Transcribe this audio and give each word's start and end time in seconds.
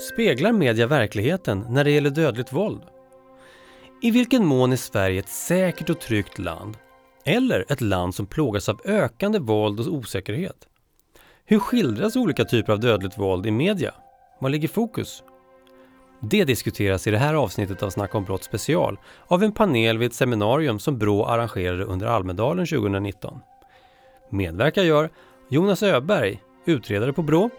Speglar 0.00 0.52
media 0.52 0.86
verkligheten 0.86 1.66
när 1.68 1.84
det 1.84 1.90
gäller 1.90 2.10
dödligt 2.10 2.52
våld? 2.52 2.82
I 4.02 4.10
vilken 4.10 4.46
mån 4.46 4.72
är 4.72 4.76
Sverige 4.76 5.18
ett 5.18 5.28
säkert 5.28 5.90
och 5.90 6.00
tryggt 6.00 6.38
land? 6.38 6.76
Eller 7.24 7.64
ett 7.72 7.80
land 7.80 8.14
som 8.14 8.26
plågas 8.26 8.68
av 8.68 8.80
ökande 8.84 9.38
våld 9.38 9.80
och 9.80 9.94
osäkerhet? 9.94 10.68
Hur 11.44 11.58
skildras 11.58 12.16
olika 12.16 12.44
typer 12.44 12.72
av 12.72 12.80
dödligt 12.80 13.18
våld 13.18 13.46
i 13.46 13.50
media? 13.50 13.94
Var 14.40 14.50
ligger 14.50 14.68
fokus? 14.68 15.22
Det 16.20 16.44
diskuteras 16.44 17.06
i 17.06 17.10
det 17.10 17.18
här 17.18 17.34
avsnittet 17.34 17.82
av 17.82 17.90
Snack 17.90 18.14
om 18.14 18.24
brott 18.24 18.44
special 18.44 18.98
av 19.26 19.42
en 19.42 19.52
panel 19.52 19.98
vid 19.98 20.08
ett 20.08 20.14
seminarium 20.14 20.78
som 20.78 20.98
Brå 20.98 21.24
arrangerade 21.24 21.84
under 21.84 22.06
Almedalen 22.06 22.66
2019. 22.66 23.40
Medverkar 24.30 24.82
gör 24.82 25.10
Jonas 25.48 25.82
Öberg, 25.82 26.42
utredare 26.64 27.12
på 27.12 27.22
Brå, 27.22 27.50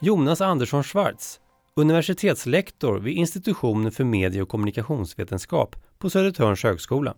Jonas 0.00 0.40
Andersson 0.40 0.84
Schwartz, 0.84 1.40
universitetslektor 1.74 2.98
vid 2.98 3.16
institutionen 3.16 3.92
för 3.92 4.04
medie 4.04 4.42
och 4.42 4.48
kommunikationsvetenskap 4.48 5.76
på 5.98 6.10
Södertörns 6.10 6.62
högskola 6.62 7.14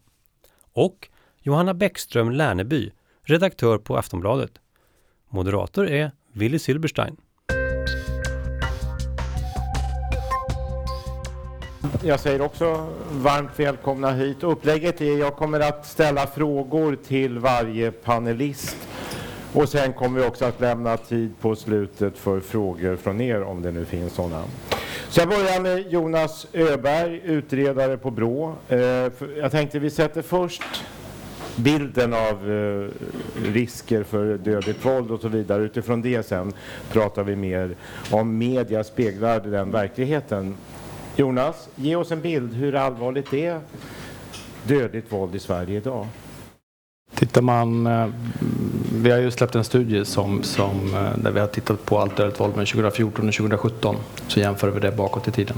och 0.72 1.08
Johanna 1.40 1.74
Bäckström 1.74 2.30
Lärneby, 2.30 2.90
redaktör 3.22 3.78
på 3.78 3.96
Aftonbladet. 3.96 4.52
Moderator 5.28 5.88
är 5.88 6.12
Willy 6.32 6.58
Silberstein. 6.58 7.16
Jag 12.02 12.20
säger 12.20 12.40
också 12.40 12.92
varmt 13.10 13.60
välkomna 13.60 14.12
hit. 14.12 14.42
Upplägget 14.42 15.00
är 15.00 15.12
att 15.12 15.18
jag 15.18 15.36
kommer 15.36 15.60
att 15.60 15.86
ställa 15.86 16.26
frågor 16.26 16.96
till 16.96 17.38
varje 17.38 17.92
panelist 17.92 18.88
och 19.54 19.68
sen 19.68 19.92
kommer 19.92 20.20
vi 20.20 20.26
också 20.26 20.44
att 20.44 20.60
lämna 20.60 20.96
tid 20.96 21.32
på 21.40 21.56
slutet 21.56 22.18
för 22.18 22.40
frågor 22.40 22.96
från 22.96 23.20
er 23.20 23.42
om 23.42 23.62
det 23.62 23.70
nu 23.70 23.84
finns 23.84 24.12
sådana. 24.12 24.44
Så 25.08 25.20
jag 25.20 25.28
börjar 25.28 25.60
med 25.60 25.92
Jonas 25.92 26.46
Öberg, 26.52 27.20
utredare 27.24 27.96
på 27.96 28.10
BRÅ. 28.10 28.54
Eh, 28.68 28.78
jag 29.36 29.50
tänkte 29.50 29.78
vi 29.78 29.90
sätter 29.90 30.22
först 30.22 30.62
bilden 31.56 32.12
av 32.14 32.50
eh, 32.52 32.88
risker 33.52 34.02
för 34.02 34.38
dödligt 34.38 34.84
våld 34.84 35.10
och 35.10 35.20
så 35.20 35.28
vidare. 35.28 35.62
Utifrån 35.62 36.02
det 36.02 36.26
sen 36.26 36.52
pratar 36.92 37.22
vi 37.22 37.36
mer 37.36 37.74
om 38.10 38.38
media 38.38 38.84
speglar 38.84 39.40
den 39.40 39.70
verkligheten. 39.70 40.56
Jonas, 41.16 41.68
ge 41.74 41.96
oss 41.96 42.12
en 42.12 42.20
bild. 42.20 42.54
Hur 42.54 42.74
allvarligt 42.74 43.32
är 43.32 43.60
dödligt 44.64 45.12
våld 45.12 45.34
i 45.34 45.38
Sverige 45.38 45.76
idag? 45.76 46.06
Tittar 47.14 47.42
man, 47.42 47.86
eh, 47.86 48.08
vi 49.02 49.10
har 49.10 49.18
ju 49.18 49.30
släppt 49.30 49.54
en 49.54 49.64
studie 49.64 50.04
som, 50.04 50.42
som, 50.42 50.94
eh, 50.94 51.18
där 51.22 51.30
vi 51.30 51.40
har 51.40 51.46
tittat 51.46 51.84
på 51.84 51.98
allt 51.98 52.16
dödligt 52.16 52.40
våld 52.40 52.56
med 52.56 52.66
2014 52.68 53.28
och 53.28 53.34
2017. 53.34 53.96
Så 54.28 54.40
jämför 54.40 54.68
vi 54.68 54.80
det 54.80 54.92
bakåt 54.92 55.28
i 55.28 55.30
tiden. 55.30 55.56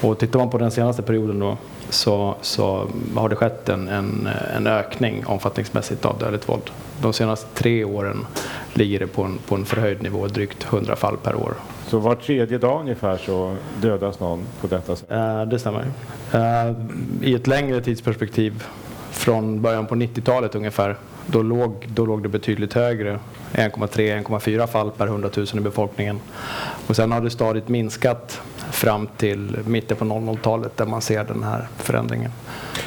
Och 0.00 0.18
tittar 0.18 0.38
man 0.38 0.50
på 0.50 0.58
den 0.58 0.70
senaste 0.70 1.02
perioden 1.02 1.38
då 1.38 1.56
så, 1.90 2.34
så 2.40 2.88
har 3.14 3.28
det 3.28 3.36
skett 3.36 3.68
en, 3.68 3.88
en, 3.88 4.28
en 4.56 4.66
ökning 4.66 5.26
omfattningsmässigt 5.26 6.04
av 6.04 6.18
dödligt 6.18 6.48
våld. 6.48 6.70
De 7.02 7.12
senaste 7.12 7.46
tre 7.54 7.84
åren 7.84 8.26
ligger 8.74 8.98
det 8.98 9.06
på 9.06 9.22
en, 9.22 9.38
på 9.48 9.54
en 9.54 9.64
förhöjd 9.64 10.02
nivå, 10.02 10.26
drygt 10.26 10.64
100 10.64 10.96
fall 10.96 11.16
per 11.16 11.34
år. 11.34 11.54
Så 11.86 11.98
var 11.98 12.14
tredje 12.14 12.58
dag 12.58 12.80
ungefär 12.80 13.16
så 13.16 13.56
dödas 13.80 14.20
någon 14.20 14.44
på 14.60 14.66
detta 14.66 14.96
sätt? 14.96 15.10
Eh, 15.10 15.42
det 15.42 15.58
stämmer. 15.58 15.86
Eh, 16.32 16.74
I 17.22 17.34
ett 17.34 17.46
längre 17.46 17.80
tidsperspektiv 17.80 18.64
från 19.10 19.62
början 19.62 19.86
på 19.86 19.94
90-talet 19.94 20.54
ungefär. 20.54 20.96
Då 21.26 21.42
låg, 21.42 21.86
då 21.94 22.06
låg 22.06 22.22
det 22.22 22.28
betydligt 22.28 22.72
högre, 22.72 23.18
1,3-1,4 23.52 24.66
fall 24.66 24.90
per 24.90 25.06
100 25.06 25.30
000 25.36 25.46
i 25.54 25.60
befolkningen. 25.60 26.20
Och 26.86 26.96
sen 26.96 27.12
har 27.12 27.20
det 27.20 27.30
stadigt 27.30 27.68
minskat 27.68 28.40
fram 28.70 29.08
till 29.16 29.58
mitten 29.66 29.96
på 29.96 30.04
00-talet 30.04 30.76
där 30.76 30.86
man 30.86 31.00
ser 31.00 31.24
den 31.24 31.42
här 31.42 31.68
förändringen. 31.76 32.30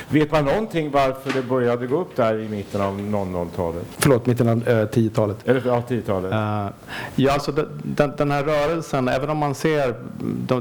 Vet 0.10 0.32
man 0.32 0.46
någonting 0.46 0.92
varför 0.92 1.34
det 1.34 1.42
började 1.42 1.88
gå 1.88 2.02
upp 2.02 2.16
där 2.16 2.40
i 2.40 2.50
mitten 2.50 2.82
av 2.82 3.00
00-talet? 3.00 3.86
Förlåt, 3.98 4.26
mitten 4.26 4.50
av 4.50 4.68
eh, 4.68 4.88
10-talet. 4.88 5.38
Eller 5.46 5.62
ja, 5.66 5.84
10-talet. 5.88 6.32
Uh, 6.32 6.74
ja, 7.16 7.34
alltså 7.34 7.52
den, 7.84 8.14
den, 8.18 8.32
här 8.32 8.44
rörelsen, 8.44 9.08
även 9.08 9.30
om 9.30 9.38
man 9.38 9.56
ser, 9.56 9.96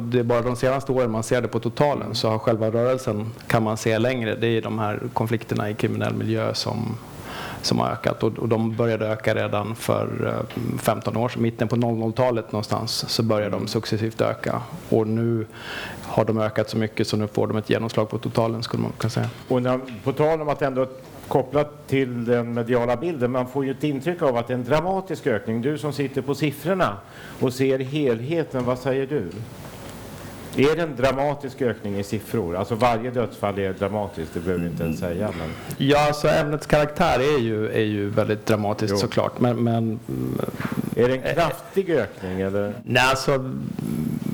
det 0.00 0.18
är 0.18 0.22
bara 0.22 0.42
de 0.42 0.56
senaste 0.56 0.92
åren 0.92 1.10
man 1.10 1.22
ser 1.22 1.42
det 1.42 1.48
på 1.48 1.60
totalen, 1.60 2.14
så 2.14 2.28
har 2.28 2.38
själva 2.38 2.70
rörelsen, 2.70 3.30
kan 3.46 3.62
man 3.62 3.76
se 3.76 3.98
längre, 3.98 4.34
det 4.34 4.46
är 4.46 4.62
de 4.62 4.78
här 4.78 5.00
konflikterna 5.12 5.70
i 5.70 5.74
kriminell 5.74 6.14
miljö 6.14 6.54
som 6.54 6.96
som 7.64 7.78
har 7.78 7.91
ökat 7.91 8.22
och, 8.22 8.38
och 8.38 8.48
de 8.48 8.76
började 8.76 9.06
öka 9.06 9.34
redan 9.34 9.75
för 9.75 10.34
15 10.78 11.16
eh, 11.16 11.22
år 11.22 11.28
sedan. 11.28 11.42
Mitten 11.42 11.69
på 11.69 11.76
00-talet 11.76 12.52
någonstans 12.52 13.04
så 13.08 13.22
började 13.22 13.50
de 13.50 13.66
successivt 13.66 14.20
öka 14.20 14.62
och 14.88 15.06
nu 15.06 15.47
har 16.02 16.25
de 16.25 16.38
ökat 16.38 16.70
så 16.70 16.78
mycket 16.78 17.08
så 17.08 17.16
nu 17.16 17.26
får 17.26 17.47
de 17.47 17.56
ett 17.56 17.70
genomslag 17.70 18.08
på 18.08 18.19
totalen 18.19 18.62
skulle 18.62 18.82
man 18.82 18.92
kunna 18.98 19.10
säga. 19.10 19.28
Och 19.48 19.62
när, 19.62 19.80
på 20.04 20.12
tal 20.12 20.41
om 20.41 20.48
att 20.48 20.62
ändå 20.62 20.86
kopplat 21.28 21.88
till 21.88 22.25
den 22.25 22.54
mediala 22.54 22.97
bilden, 22.97 23.30
man 23.30 23.47
får 23.47 23.64
ju 23.64 23.70
ett 23.70 23.84
intryck 23.84 24.22
av 24.22 24.36
att 24.36 24.46
det 24.46 24.52
är 24.52 24.58
en 24.58 24.64
dramatisk 24.64 25.26
ökning. 25.26 25.62
Du 25.62 25.78
som 25.78 25.92
sitter 25.92 26.22
på 26.22 26.34
siffrorna 26.34 26.96
och 27.41 27.52
ser 27.52 27.78
helheten, 27.78 28.64
vad 28.64 28.78
säger 28.78 29.06
du? 29.06 29.31
Är 30.56 30.76
det 30.76 30.82
en 30.82 30.97
dramatisk 30.97 31.62
ökning 31.62 31.98
i 31.98 32.04
siffror? 32.04 32.56
Alltså 32.56 32.75
varje 32.75 33.10
dödsfall 33.10 33.59
är 33.59 33.72
dramatiskt, 33.72 34.34
det 34.34 34.41
behöver 34.41 34.65
vi 34.65 34.70
inte 34.70 34.84
ens 34.84 35.00
säga. 35.00 35.31
Men... 35.38 35.48
Ja, 35.88 35.98
så 35.98 36.06
alltså 36.06 36.28
ämnets 36.28 36.66
karaktär 36.66 37.19
är 37.20 37.38
ju, 37.38 37.70
är 37.72 37.84
ju 37.84 38.09
väldigt 38.09 38.47
dramatiskt 38.47 38.93
jo. 38.93 38.97
såklart. 38.97 39.41
Men, 39.41 39.64
men, 39.64 40.00
är 40.97 41.09
det 41.09 41.16
en 41.16 41.34
kraftig 41.34 41.91
ökning 41.91 42.41
eller? 42.41 42.75
Nej, 42.84 43.03
alltså, 43.10 43.54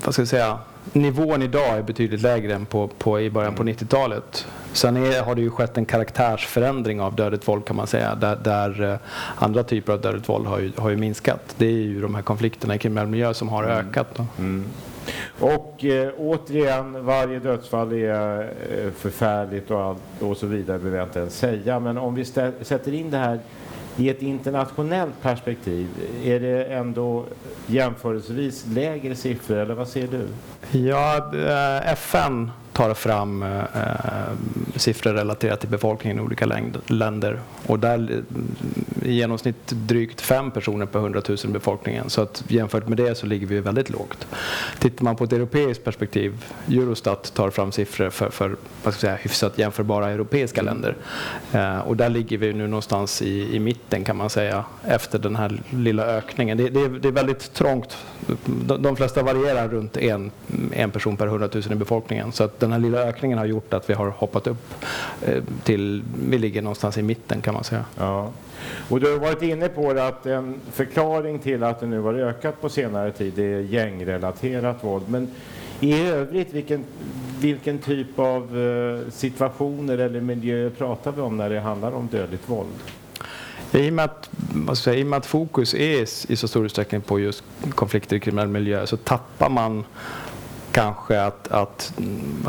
vad 0.05 0.13
ska 0.13 0.21
jag 0.21 0.29
säga? 0.29 0.57
Nivån 0.93 1.41
idag 1.41 1.77
är 1.77 1.81
betydligt 1.81 2.21
lägre 2.21 2.53
än 2.53 2.65
på, 2.65 2.87
på 2.87 3.21
i 3.21 3.29
början 3.29 3.55
på 3.55 3.63
90-talet. 3.63 4.47
Sen 4.73 4.97
är, 4.97 5.21
har 5.21 5.35
det 5.35 5.41
ju 5.41 5.49
skett 5.49 5.77
en 5.77 5.85
karaktärsförändring 5.85 7.01
av 7.01 7.15
dödligt 7.15 7.47
våld 7.47 7.65
kan 7.65 7.75
man 7.75 7.87
säga. 7.87 8.15
Där, 8.15 8.35
där 8.35 8.91
eh, 8.91 8.97
andra 9.35 9.63
typer 9.63 9.93
av 9.93 10.01
dödligt 10.01 10.29
våld 10.29 10.47
har 10.47 10.59
ju, 10.59 10.71
har 10.77 10.89
ju 10.89 10.97
minskat. 10.97 11.55
Det 11.57 11.65
är 11.65 11.71
ju 11.71 12.01
de 12.01 12.15
här 12.15 12.21
konflikterna 12.21 12.75
i 12.75 12.77
kriminell 12.77 13.07
miljö 13.07 13.33
som 13.33 13.49
har 13.49 13.63
mm. 13.63 13.77
ökat. 13.77 14.19
Mm. 14.37 14.65
Och 15.39 15.85
eh, 15.85 16.11
återigen, 16.17 17.05
varje 17.05 17.39
dödsfall 17.39 17.93
är 17.93 18.41
eh, 18.41 18.91
förfärligt 18.91 19.71
och, 19.71 19.81
allt, 19.81 20.01
och 20.19 20.37
så 20.37 20.47
vidare 20.47 20.77
behöver 20.77 20.97
jag 20.97 21.07
inte 21.07 21.19
ens 21.19 21.37
säga. 21.37 21.79
Men 21.79 21.97
om 21.97 22.15
vi 22.15 22.25
sätter 22.25 22.93
in 22.93 23.11
det 23.11 23.17
här 23.17 23.39
i 23.97 24.09
ett 24.09 24.21
internationellt 24.21 25.21
perspektiv, 25.21 25.87
är 26.23 26.39
det 26.39 26.65
ändå 26.65 27.25
jämförelsevis 27.67 28.65
lägre 28.67 29.15
siffror 29.15 29.57
eller 29.57 29.73
vad 29.73 29.87
ser 29.87 30.07
du? 30.07 30.27
Ja, 30.79 31.31
eh, 31.35 31.91
FN 31.91 32.51
tar 32.73 32.93
fram 32.93 33.43
eh, 33.43 33.59
eh, 33.59 33.65
siffror 34.75 35.13
relaterat 35.13 35.59
till 35.59 35.69
befolkningen 35.69 36.17
i 36.17 36.21
olika 36.21 36.45
länder. 36.87 37.39
Och 37.67 37.79
där 37.79 38.11
eh, 38.11 39.09
i 39.09 39.13
genomsnitt 39.13 39.67
drygt 39.67 40.21
fem 40.21 40.51
personer 40.51 40.85
per 40.85 40.99
100 40.99 41.21
000 41.29 41.37
i 41.43 41.47
befolkningen. 41.47 42.09
Så 42.09 42.21
att 42.21 42.43
jämfört 42.47 42.87
med 42.87 42.97
det 42.97 43.15
så 43.15 43.25
ligger 43.25 43.47
vi 43.47 43.59
väldigt 43.59 43.89
lågt. 43.89 44.27
Tittar 44.79 45.03
man 45.03 45.15
på 45.15 45.23
ett 45.23 45.33
europeiskt 45.33 45.83
perspektiv, 45.83 46.45
Eurostat 46.67 47.33
tar 47.33 47.49
fram 47.49 47.71
siffror 47.71 48.09
för, 48.09 48.29
för 48.29 48.55
vad 48.83 48.93
ska 48.93 49.07
jag 49.07 49.17
säga, 49.17 49.23
hyfsat 49.23 49.57
jämförbara 49.57 50.09
europeiska 50.09 50.61
länder. 50.61 50.95
Eh, 51.51 51.79
och 51.79 51.97
där 51.97 52.09
ligger 52.09 52.37
vi 52.37 52.53
nu 52.53 52.67
någonstans 52.67 53.21
i, 53.21 53.55
i 53.55 53.59
mitten 53.59 54.03
kan 54.03 54.17
man 54.17 54.29
säga 54.29 54.65
efter 54.83 55.19
den 55.19 55.35
här 55.35 55.61
lilla 55.69 56.05
ökningen. 56.05 56.57
Det, 56.57 56.69
det, 56.69 56.81
är, 56.81 56.89
det 56.89 57.07
är 57.07 57.11
väldigt 57.11 57.53
trångt, 57.53 57.97
de, 58.45 58.81
de 58.81 58.95
flesta 58.95 59.23
varierar 59.23 59.67
runt 59.67 59.97
en, 59.97 60.31
en 60.71 60.91
person 60.91 61.17
per 61.17 61.27
100 61.27 61.49
000 61.53 61.63
i 61.71 61.75
befolkningen. 61.75 62.31
Så 62.31 62.43
att 62.43 62.60
den 62.61 62.71
här 62.71 62.79
lilla 62.79 62.97
ökningen 62.97 63.37
har 63.37 63.45
gjort 63.45 63.73
att 63.73 63.89
vi 63.89 63.93
har 63.93 64.09
hoppat 64.09 64.47
upp 64.47 64.73
eh, 65.21 65.43
till, 65.63 66.03
vi 66.29 66.37
ligger 66.37 66.61
någonstans 66.61 66.97
i 66.97 67.01
mitten 67.01 67.41
kan 67.41 67.53
man 67.53 67.63
säga. 67.63 67.85
Ja. 67.97 68.31
Och 68.89 68.99
du 68.99 69.11
har 69.11 69.19
varit 69.19 69.41
inne 69.41 69.67
på 69.67 69.93
det 69.93 70.07
att 70.07 70.25
en 70.25 70.55
förklaring 70.71 71.39
till 71.39 71.63
att 71.63 71.79
det 71.79 71.85
nu 71.85 71.99
har 71.99 72.13
ökat 72.13 72.61
på 72.61 72.69
senare 72.69 73.11
tid 73.11 73.39
är 73.39 73.59
gängrelaterat 73.59 74.83
våld. 74.83 75.03
Men 75.07 75.27
i 75.79 76.07
övrigt, 76.07 76.53
vilken, 76.53 76.83
vilken 77.39 77.79
typ 77.79 78.19
av 78.19 78.57
eh, 78.57 79.11
situationer 79.11 79.97
eller 79.97 80.21
miljöer 80.21 80.69
pratar 80.69 81.11
vi 81.11 81.21
om 81.21 81.37
när 81.37 81.49
det 81.49 81.59
handlar 81.59 81.91
om 81.91 82.07
dödligt 82.07 82.49
våld? 82.49 82.69
I 83.73 83.89
och, 83.89 83.93
med 83.93 84.09
att, 84.67 84.77
säga, 84.77 84.99
I 84.99 85.03
med 85.03 85.17
att 85.17 85.25
fokus 85.25 85.73
är 85.73 86.31
i 86.31 86.35
så 86.35 86.47
stor 86.47 86.65
utsträckning 86.65 87.01
på 87.01 87.19
just 87.19 87.43
konflikter 87.75 88.15
i 88.15 88.19
kriminell 88.19 88.47
miljö 88.47 88.87
så 88.87 88.97
tappar 88.97 89.49
man 89.49 89.83
kanske 90.71 91.21
att, 91.21 91.47
att 91.51 91.93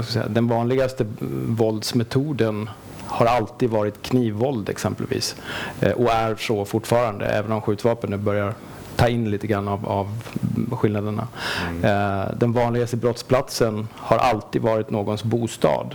säga, 0.05 0.29
den 0.29 0.49
vanligaste 0.49 1.07
våldsmetoden 1.47 2.71
har 3.07 3.27
alltid 3.27 3.71
varit 3.71 4.03
knivvåld 4.03 4.69
exempelvis 4.69 5.37
eh, 5.81 5.93
och 5.93 6.11
är 6.11 6.37
så 6.37 6.65
fortfarande 6.65 7.27
även 7.27 7.53
om 7.53 7.61
skjutvapen 7.61 8.11
nu 8.11 8.17
börjar 8.17 8.55
ta 8.97 9.09
in 9.09 9.31
lite 9.31 9.47
grann 9.47 9.69
av, 9.69 9.89
av 9.89 10.23
skillnaderna. 10.71 11.29
Mm. 11.69 11.85
Eh, 11.85 12.29
den 12.37 12.53
vanligaste 12.53 12.97
brottsplatsen 12.97 13.89
har 13.97 14.19
alltid 14.19 14.63
varit 14.63 14.91
någons 14.91 15.25
bostad 15.25 15.95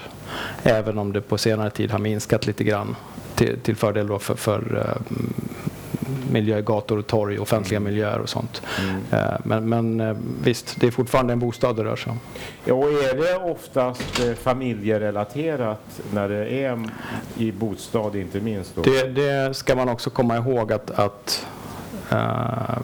även 0.64 0.98
om 0.98 1.14
det 1.14 1.22
på 1.22 1.38
senare 1.38 1.70
tid 1.70 1.92
har 1.92 2.00
minskat 2.00 2.48
lite 2.48 2.64
grann 2.64 2.96
till, 3.36 3.60
till 3.60 3.76
fördel 3.76 4.20
för, 4.20 4.36
för 4.36 4.98
miljö, 6.32 6.62
gator 6.62 6.98
och 6.98 7.08
torg, 7.08 7.40
offentliga 7.40 7.78
Mm. 7.80 7.94
miljöer 7.94 8.20
och 8.20 8.30
sånt. 8.30 8.62
Eh, 9.12 9.20
Men, 9.44 9.70
men 9.70 10.00
eh, 10.02 10.18
visst, 10.44 10.76
det 10.80 10.88
är 10.88 10.92
fortfarande 10.92 11.34
en 11.34 11.40
bostad 11.40 11.76
det 11.76 11.84
rör 11.84 11.96
sig 11.96 12.12
om. 12.12 12.20
Ja, 12.66 12.74
Och 12.74 12.84
är 12.90 13.16
det 13.18 13.52
oftast 13.52 14.20
eh, 14.20 14.34
familjerelaterat 14.34 15.82
när 16.14 16.30
det 16.30 16.50
är 16.50 16.90
i 17.38 17.52
bostad 17.52 18.16
inte 18.16 18.40
minst? 18.40 18.76
Då? 18.76 18.82
Det, 18.82 19.08
det 19.08 19.54
ska 19.54 19.76
man 19.76 19.90
också 19.90 20.10
komma 20.10 20.38
ihåg 20.38 20.72
att, 20.74 20.92
att 20.92 21.46
eh, 22.12 22.78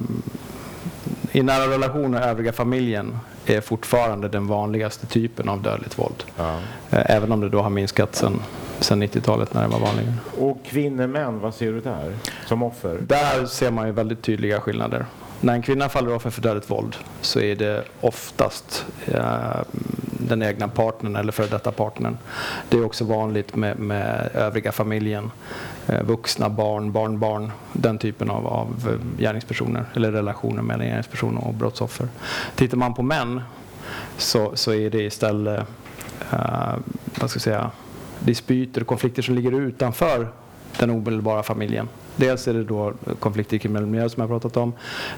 i 1.31 1.44
nära 1.44 1.67
relationer 1.71 2.21
och 2.21 2.27
övriga 2.27 2.53
familjen 2.53 3.17
är 3.45 3.61
fortfarande 3.61 4.27
den 4.27 4.47
vanligaste 4.47 5.05
typen 5.07 5.50
av 5.50 5.61
dödligt 5.61 6.00
våld. 6.00 6.23
Ja. 6.38 6.59
Även 6.89 7.31
om 7.31 7.41
det 7.41 7.50
då 7.50 7.61
har 7.61 7.69
minskat 7.69 8.15
sedan 8.15 8.41
sen 8.83 9.03
90-talet 9.03 9.53
när 9.53 9.62
det 9.62 9.68
var 9.68 9.80
vanligare. 9.80 10.13
Och 10.38 10.57
kvinnor, 10.65 11.07
män, 11.07 11.39
vad 11.39 11.56
ser 11.56 11.71
du 11.71 11.81
där 11.81 12.13
som 12.45 12.63
offer? 12.63 13.00
Där 13.07 13.45
ser 13.45 13.71
man 13.71 13.88
ju 13.88 13.91
väldigt 13.91 14.21
tydliga 14.21 14.59
skillnader. 14.59 15.06
När 15.41 15.53
en 15.53 15.62
kvinna 15.62 15.89
faller 15.89 16.15
offer 16.15 16.30
för 16.30 16.41
dödligt 16.41 16.71
våld 16.71 16.95
så 17.21 17.39
är 17.39 17.56
det 17.56 17.83
oftast 18.01 18.85
eh, 19.06 19.62
den 20.27 20.44
egna 20.44 20.68
partnern 20.68 21.15
eller 21.15 21.31
före 21.31 21.47
detta 21.47 21.71
partnern. 21.71 22.18
Det 22.69 22.77
är 22.77 22.85
också 22.85 23.06
vanligt 23.06 23.56
med, 23.56 23.80
med 23.80 24.30
övriga 24.33 24.71
familjen, 24.71 25.31
eh, 25.88 26.03
vuxna, 26.03 26.50
barn, 26.50 26.91
barnbarn, 26.91 27.51
den 27.74 27.97
typen 27.97 28.29
av, 28.29 28.47
av 28.47 28.89
eh, 28.89 29.21
gärningspersoner 29.21 29.86
eller 29.94 30.12
relationer 30.12 30.62
mellan 30.62 30.88
gärningspersoner 30.88 31.47
och 31.47 31.53
brottsoffer. 31.53 32.07
Tittar 32.56 32.77
man 32.77 32.94
på 32.94 33.03
män 33.03 33.41
så, 34.18 34.51
så 34.56 34.74
är 34.74 34.89
det 34.89 35.03
istället 35.03 35.68
eh, 36.31 36.75
vad 37.19 37.29
ska 37.29 37.38
jag 37.38 37.41
säga, 37.41 37.71
dispyter 38.25 38.81
och 38.81 38.87
konflikter 38.87 39.21
som 39.21 39.35
ligger 39.35 39.51
utanför 39.51 40.27
den 40.79 40.89
omedelbara 40.89 41.43
familjen. 41.43 41.87
Dels 42.15 42.47
är 42.47 42.53
det 42.53 42.63
då 42.63 42.93
konflikter 43.19 43.55
i 43.55 43.59
kriminell 43.59 43.85
miljö 43.85 44.09
som 44.09 44.21
jag 44.21 44.27
har 44.27 44.39
pratat 44.39 44.57
om. 44.57 44.73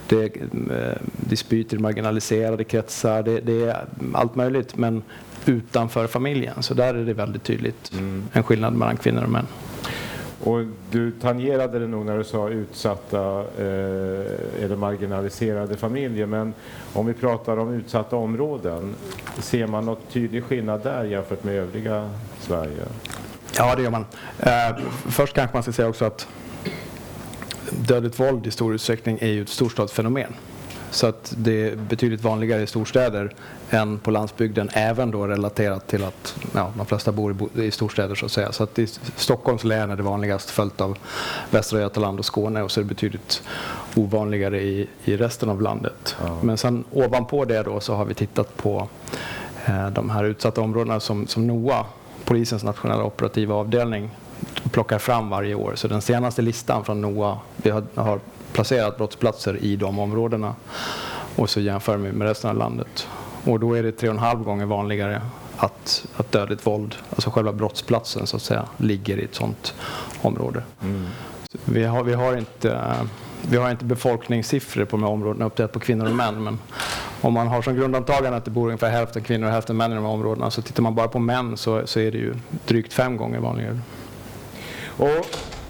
Det 0.08 0.16
är 0.16 0.30
eh, 0.72 0.98
dispyter 1.16 1.78
i 1.78 1.80
marginaliserade 1.80 2.64
kretsar. 2.64 3.24
Det, 3.24 3.40
det 3.40 3.64
är 3.64 3.86
allt 4.14 4.36
möjligt 4.36 4.78
men 4.78 5.04
utanför 5.46 6.08
familjen. 6.08 6.64
Så 6.64 6.74
där 6.74 6.94
är 6.94 7.06
det 7.06 7.14
väldigt 7.14 7.44
tydligt 7.44 7.92
en 8.32 8.44
skillnad 8.44 8.74
mellan 8.74 8.98
kvinnor 8.98 9.24
och 9.24 9.30
män. 9.30 9.48
Och 10.44 10.60
du 10.92 11.12
tangerade 11.12 11.80
det 11.80 11.88
nog 11.88 12.06
när 12.06 12.18
du 12.18 12.24
sa 12.24 12.50
utsatta 12.50 13.40
eh, 13.40 14.64
eller 14.64 14.76
marginaliserade 14.76 15.78
familjer. 15.78 16.26
Men 16.26 16.54
om 16.94 17.06
vi 17.06 17.14
pratar 17.14 17.58
om 17.58 17.74
utsatta 17.74 18.16
områden, 18.16 18.96
ser 19.40 19.68
man 19.68 19.86
något 19.86 20.10
tydlig 20.12 20.44
skillnad 20.44 20.84
där 20.84 21.04
jämfört 21.04 21.44
med 21.44 21.56
övriga 21.56 22.10
Sverige? 22.40 22.86
Ja, 23.58 23.76
det 23.76 23.84
gör 23.84 23.92
man. 23.92 24.06
Eh, 24.40 24.78
först 25.10 25.34
kanske 25.34 25.56
man 25.56 25.64
ska 25.64 25.72
säga 25.72 25.88
också 25.88 26.06
att 26.06 26.28
dödligt 27.70 28.20
våld 28.20 28.48
i 28.48 28.52
stor 28.52 28.76
utsträckning 28.76 29.18
är 29.22 29.28
ju 29.28 29.42
ett 29.42 29.50
storstadsfenomen. 29.50 30.34
Så 30.96 31.08
att 31.08 31.34
det 31.38 31.68
är 31.70 31.76
betydligt 31.76 32.24
vanligare 32.24 32.62
i 32.62 32.68
storstäder 32.68 33.34
än 33.70 34.00
på 34.00 34.12
landsbygden, 34.12 34.70
även 34.74 35.12
då 35.12 35.28
relaterat 35.28 35.88
till 35.88 36.04
att 36.04 36.36
ja, 36.54 36.74
de 36.78 36.86
flesta 36.86 37.12
bor 37.12 37.32
i, 37.32 37.34
bo- 37.34 37.50
i 37.62 37.72
storstäder 37.72 38.16
så 38.16 38.26
att 38.26 38.32
säga. 38.32 38.52
Så 38.52 38.64
att 38.64 38.80
i 38.80 38.88
Stockholms 39.16 39.64
län 39.64 39.92
är 39.92 39.96
det 39.96 40.04
vanligast, 40.04 40.50
följt 40.50 40.82
av 40.82 40.98
Västra 41.50 41.80
Götaland 41.80 42.20
och 42.20 42.26
Skåne 42.26 42.62
och 42.62 42.72
så 42.72 42.80
är 42.80 42.84
det 42.84 42.88
betydligt 42.88 43.44
ovanligare 43.96 44.62
i, 44.62 44.88
i 45.04 45.18
resten 45.18 45.50
av 45.50 45.62
landet. 45.62 46.16
Ja. 46.22 46.38
Men 46.42 46.58
sen 46.58 46.84
ovanpå 46.92 47.46
det 47.46 47.64
då 47.64 47.80
så 47.80 47.96
har 47.96 48.06
vi 48.06 48.14
tittat 48.14 48.58
på 48.58 48.88
eh, 49.66 49.90
de 49.90 50.10
här 50.10 50.24
utsatta 50.24 50.62
områdena 50.62 51.00
som, 51.00 51.28
som 51.28 51.48
NOA, 51.48 51.86
polisens 52.26 52.64
nationella 52.64 53.04
operativa 53.04 53.56
avdelning, 53.56 54.10
plockar 54.72 55.00
fram 55.00 55.30
varje 55.30 55.56
år. 55.56 55.74
Så 55.76 55.88
den 55.88 56.02
senaste 56.02 56.42
listan 56.42 56.86
från 56.86 57.02
NOA, 57.02 57.40
vi 57.56 57.70
har, 57.70 57.84
har 57.96 58.20
placerat 58.56 58.98
brottsplatser 58.98 59.58
i 59.62 59.76
de 59.76 60.00
områdena 60.00 60.56
och 61.36 61.50
så 61.50 61.60
jämför 61.60 61.98
vi 61.98 62.12
med 62.12 62.28
resten 62.28 62.50
av 62.50 62.58
landet. 62.58 63.08
Och 63.44 63.60
då 63.60 63.74
är 63.74 63.84
det 63.84 63.92
tre 63.92 64.10
och 64.10 64.16
en 64.16 64.20
halv 64.20 64.44
gånger 64.44 64.66
vanligare 64.66 65.22
att, 65.58 66.06
att 66.16 66.32
dödligt 66.32 66.68
våld, 66.68 66.96
alltså 67.10 67.30
själva 67.30 67.54
brottsplatsen 67.54 68.28
så 68.28 68.36
att 68.36 68.42
säga, 68.42 68.66
ligger 68.78 69.18
i 69.18 69.24
ett 69.24 69.36
sådant 69.36 69.74
område. 70.22 70.64
Vi 71.66 71.84
har, 71.84 72.04
vi 72.04 72.14
har 72.14 72.38
inte 72.38 72.72
eh, 72.72 73.04
vi 73.42 73.58
har 73.58 73.72
inte 73.72 73.86
befolkningssiffror 73.86 74.86
på 74.86 74.98
de 74.98 75.04
här 75.04 75.12
områdena 75.12 75.46
uppdelat 75.46 75.72
på 75.72 75.80
kvinnor 75.80 76.06
och 76.06 76.16
män. 76.16 76.44
Men 76.44 76.60
om 77.22 77.34
man 77.34 77.48
har 77.48 77.62
som 77.62 77.76
grundantagande 77.76 78.38
att 78.38 78.46
det 78.46 78.52
bor 78.52 78.66
ungefär 78.66 78.90
hälften 78.90 79.24
kvinnor 79.24 79.48
och 79.48 79.54
hälften 79.54 79.78
män 79.78 79.92
i 79.92 79.96
de 79.96 80.04
här 80.04 80.12
områdena 80.12 80.52
så 80.52 80.62
tittar 80.62 80.84
man 80.84 80.96
bara 80.96 81.08
på 81.08 81.20
män 81.20 81.58
så, 81.58 81.88
så 81.88 82.00
är 82.00 82.12
det 82.12 82.18
ju 82.18 82.34
drygt 82.68 82.94
fem 82.94 83.18
gånger 83.18 83.40
vanligare. 83.40 83.80
Och 84.98 85.26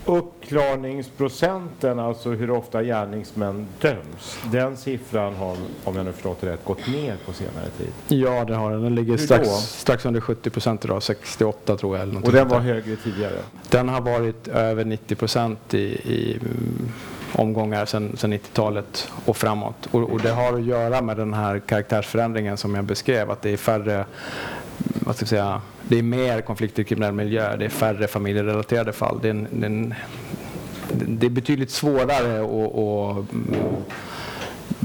uppklarningsprocenten, 0.05 1.99
alltså 1.99 2.29
hur 2.29 2.51
ofta 2.51 2.83
gärningsmän 2.83 3.67
döms, 3.81 4.39
den 4.51 4.77
siffran 4.77 5.35
har, 5.35 5.57
om 5.83 5.95
jag 5.95 6.05
nu 6.05 6.11
förstått 6.11 6.41
det 6.41 6.51
rätt, 6.51 6.65
gått 6.65 6.87
ner 6.87 7.15
på 7.25 7.33
senare 7.33 7.69
tid. 7.77 8.19
Ja, 8.19 8.45
det 8.45 8.55
har 8.55 8.71
den. 8.71 8.81
Den 8.83 8.95
ligger 8.95 9.17
strax, 9.17 9.49
strax 9.49 10.05
under 10.05 10.21
70 10.21 10.49
procent 10.49 10.85
idag, 10.85 11.03
68 11.03 11.77
tror 11.77 11.97
jag. 11.97 12.03
Eller 12.07 12.25
Och 12.25 12.31
den 12.31 12.47
var 12.47 12.59
högre 12.59 12.95
tidigare. 12.95 13.39
den 13.69 13.89
har 13.89 14.01
varit 14.01 14.47
över 14.47 14.85
90 14.85 15.15
procent 15.15 15.73
i, 15.73 15.77
i 15.77 16.37
mm, 16.41 16.91
omgångar 17.31 17.85
sedan 17.85 18.15
90-talet 18.15 19.11
och 19.25 19.37
framåt. 19.37 19.87
Och, 19.91 20.01
och 20.01 20.21
det 20.21 20.31
har 20.31 20.53
att 20.53 20.65
göra 20.65 21.01
med 21.01 21.17
den 21.17 21.33
här 21.33 21.59
karaktärsförändringen 21.59 22.57
som 22.57 22.75
jag 22.75 22.85
beskrev, 22.85 23.31
att 23.31 23.41
det 23.41 23.49
är 23.49 23.57
färre 23.57 24.05
vad 24.77 25.15
ska 25.15 25.23
jag 25.23 25.29
säga, 25.29 25.61
det 25.87 25.99
är 25.99 26.03
mer 26.03 26.41
konflikter 26.41 26.81
i 26.81 26.85
kriminell 26.85 27.13
miljö, 27.13 27.57
det 27.57 27.65
är 27.65 27.69
färre 27.69 28.07
familjerelaterade 28.07 28.93
fall. 28.93 29.19
Det 29.21 29.27
är, 29.27 29.31
en, 29.31 29.47
det 29.51 29.65
är, 29.65 29.69
en, 29.69 29.93
det 31.07 31.25
är 31.25 31.29
betydligt 31.29 31.71
svårare 31.71 32.41
att, 32.41 33.25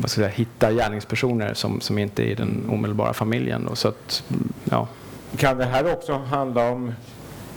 att 0.05 0.11
säga, 0.11 0.29
hitta 0.29 0.73
gärningspersoner 0.73 1.55
som, 1.55 1.81
som 1.81 1.99
inte 1.99 2.23
är 2.23 2.27
i 2.27 2.35
den 2.35 2.71
omedelbara 2.71 3.13
familjen. 3.13 3.65
Då. 3.69 3.77
Så 3.77 3.89
att, 3.89 4.25
ja. 4.71 4.89
Kan 5.37 5.59
det 5.59 5.65
här 5.65 5.93
också 5.93 6.13
handla 6.13 6.71
om 6.71 6.93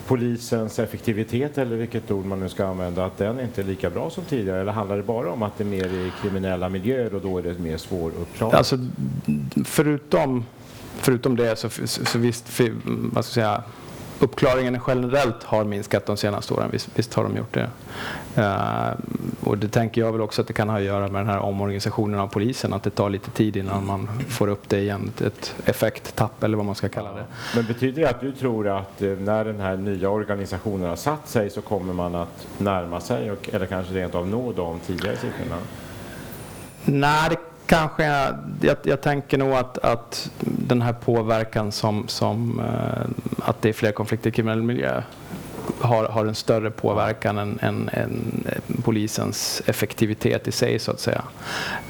polisens 0.07 0.80
effektivitet 0.80 1.57
eller 1.57 1.75
vilket 1.75 2.12
ord 2.12 2.25
man 2.25 2.39
nu 2.39 2.50
ska 2.50 2.66
använda, 2.66 3.06
att 3.06 3.18
den 3.18 3.39
inte 3.39 3.62
är 3.62 3.66
lika 3.66 3.89
bra 3.89 4.10
som 4.10 4.24
tidigare? 4.24 4.62
Eller 4.62 4.72
handlar 4.72 4.98
det 4.98 5.04
bara 5.04 5.31
om 5.31 5.44
att 5.44 5.57
det 5.57 5.63
är 5.63 5.66
mer 5.66 5.86
i 5.86 6.12
kriminella 6.22 6.69
miljöer 6.69 7.16
och 7.16 7.22
då 7.22 7.38
är 7.38 7.42
det 7.42 7.60
mer 7.60 7.78
svåruppklarat? 7.78 8.54
Alltså, 8.54 8.78
förutom, 9.66 10.46
förutom 10.98 11.36
det 11.36 11.60
så, 11.60 11.69
så, 11.69 12.06
så 12.06 12.19
visst, 12.19 12.50
för, 12.50 12.74
vad 12.86 13.25
ska 13.25 13.42
jag 13.42 13.56
säga, 13.56 13.63
uppklaringen 14.24 14.80
generellt 14.88 15.44
har 15.44 15.63
minskat 15.63 16.06
de 16.06 16.18
senaste 16.18 16.54
åren. 16.54 16.69
Visst, 16.72 16.90
visst 16.95 17.13
har 17.13 17.24
de 17.24 17.38
gjort 17.38 17.54
det. 17.54 17.69
Eh, 18.36 18.90
och 19.44 19.57
det 19.57 19.68
tänker 19.68 20.01
jag 20.01 20.12
väl 20.12 20.22
också 20.22 20.42
att 20.42 20.48
det 20.48 20.54
kan 20.54 20.69
ha 20.69 20.78
att 20.78 20.84
göra 20.84 21.07
med 21.07 21.22
den 21.22 21.30
här 21.30 21.40
omorganisationen 21.40 22.19
av 22.19 22.28
polisen. 22.28 22.74
Att 22.74 22.84
det 22.84 22.90
tar 22.90 23.10
lite 23.10 23.31
tid 23.31 23.56
innan 23.57 23.86
man 23.86 24.10
får 24.30 24.48
upp 24.48 24.69
det 24.69 24.80
igen. 24.80 25.12
Ett, 25.25 25.56
effekttapp 25.66 26.44
eller 26.44 26.57
vad 26.57 26.66
man 26.66 26.75
ska 26.75 26.90
kalla 26.90 27.13
det. 27.13 27.25
Men 27.56 27.65
betyder 27.65 28.01
det 28.01 28.10
att 28.10 28.22
du 28.22 28.32
tror 28.32 28.68
att 28.68 29.01
eh, 29.01 29.10
när 29.10 29.46
den 29.46 29.60
här 29.60 29.77
nya 29.77 30.10
organisationen 30.10 30.89
har 30.89 30.96
satt 30.96 31.29
sig 31.29 31.50
så 31.50 31.62
kommer 31.62 31.94
man 31.94 32.15
att 32.15 32.48
närma 32.58 33.00
sig 33.00 33.32
och, 33.32 33.50
eller 33.53 33.65
kanske 33.65 33.94
rent 33.94 34.15
av 34.15 34.27
nå 34.27 34.51
de 34.51 34.79
tidigare 34.79 35.15
siffrorna? 35.15 35.58
Nej, 36.86 37.38
kanske 37.65 38.03
jag, 38.62 38.77
jag, 38.84 39.01
tänker 39.01 39.38
nog 39.38 39.53
att, 39.53 39.77
att 39.77 40.32
den 40.39 40.82
här 40.82 40.93
påverkan 40.93 41.72
som, 41.72 42.08
som 42.08 42.60
eh, 42.60 43.48
att 43.50 43.62
det 43.62 43.70
är 43.70 43.74
fler 43.74 43.91
konflikter 43.91 44.29
i 44.29 44.34
kriminell 44.34 44.62
miljö 44.62 45.01
har, 45.79 46.05
har 46.05 46.25
en 46.25 46.36
större 46.36 46.72
påverkan 46.72 47.38
än, 47.38 47.60
än, 47.62 47.89
än 47.93 48.43
polisens 48.84 49.62
effektivitet 49.65 50.48
i 50.48 50.51
sig 50.51 50.79
så 50.79 50.91
att 50.91 51.00
säga. 51.00 51.24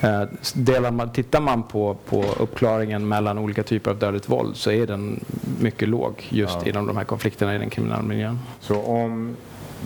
Eh, 0.02 0.24
delar 0.54 0.92
man, 0.92 1.12
tittar 1.12 1.42
man 1.42 1.64
på, 1.64 1.98
på 2.10 2.24
uppklaringen 2.40 3.08
mellan 3.08 3.38
olika 3.38 3.64
typer 3.64 3.92
av 3.92 3.98
dödligt 3.98 4.30
våld 4.30 4.56
så 4.56 4.72
är 4.72 4.88
den 4.88 5.20
mycket 5.60 5.90
låg 5.90 6.28
just 6.30 6.58
Ja. 6.62 6.70
inom 6.70 6.88
de 6.88 6.98
här 6.98 7.04
konflikterna 7.04 7.56
i 7.56 7.58
den 7.58 7.70
kriminella 7.70 8.02
miljön. 8.02 8.40
Så 8.60 8.82
om 8.82 9.36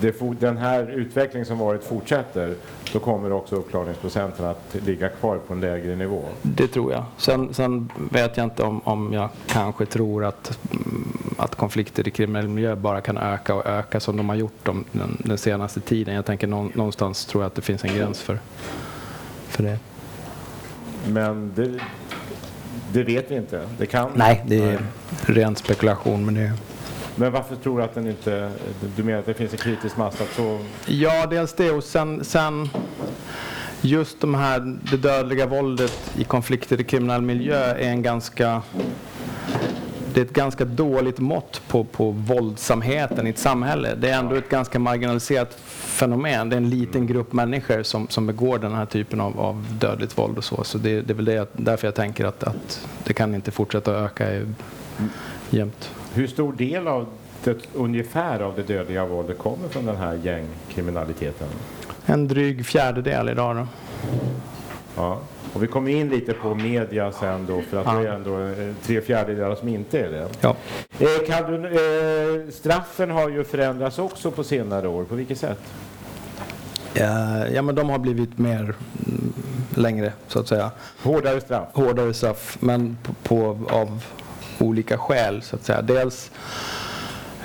det, 0.01 0.39
den 0.39 0.57
här 0.57 0.91
utvecklingen 0.91 1.45
som 1.45 1.57
varit 1.57 1.83
fortsätter 1.83 2.55
då 2.93 2.99
kommer 2.99 3.31
också 3.31 3.55
uppklarningsprocenten 3.55 4.45
att 4.45 4.75
ligga 4.85 5.09
kvar 5.09 5.37
på 5.37 5.53
en 5.53 5.61
lägre 5.61 5.95
nivå? 5.95 6.23
Det 6.41 6.67
tror 6.67 6.91
jag. 6.91 7.03
Sen, 7.17 7.53
sen 7.53 7.89
vet 8.11 8.37
jag 8.37 8.43
inte 8.43 8.63
om, 8.63 8.81
om 8.83 9.13
jag 9.13 9.29
kanske 9.47 9.85
tror 9.85 10.25
att, 10.25 10.59
mm, 10.71 11.13
att 11.37 11.55
konflikter 11.55 12.07
i 12.07 12.11
kriminell 12.11 12.47
miljö 12.47 12.75
bara 12.75 13.01
kan 13.01 13.17
öka 13.17 13.55
och 13.55 13.65
öka 13.65 13.99
som 13.99 14.17
de 14.17 14.29
har 14.29 14.35
gjort 14.35 14.59
de, 14.63 14.85
den, 14.91 15.17
den 15.19 15.37
senaste 15.37 15.79
tiden. 15.79 16.15
Jag 16.15 16.25
tänker 16.25 16.47
nå, 16.47 16.69
någonstans 16.73 17.25
tror 17.25 17.43
jag 17.43 17.47
att 17.47 17.55
det 17.55 17.61
finns 17.61 17.83
en 17.83 17.95
gräns 17.95 18.21
för, 18.21 18.39
för 19.47 19.63
det. 19.63 19.79
Men 21.07 21.51
det, 21.55 21.79
det 22.93 23.03
vet 23.03 23.31
vi 23.31 23.35
inte. 23.35 23.69
Det 23.77 23.85
kan. 23.85 24.11
Nej, 24.15 24.43
det 24.47 24.63
är 24.63 24.79
ren 25.25 25.55
spekulation. 25.55 26.25
Men 26.25 26.33
det, 26.33 26.53
Men 27.19 27.31
varför 27.31 27.55
tror 27.55 27.77
du 27.77 27.83
att 27.83 27.95
den 27.95 28.07
inte... 28.07 28.51
Du 28.95 29.03
menar 29.03 29.19
att 29.19 29.25
det 29.25 29.33
finns 29.33 29.51
en 29.51 29.57
kritisk 29.57 29.97
massa? 29.97 30.23
Så, 30.35 30.59
ja, 30.85 31.25
dels 31.25 31.53
det 31.53 31.71
och 31.71 31.83
sen, 31.83 32.23
sen 32.23 32.69
just 33.81 34.21
de 34.21 34.35
här, 34.35 34.77
det 34.91 34.97
dödliga 34.97 35.45
våldet 35.45 36.11
i 36.17 36.23
konflikter 36.23 36.81
i 36.81 36.83
kriminell 36.83 37.21
miljö 37.21 37.59
är 37.59 37.89
en 37.89 38.01
ganska 38.01 38.61
det 40.13 40.21
är 40.21 40.25
ett 40.25 40.33
ganska 40.33 40.65
dåligt 40.65 41.19
mått 41.19 41.61
på, 41.67 41.83
på 41.83 42.11
våldsamheten 42.11 43.27
i 43.27 43.29
ett 43.29 43.37
samhälle. 43.37 43.95
Det 43.95 44.09
är 44.09 44.19
ändå 44.19 44.35
ett 44.35 44.49
ganska 44.49 44.79
marginaliserat 44.79 45.53
fenomen. 45.67 46.49
Det 46.49 46.55
är 46.55 46.57
en 46.57 46.69
liten 46.69 47.07
grupp 47.07 47.33
människor 47.33 47.83
som, 47.83 48.07
som 48.09 48.27
begår 48.27 48.59
den 48.59 48.73
här 48.73 48.85
typen 48.85 49.21
av, 49.21 49.39
av 49.39 49.65
dödligt 49.79 50.17
våld 50.17 50.37
och 50.37 50.43
så. 50.43 50.63
Så 50.63 50.77
det, 50.77 51.01
det 51.01 51.13
är 51.13 51.15
väl 51.15 51.25
det, 51.25 51.49
därför 51.53 51.87
jag 51.87 51.95
tänker 51.95 52.25
att, 52.25 52.43
att 52.43 52.87
det 53.03 53.13
kan 53.13 53.35
inte 53.35 53.51
fortsätta 53.51 53.91
öka 53.91 54.33
i, 54.33 54.45
jämt. 55.49 55.89
Hur 56.17 56.27
stor 56.27 56.53
del 56.53 56.87
av 56.87 57.07
det, 57.43 57.57
ungefär 57.73 58.39
av 58.39 58.55
det 58.55 58.63
dödliga 58.63 59.05
våldet 59.05 59.37
kommer 59.37 59.67
från 59.67 59.85
den 59.85 59.95
här 59.95 60.19
gängkriminaliteten? 60.23 61.47
En 62.05 62.27
dryg 62.27 62.65
fjärdedel 62.65 63.29
idag 63.29 63.55
då. 63.55 63.67
Ja. 64.95 65.19
Och 65.53 65.63
vi 65.63 65.67
kommer 65.67 65.91
in 65.91 66.09
lite 66.09 66.33
på 66.33 66.55
media 66.55 67.11
sen 67.11 67.45
då, 67.45 67.61
för 67.61 67.77
att 67.77 67.85
Ja. 67.85 67.93
det 67.93 68.07
är 68.07 68.13
ändå 68.13 68.39
eh, 68.39 68.73
tre 68.83 69.01
fjärdedelar 69.01 69.55
som 69.55 69.67
inte 69.67 69.99
är 69.99 70.11
det. 70.11 70.27
Ja. 70.41 70.55
Eh, 70.99 71.27
kan 71.27 71.51
du, 71.51 71.65
eh, 71.67 72.51
straffen 72.51 73.11
har 73.11 73.29
ju 73.29 73.43
förändrats 73.43 73.99
också 73.99 74.31
på 74.31 74.43
senare 74.43 74.87
år. 74.87 75.03
På 75.03 75.15
vilket 75.15 75.37
sätt? 75.37 75.59
Ja, 76.93 77.47
ja, 77.47 77.61
men 77.61 77.75
de 77.75 77.89
har 77.89 77.99
blivit 77.99 78.37
mer 78.37 78.59
mm, 78.61 79.33
längre 79.75 80.13
så 80.27 80.39
att 80.39 80.47
säga. 80.47 80.71
Hårdare 81.03 81.41
straff? 81.41 81.67
Hårdare 81.73 82.13
straff, 82.13 82.57
men 82.59 82.97
på, 83.03 83.13
på, 83.23 83.57
av 83.75 84.03
olika 84.59 84.97
skäl 84.97 85.41
så 85.41 85.55
att 85.55 85.63
säga. 85.65 85.81
Dels, 85.81 86.31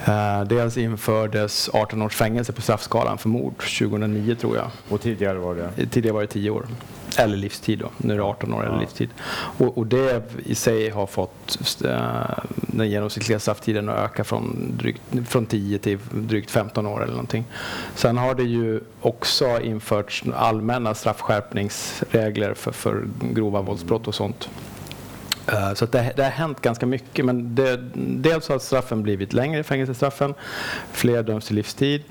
eh, 0.05 0.43
dels 0.45 0.77
infördes 0.77 1.71
18 1.73 2.03
års 2.03 2.15
fängelse 2.17 2.53
på 2.53 2.63
straffskalan 2.63 3.19
för 3.19 3.29
mord 3.29 3.55
2009 3.79 4.35
tror 4.35 4.57
jag. 4.57 4.71
Och 4.89 5.01
tidigare 5.01 5.39
var 5.39 5.55
det? 5.55 5.87
Tidigare 5.87 6.15
var 6.15 6.21
det 6.21 6.27
10 6.27 6.51
år. 6.51 6.67
Eller 7.19 7.37
livstid 7.37 7.79
då. 7.79 7.91
Nu 7.97 8.13
är 8.15 8.19
det 8.19 8.25
18 8.25 8.55
år 8.55 8.63
eller 8.63 8.75
Ja. 8.75 8.81
livstid. 8.81 9.09
Och, 9.59 9.79
och 9.79 9.87
det 9.87 10.23
i 10.45 10.55
sig 10.55 10.91
har 10.91 11.07
fått 11.07 11.59
eh, 11.85 12.01
den 12.57 12.91
genomsnittliga 12.91 13.39
strafftiden 13.39 13.89
att 13.89 13.99
öka 13.99 14.25
från, 14.25 14.73
drygt, 14.79 15.01
från 15.29 15.47
10 15.47 15.79
till 15.79 15.99
drygt 16.13 16.51
15 16.51 16.87
år 16.87 17.03
eller 17.03 17.13
någonting. 17.13 17.45
Sen 17.95 18.19
har 18.19 18.35
det 18.35 18.43
ju 18.43 18.81
också 19.01 19.61
införts 19.61 20.25
allmänna 20.37 20.95
straffskärpningsregler 20.95 22.55
för, 22.55 22.73
för 22.73 23.05
grova 23.33 23.61
våldsbrott 23.63 24.09
och 24.09 24.15
sånt. 24.15 24.49
Eh, 25.47 25.75
Så 25.75 25.87
det, 25.87 26.13
det 26.17 26.23
har 26.23 26.31
hänt 26.31 26.61
ganska 26.61 26.87
mycket. 26.87 27.25
Men 27.25 27.55
det, 27.55 27.81
dels 27.95 28.49
har 28.49 28.59
straffen 28.59 29.03
blivit 29.03 29.33
längre, 29.33 29.63
fängelsestraffen. 29.63 30.35
Fler 30.93 31.23
döms 31.23 31.47
till 31.47 31.57
livstid. 31.57 32.03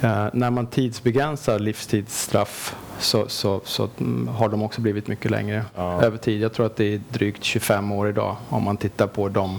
Eh, 0.00 0.26
när 0.32 0.50
man 0.50 0.66
tidsbegränsar 0.66 1.58
livstidsstraff 1.58 2.76
så, 2.98 3.28
så, 3.28 3.60
så 3.64 3.88
mm, 4.00 4.28
har 4.28 4.48
de 4.48 4.62
också 4.62 4.80
blivit 4.80 5.06
mycket 5.08 5.30
längre 5.30 5.64
Ja. 5.76 6.02
över 6.02 6.18
tid. 6.18 6.40
Jag 6.40 6.52
tror 6.52 6.66
att 6.66 6.76
det 6.76 6.94
är 6.94 7.00
drygt 7.08 7.44
25 7.44 7.92
år 7.92 8.08
idag 8.08 8.36
om 8.48 8.62
man 8.62 8.76
tittar 8.76 9.06
på 9.06 9.28
de, 9.28 9.58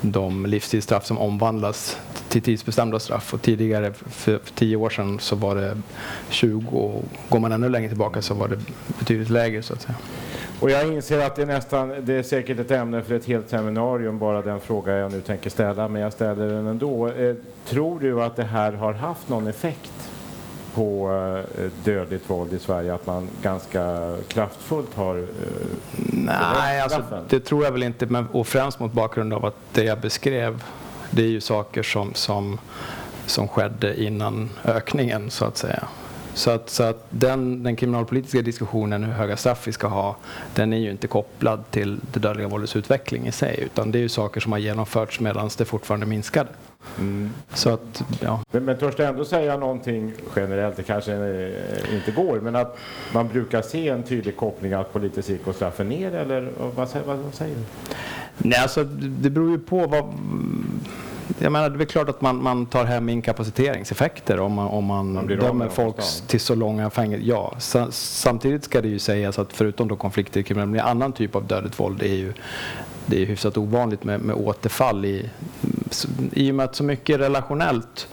de 0.00 0.46
livstidsstraff 0.46 1.06
som 1.06 1.18
omvandlas 1.18 1.96
till 2.28 2.42
tidsbestämda 2.42 2.98
straff. 2.98 3.34
Och 3.34 3.42
tidigare, 3.42 3.92
för, 3.92 4.38
för 4.44 4.54
10 4.54 4.76
år 4.76 4.90
sedan, 4.90 5.18
så 5.20 5.36
var 5.36 5.54
det 5.56 5.76
20 6.28 6.76
och 6.78 7.04
går 7.28 7.38
man 7.38 7.52
ännu 7.52 7.68
längre 7.68 7.88
tillbaka 7.88 8.22
så 8.22 8.34
var 8.34 8.48
det 8.48 8.58
betydligt 8.98 9.30
lägre 9.30 9.62
så 9.62 9.72
att 9.74 9.82
säga. 9.82 9.94
Och 10.64 10.70
jag 10.70 10.86
inser 10.86 11.26
att 11.26 11.36
det 11.36 11.42
är 11.42 11.46
nästan, 11.46 11.94
det 12.00 12.14
är 12.14 12.22
säkert 12.22 12.58
ett 12.58 12.70
ämne 12.70 13.02
för 13.02 13.14
ett 13.14 13.24
helt 13.24 13.50
seminarium, 13.50 14.18
bara 14.18 14.42
den 14.42 14.60
fråga 14.60 14.92
jag 14.92 15.12
nu 15.12 15.20
tänker 15.20 15.50
ställa, 15.50 15.88
men 15.88 16.02
jag 16.02 16.12
ställer 16.12 16.48
den 16.48 16.66
ändå. 16.66 17.08
Eh, 17.08 17.34
tror 17.66 18.00
du 18.00 18.22
att 18.22 18.36
det 18.36 18.44
här 18.44 18.72
har 18.72 18.92
haft 18.92 19.28
någon 19.28 19.46
effekt 19.46 20.10
på 20.74 21.10
eh, 21.58 21.70
dödligt 21.84 22.30
våld 22.30 22.52
i 22.52 22.58
Sverige, 22.58 22.94
att 22.94 23.06
man 23.06 23.28
ganska 23.42 24.16
kraftfullt 24.28 24.94
har... 24.94 25.18
Eh, 25.18 25.24
Nej, 26.12 26.80
alltså, 26.80 27.02
det 27.28 27.40
tror 27.40 27.64
jag 27.64 27.72
väl 27.72 27.82
inte. 27.82 28.06
Men, 28.06 28.26
och 28.32 28.46
främst 28.46 28.80
mot 28.80 28.92
bakgrund 28.92 29.32
av 29.32 29.44
att 29.44 29.56
det 29.72 29.84
jag 29.84 30.00
beskrev, 30.00 30.62
det 31.10 31.22
är 31.22 31.28
ju 31.28 31.40
saker 31.40 31.82
som, 31.82 32.14
som, 32.14 32.58
som 33.26 33.48
skedde 33.48 34.02
innan 34.02 34.50
ökningen 34.64 35.30
så 35.30 35.44
att 35.44 35.56
säga. 35.56 35.88
Så 36.34 36.50
att, 36.50 36.70
så 36.70 36.82
att 36.82 37.06
den, 37.10 37.62
den 37.62 37.76
kriminalpolitiska 37.76 38.42
diskussionen 38.42 39.04
hur 39.04 39.12
höga 39.12 39.36
straff 39.36 39.66
vi 39.68 39.72
ska 39.72 39.86
ha, 39.86 40.16
den 40.54 40.72
är 40.72 40.76
ju 40.76 40.90
inte 40.90 41.06
kopplad 41.06 41.70
till 41.70 42.00
det 42.12 42.20
dödliga 42.20 42.48
våldets 42.48 42.76
utveckling 42.76 43.26
i 43.26 43.32
sig. 43.32 43.58
Utan 43.62 43.90
det 43.90 43.98
är 43.98 44.00
ju 44.00 44.08
saker 44.08 44.40
som 44.40 44.52
har 44.52 44.58
genomförts 44.58 45.20
medan 45.20 45.50
det 45.58 45.64
fortfarande 45.64 46.06
minskade. 46.06 46.48
mm. 46.98 47.30
Så 47.54 47.70
att, 47.70 48.04
ja. 48.20 48.40
Men, 48.52 48.64
men 48.64 48.78
törs 48.78 48.94
du 48.96 49.04
ändå 49.04 49.24
säga 49.24 49.56
någonting 49.56 50.12
generellt, 50.36 50.76
det 50.76 50.82
kanske 50.82 51.12
eh, 51.12 51.94
inte 51.94 52.10
går, 52.10 52.40
men 52.40 52.56
att 52.56 52.78
man 53.12 53.28
brukar 53.28 53.62
se 53.62 53.88
en 53.88 54.02
tydlig 54.02 54.36
koppling 54.36 54.72
att 54.72 54.92
på 54.92 54.98
lite 54.98 55.22
sikt 55.22 55.44
går 55.44 55.52
straffen 55.52 55.88
ner, 55.88 56.14
eller 56.14 56.50
vad, 56.58 56.88
vad, 57.06 57.16
vad 57.18 57.34
säger 57.34 57.54
du? 57.54 57.62
Nej, 58.38 58.58
alltså 58.58 58.84
det 58.84 59.30
beror 59.30 59.50
ju 59.50 59.58
på 59.58 59.86
vad... 59.86 60.12
Jag 61.38 61.52
menar, 61.52 61.70
det 61.70 61.84
är 61.84 61.86
klart 61.86 62.08
att 62.08 62.20
man, 62.20 62.42
man 62.42 62.66
tar 62.66 62.84
hem 62.84 63.08
inkapaciteringseffekter 63.08 64.40
om 64.40 64.52
man, 64.52 64.68
om 64.68 64.84
man, 64.84 65.12
Man 65.12 65.26
dömer 65.26 65.68
folk 65.68 65.96
till 66.26 66.40
så 66.40 66.54
långa 66.54 66.90
fängelser. 66.90 67.28
Ja, 67.28 67.54
sa, 67.58 67.86
samtidigt 67.90 68.64
ska 68.64 68.80
det 68.82 68.88
ju 68.88 68.98
sägas 68.98 69.38
att 69.38 69.52
förutom 69.52 69.88
då 69.88 69.96
konflikter 69.96 70.40
i 70.40 70.42
kriminalitet, 70.42 70.86
annan 70.86 71.12
typ 71.12 71.36
av 71.36 71.46
dödligt 71.46 71.80
våld 71.80 72.02
är 72.02 72.14
ju 72.14 72.32
det 73.06 73.22
är 73.22 73.26
hyfsat 73.26 73.56
ovanligt 73.56 74.04
med, 74.04 74.20
med 74.20 74.36
återfall 74.36 75.04
i, 75.04 75.30
i 76.32 76.50
och 76.50 76.54
med 76.54 76.64
att 76.64 76.74
så 76.74 76.84
mycket 76.84 77.14
är 77.14 77.18
relationellt. 77.18 78.08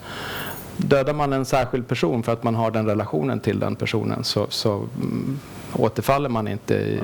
Dödar 0.78 1.14
man 1.14 1.34
en 1.34 1.46
särskild 1.46 1.88
person 1.88 2.24
för 2.24 2.34
att 2.34 2.44
man 2.44 2.56
har 2.56 2.72
den 2.72 2.86
relationen 2.86 3.40
till 3.40 3.60
den 3.60 3.76
personen 3.76 4.24
så, 4.24 4.46
så 4.50 4.76
mm, 4.76 5.40
återfaller 5.74 6.30
man 6.30 6.48
inte 6.48 6.74
i, 6.74 7.02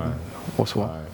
och 0.56 0.70
så. 0.70 0.80
Nej. 0.80 1.07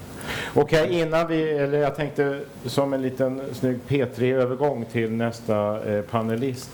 Okej, 0.53 0.99
innan 0.99 1.27
vi, 1.27 1.49
eller 1.49 1.77
jag 1.77 1.95
tänkte 1.95 2.39
som 2.65 2.93
en 2.93 3.01
liten 3.01 3.41
snygg 3.51 3.79
P3-övergång 3.87 4.85
till 4.91 5.11
nästa 5.11 5.83
eh, 5.83 6.01
panelist. 6.01 6.69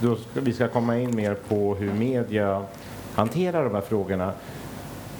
Då 0.00 0.16
ska, 0.16 0.40
vi 0.40 0.52
ska 0.52 0.68
komma 0.68 0.98
in 0.98 1.16
mer 1.16 1.34
på 1.48 1.74
hur 1.74 1.92
media 1.92 2.62
hanterar 3.14 3.64
de 3.64 3.74
här 3.74 3.80
frågorna. 3.80 4.32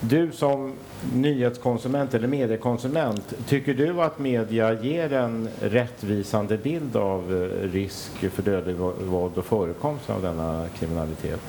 Du 0.01 0.33
som 0.33 0.73
nyhetskonsument 1.15 2.15
eller 2.15 2.29
mediekonsument, 2.29 3.35
tycker 3.49 3.75
du 3.75 4.03
att 4.03 4.19
media 4.19 4.73
ger 4.83 5.13
en 5.13 5.49
rättvisande 5.61 6.57
bild 6.57 6.97
av 6.97 7.51
eh, 7.63 7.69
risk 7.69 8.31
för 8.33 8.43
dödlig 8.43 8.77
våld 9.07 9.39
och 9.39 9.45
förekomst 9.45 10.11
av 10.11 10.23
denna 10.23 10.67
kriminalitet? 10.79 11.41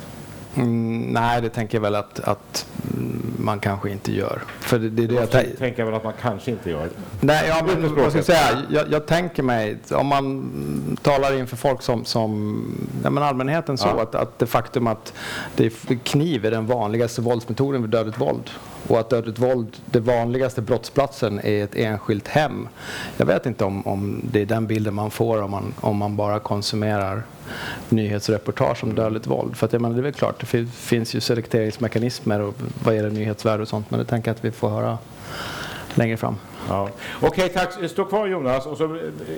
Mm, 0.55 1.01
nej, 1.01 1.41
det 1.41 1.49
tänker 1.49 1.77
jag 1.77 1.81
väl 1.81 1.95
att, 1.95 2.19
att 2.19 2.65
man 3.47 3.59
kanske 3.59 3.89
inte 3.89 4.11
gör. 4.11 4.41
För 4.59 4.79
det, 4.79 4.89
det 4.89 5.03
är 5.03 5.07
det 5.07 5.13
jag 5.13 5.23
Jag 5.23 5.29
tän- 5.29 5.57
tänker 5.57 5.85
väl 5.85 5.93
att 5.93 6.03
man 6.03 6.13
kanske 6.21 6.51
inte 6.51 6.69
gör. 6.69 6.89
Nej, 7.21 7.45
ja, 7.47 7.65
men, 7.67 7.95
vad 7.95 8.09
ska 8.09 8.17
jag, 8.17 8.25
säga? 8.25 8.61
Jag, 8.69 8.85
jag 8.91 9.05
tänker 9.05 9.43
mig, 9.43 9.77
om 9.91 10.07
man 10.07 10.97
talar 11.01 11.33
inför 11.33 11.57
folk 11.57 11.81
som, 11.81 12.05
som 12.05 12.87
ja, 13.03 13.09
men 13.09 13.23
allmänheten 13.23 13.77
så, 13.77 13.87
Ja. 13.87 14.01
att, 14.03 14.15
att 14.15 14.39
det 14.39 14.45
faktum 14.47 14.87
att 14.87 15.13
det 15.55 15.69
kniv 16.03 16.45
är 16.45 16.51
den 16.51 16.65
vanligaste 16.65 17.21
våldsmetoden 17.21 17.81
vid 17.81 17.91
dödligt 17.91 18.21
våld 18.21 18.49
och 18.87 18.99
att 18.99 19.09
dödligt 19.09 19.39
våld, 19.39 19.77
det 19.85 19.99
vanligaste 19.99 20.61
brottsplatsen 20.61 21.39
är 21.43 21.63
ett 21.63 21.75
enskilt 21.75 22.27
hem. 22.27 22.67
Jag 23.17 23.25
vet 23.25 23.45
inte 23.45 23.65
om, 23.65 23.87
om 23.87 24.21
det 24.31 24.41
är 24.41 24.45
den 24.45 24.67
bilden 24.67 24.93
man 24.93 25.11
får 25.11 25.41
om 25.41 25.51
man, 25.51 25.73
om 25.81 25.97
man 25.97 26.15
bara 26.15 26.39
konsumerar 26.39 27.23
nyhetsreportage 27.89 28.83
om 28.83 28.95
dödligt 28.95 29.27
våld. 29.27 29.57
För 29.57 29.65
att 29.65 29.73
jag 29.73 29.81
menar, 29.81 29.95
det 29.95 30.01
är 30.01 30.03
väl 30.03 30.13
klart, 30.13 30.39
det 30.39 30.65
finns 30.65 31.15
ju 31.15 31.19
selekteringsmekanismer 31.19 32.41
och 32.41 32.55
vad 32.83 32.95
är 32.95 33.03
det 33.03 33.09
nyhetsvärde 33.09 33.61
och 33.61 33.67
sånt, 33.67 33.91
men 33.91 33.99
det 33.99 34.05
tänker 34.05 34.29
jag 34.29 34.35
att 34.35 34.45
vi 34.45 34.51
får 34.51 34.69
höra 34.69 34.97
längre 35.95 36.17
fram. 36.17 36.35
Ja. 36.69 36.89
Okej, 37.21 37.49
tack. 37.49 37.89
Stå 37.89 38.05
kvar 38.05 38.27
Jonas 38.27 38.65
och 38.65 38.77
så 38.77 38.87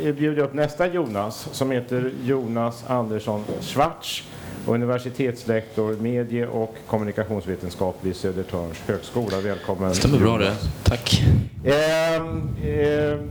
bjuder 0.03 0.37
jag 0.37 0.45
upp 0.45 0.53
nästa 0.53 0.87
Jonas 0.87 1.47
som 1.51 1.71
heter 1.71 2.11
Jonas 2.23 2.83
Andersson 2.87 3.43
Schwartz, 3.61 4.23
universitetslektor 4.67 5.93
medie 5.93 6.47
och 6.47 6.75
kommunikationsvetenskap 6.87 7.97
vid 8.01 8.15
Södertörns 8.15 8.79
högskola. 8.87 9.41
Välkommen. 9.41 9.95
Stämmer 9.95 10.19
bra 10.19 10.37
det. 10.37 10.55
Tack. 10.83 11.21
Ehm, 11.65 12.49
ehm, 12.63 13.29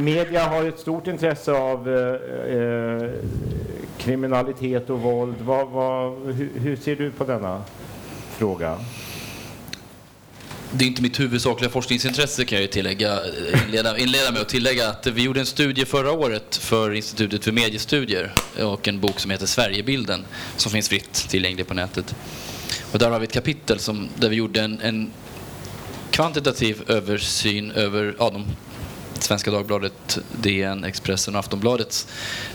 media 0.00 0.44
har 0.44 0.64
ett 0.64 0.78
stort 0.78 1.06
intresse 1.06 1.52
av 1.52 1.88
eh, 1.88 2.56
eh, 2.56 3.10
kriminalitet 3.98 4.90
och 4.90 5.00
våld. 5.00 5.34
Vad, 5.40 5.68
vad, 5.68 6.12
hur, 6.12 6.50
hur 6.54 6.76
ser 6.76 6.96
du 6.96 7.10
på 7.10 7.24
denna 7.24 7.62
fråga? 8.30 8.78
Det 10.72 10.84
är 10.84 10.86
inte 10.88 11.02
mitt 11.02 11.20
huvudsakliga 11.20 11.70
forskningsintresse 11.70 12.44
kan 12.44 12.56
jag 12.56 12.62
ju 12.62 12.68
tillägga, 12.68 13.12
eh, 13.12 13.64
inleda, 13.64 13.98
inleda 13.98 14.32
med 14.32 14.42
att 14.42 14.48
tillägga 14.48 14.88
att 14.88 15.06
vi 15.06 15.22
gjorde 15.22 15.40
en 15.40 15.46
studie 15.46 15.84
förra 15.84 16.12
året 16.12 16.56
för 16.56 16.92
Institutet 16.94 17.44
för 17.44 17.52
mediestudier 17.52 18.32
och 18.58 18.88
en 18.88 19.00
bok 19.00 19.20
som 19.20 19.30
heter 19.30 19.46
Sverigebilden 19.46 20.24
som 20.56 20.72
finns 20.72 20.88
fritt 20.88 21.12
tillgänglig 21.12 21.66
på 21.66 21.74
nätet. 21.74 22.14
Och 22.92 22.98
där 22.98 23.10
har 23.10 23.18
vi 23.18 23.24
ett 23.24 23.32
kapitel 23.32 23.78
som, 23.78 24.08
där 24.16 24.28
vi 24.28 24.36
gjorde 24.36 24.60
en, 24.60 24.80
en 24.80 25.10
kvantitativ 26.10 26.82
översyn 26.86 27.70
över 27.70 28.16
ja, 28.18 28.30
de, 28.30 28.46
Svenska 29.18 29.50
Dagbladet, 29.50 30.18
DN, 30.42 30.84
Expressen 30.84 31.34
och 31.34 31.40
Aftonbladets 31.40 32.06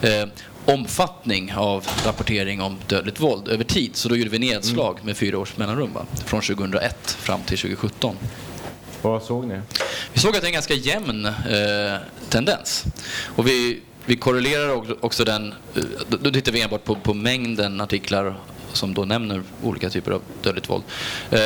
eh, 0.02 0.26
omfattning 0.66 1.54
av 1.54 1.88
rapportering 2.06 2.62
om 2.62 2.78
dödligt 2.88 3.20
våld 3.20 3.48
över 3.48 3.64
tid. 3.64 3.96
Så 3.96 4.10
då 4.10 4.16
gjorde 4.16 4.30
vi 4.30 4.40
nedslag 4.40 5.00
med 5.04 5.18
fyra 5.18 5.38
års 5.38 5.58
mellanrum, 5.58 5.94
va? 5.94 6.06
från 6.26 6.42
2001 6.42 7.12
fram 7.12 7.42
till 7.42 7.58
2017. 7.58 8.16
Vad 9.02 9.24
såg 9.24 9.48
ni? 9.48 9.62
Vi 10.14 10.20
såg 10.20 10.36
att 10.36 10.42
det 10.42 10.46
är 10.46 10.50
en 10.50 10.54
ganska 10.54 10.74
jämn 10.74 11.26
eh, 11.26 12.00
tendens. 12.30 12.86
Och 13.36 13.48
vi, 13.48 13.82
vi 14.06 14.16
korrelerar 14.16 15.06
också 15.06 15.24
den, 15.24 15.54
eh, 15.76 15.84
då 16.22 16.32
tittar 16.32 16.52
vi 16.52 16.62
enbart 16.62 16.84
på, 16.84 16.96
på 16.96 17.14
mängden 17.14 17.82
artiklar 17.82 18.36
som 18.74 18.94
då 18.94 19.06
nämner 19.06 19.44
olika 19.64 19.90
typer 19.90 20.12
av 20.12 20.22
dödligt 20.42 20.70
våld. 20.70 20.84
Eh, 21.32 21.40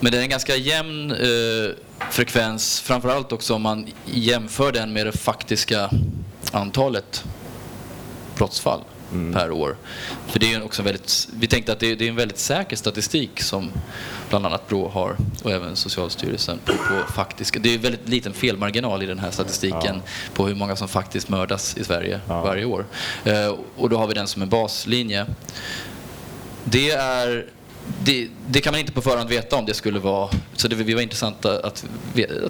men 0.00 0.12
det 0.12 0.18
är 0.18 0.22
en 0.22 0.28
ganska 0.28 0.56
jämn 0.56 1.10
eh, 1.10 1.74
frekvens, 2.10 2.80
framförallt 2.80 3.32
också 3.32 3.54
om 3.54 3.62
man 3.62 3.86
jämför 4.04 4.72
den 4.72 4.92
med 4.92 5.06
det 5.06 5.12
faktiska 5.12 5.90
antalet 6.52 7.24
brottsfall 8.36 8.80
mm. 9.12 9.34
per 9.34 9.50
år. 9.50 9.76
För 10.26 10.38
det 10.38 10.54
är 10.54 10.64
också 10.64 10.82
väldigt, 10.82 11.28
vi 11.32 11.46
tänkte 11.46 11.72
att 11.72 11.80
det 11.80 11.90
är, 11.90 11.96
det 11.96 12.04
är, 12.04 12.08
en 12.08 12.16
väldigt 12.16 12.38
säker 12.38 12.76
statistik 12.76 13.40
som 13.40 13.70
bland 14.28 14.46
annat 14.46 14.68
Brå 14.68 14.88
har 14.88 15.16
och 15.42 15.50
även 15.50 15.76
Socialstyrelsen 15.76 16.58
på, 16.64 16.72
på 16.72 17.12
faktiska. 17.12 17.58
Det 17.58 17.74
är 17.74 17.78
väldigt 17.78 18.08
liten 18.08 18.32
felmarginal 18.32 19.02
i 19.02 19.06
den 19.06 19.18
här 19.18 19.30
statistiken 19.30 19.96
ja. 19.96 20.00
på 20.34 20.46
hur 20.46 20.54
många 20.54 20.76
som 20.76 20.88
faktiskt 20.88 21.28
mördas 21.28 21.76
i 21.76 21.84
Sverige 21.84 22.20
ja. 22.28 22.42
varje 22.42 22.64
år. 22.64 22.86
Eh, 23.24 23.54
och 23.76 23.90
då 23.90 23.98
har 23.98 24.06
vi 24.06 24.14
den 24.14 24.26
som 24.26 24.42
en 24.42 24.48
baslinje. 24.48 25.26
Det 26.64 26.90
är 26.90 27.46
det, 28.04 28.28
det, 28.46 28.60
kan 28.60 28.72
man 28.72 28.80
inte 28.80 28.92
på 28.92 29.02
förhand 29.02 29.28
veta 29.28 29.56
om 29.56 29.66
det 29.66 29.74
skulle 29.74 29.98
vara... 29.98 30.30
Så 30.52 30.68
det 30.68 30.94
var 30.94 31.00
intressant 31.00 31.44
att, 31.44 31.64
att 31.64 31.84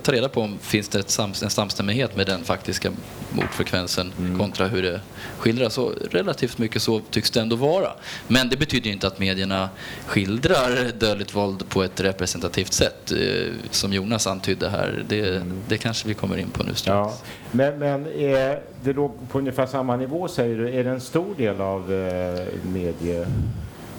ta 0.02 0.12
reda 0.12 0.28
på 0.28 0.40
om 0.40 0.58
finns 0.60 0.88
det 0.88 1.10
sam, 1.10 1.32
en 1.42 1.50
samstämmighet 1.50 2.16
med 2.16 2.26
den 2.26 2.44
faktiska 2.44 2.92
mordfrekvensen 3.30 4.12
mm. 4.18 4.38
kontra 4.38 4.66
hur 4.66 4.82
det 4.82 5.00
skildras. 5.38 5.74
Så 5.74 5.92
relativt 6.10 6.58
mycket 6.58 6.82
så 6.82 7.00
tycks 7.10 7.30
det 7.30 7.40
ändå 7.40 7.56
vara. 7.56 7.88
Men 8.28 8.48
det 8.48 8.56
betyder 8.56 8.90
inte 8.90 9.06
att 9.06 9.18
medierna 9.18 9.68
skildrar 10.06 10.92
dödligt 10.98 11.34
våld 11.34 11.68
på 11.68 11.82
ett 11.82 12.00
representativt 12.00 12.72
sätt. 12.72 13.12
Eh, 13.12 13.52
som 13.70 13.92
Jonas 13.92 14.26
antydde 14.26 14.68
här. 14.68 15.04
Det, 15.08 15.36
mm. 15.36 15.62
det 15.68 15.78
kanske 15.78 16.08
vi 16.08 16.14
kommer 16.14 16.36
in 16.36 16.50
på 16.50 16.62
nu 16.62 16.74
strax. 16.74 16.86
Ja. 16.88 17.14
Men, 17.52 17.78
men 17.78 18.06
är 18.06 18.60
det 18.84 18.92
låg 18.92 19.12
på 19.30 19.38
ungefär 19.38 19.66
samma 19.66 19.96
nivå 19.96 20.28
säger 20.28 20.58
du. 20.58 20.68
Är 20.68 20.84
det 20.84 20.90
en 20.90 21.00
stor 21.00 21.34
del 21.36 21.60
av 21.60 21.92
eh, 21.92 22.46
medie 22.62 23.26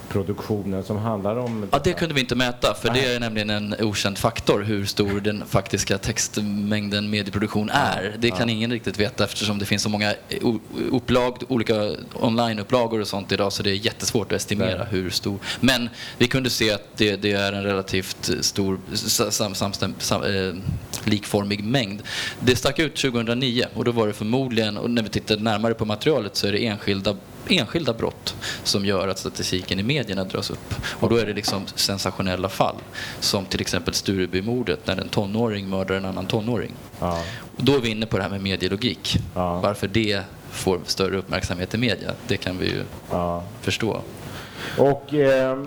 produktionen 0.10 0.84
som 0.84 0.98
handlar 0.98 1.36
om... 1.36 1.68
Ja, 1.72 1.80
det 1.84 1.94
kunde 1.94 2.16
vi 2.16 2.22
inte 2.22 2.36
mäta 2.36 2.74
för 2.74 2.90
Nej. 2.92 3.02
det 3.02 3.14
är 3.14 3.20
nämligen 3.20 3.50
en 3.50 3.76
okänd 3.80 4.18
faktor 4.18 4.62
hur 4.62 4.86
stor 4.86 5.20
den 5.20 5.44
faktiska 5.46 5.98
textmängden 5.98 7.10
medieproduktion 7.10 7.70
är. 7.70 8.16
Det 8.20 8.30
kan 8.30 8.50
ja. 8.50 8.56
ingen 8.56 8.72
riktigt 8.72 9.00
veta 9.00 9.24
eftersom 9.24 9.60
det 9.60 9.66
finst 9.66 9.84
så 9.84 9.90
många 9.90 10.14
upplag, 10.92 11.44
olika 11.48 11.96
onlineupplagor 12.14 13.02
och 13.02 13.08
sånt 13.08 13.32
idag 13.32 13.54
så 13.54 13.64
det 13.64 13.70
är 13.70 13.86
jättesvårt 13.86 14.32
att 14.32 14.38
estimera 14.38 14.78
Nej. 14.78 14.88
hur 14.90 15.10
stor. 15.10 15.40
Men 15.60 15.90
vi 16.18 16.28
kunde 16.28 16.50
se 16.50 16.72
att 16.72 16.98
det, 16.98 17.16
det 17.16 17.32
är 17.32 17.54
en 17.54 17.64
relativt 17.64 18.30
stor 18.42 18.80
sam, 18.96 19.56
samstäm, 19.56 19.96
sam, 20.00 20.24
eh, 20.24 20.54
likformig 21.04 21.64
mängd. 21.64 22.02
Det 22.40 22.56
stack 22.56 22.80
ut 22.80 22.96
2009 22.96 23.66
och 23.74 23.86
då 23.86 23.92
var 23.92 24.08
det 24.08 24.14
förmodligen, 24.14 24.78
och 24.78 24.90
när 24.90 25.04
vi 25.04 25.10
tittade 25.10 25.44
närmare 25.44 25.74
på 25.74 25.86
materialet 25.86 26.36
så 26.36 26.48
är 26.48 26.52
det 26.52 26.66
enskilda 26.66 27.16
enskilda 27.50 27.94
brott 27.94 28.36
som 28.64 28.86
gör 28.86 29.08
att 29.08 29.20
statistiken 29.20 29.80
i 29.80 29.84
medierna 29.84 30.24
dras 30.24 30.50
upp. 30.50 30.74
Och 31.00 31.10
då 31.10 31.16
är 31.16 31.26
det 31.26 31.34
liksom 31.34 31.66
sensationella 31.76 32.50
fall. 32.50 32.76
Som 33.20 33.46
till 33.46 33.62
exempel 33.62 33.94
Sturebymordet 33.94 34.88
när 34.88 35.02
en 35.02 35.10
tonåring 35.10 35.70
mördar 35.70 35.96
en 35.96 36.06
annan 36.06 36.26
tonåring. 36.26 36.74
Ja. 37.00 37.22
Och 37.58 37.64
då 37.64 37.76
är 37.76 37.80
vi 37.80 37.90
inne 37.90 38.06
på 38.06 38.18
det 38.18 38.24
här 38.24 38.30
med 38.30 38.42
medielogik. 38.42 39.18
Ja. 39.36 39.60
Varför 39.60 39.88
det 39.88 40.22
får 40.52 40.80
större 40.86 41.18
uppmärksamhet 41.18 41.74
i 41.74 41.78
media, 41.78 42.12
det 42.28 42.38
kan 42.38 42.58
vi 42.58 42.66
ju 42.66 42.84
ja. 43.12 43.44
förstå. 43.62 44.02
Och 44.78 45.14
eh, 45.14 45.58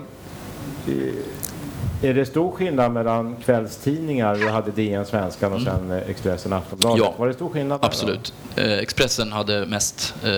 är 2.01 2.13
det 2.13 2.25
stor 2.25 2.51
skillnad 2.51 2.91
mellan 2.91 3.35
kvällstidningar, 3.35 4.35
vi 4.35 4.47
hade 4.47 4.71
DN 4.71 5.05
Svenskan 5.05 5.53
och 5.53 5.59
mm. 5.59 5.73
sen 5.73 5.91
eh, 5.91 6.09
Expressen 6.09 6.53
Aftonbladet? 6.53 6.99
Ja, 6.99 7.13
var 7.17 7.27
det 7.27 7.33
stor 7.33 7.49
skillnad? 7.49 7.79
Absolut. 7.81 8.33
Eh, 8.55 8.71
Expressen 8.71 9.31
hade 9.31 9.65
mest 9.65 10.15
eh, 10.23 10.31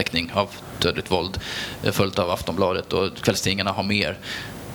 täckning 0.00 0.30
av 0.34 0.48
dödligt 0.78 1.10
våld 1.10 1.40
eh, 1.82 1.92
följt 1.92 2.18
av 2.18 2.30
Aftonbladet 2.30 2.92
och 2.92 3.16
kvällstidningarna 3.16 3.72
har 3.72 3.82
mer 3.82 4.18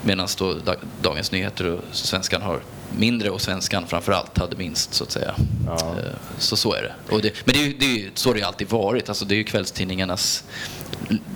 medan 0.02 0.28
då 0.38 0.56
Dagens 1.02 1.32
Nyheter 1.32 1.68
och 1.68 1.80
Svenskan 1.92 2.42
har 2.42 2.60
mindre 2.98 3.30
och 3.30 3.42
Svenskan 3.42 3.88
framförallt 3.88 4.38
hade 4.38 4.56
minst 4.56 4.94
så 4.94 5.04
att 5.04 5.12
säga. 5.12 5.36
Ja. 5.68 5.74
Eh, 5.74 6.16
så 6.38 6.56
så 6.56 6.74
är 6.74 6.82
det. 6.82 7.22
det 7.22 7.34
men 7.46 7.56
det 7.56 7.66
är, 7.66 7.74
det 7.80 7.86
är, 7.86 8.12
så 8.14 8.30
har 8.30 8.36
det 8.36 8.44
alltid 8.44 8.70
varit. 8.70 9.10
Alltså, 9.10 9.26
det 9.26 9.36
är 9.36 9.38
ju 9.38 9.44
kvällstidningarnas 9.44 10.44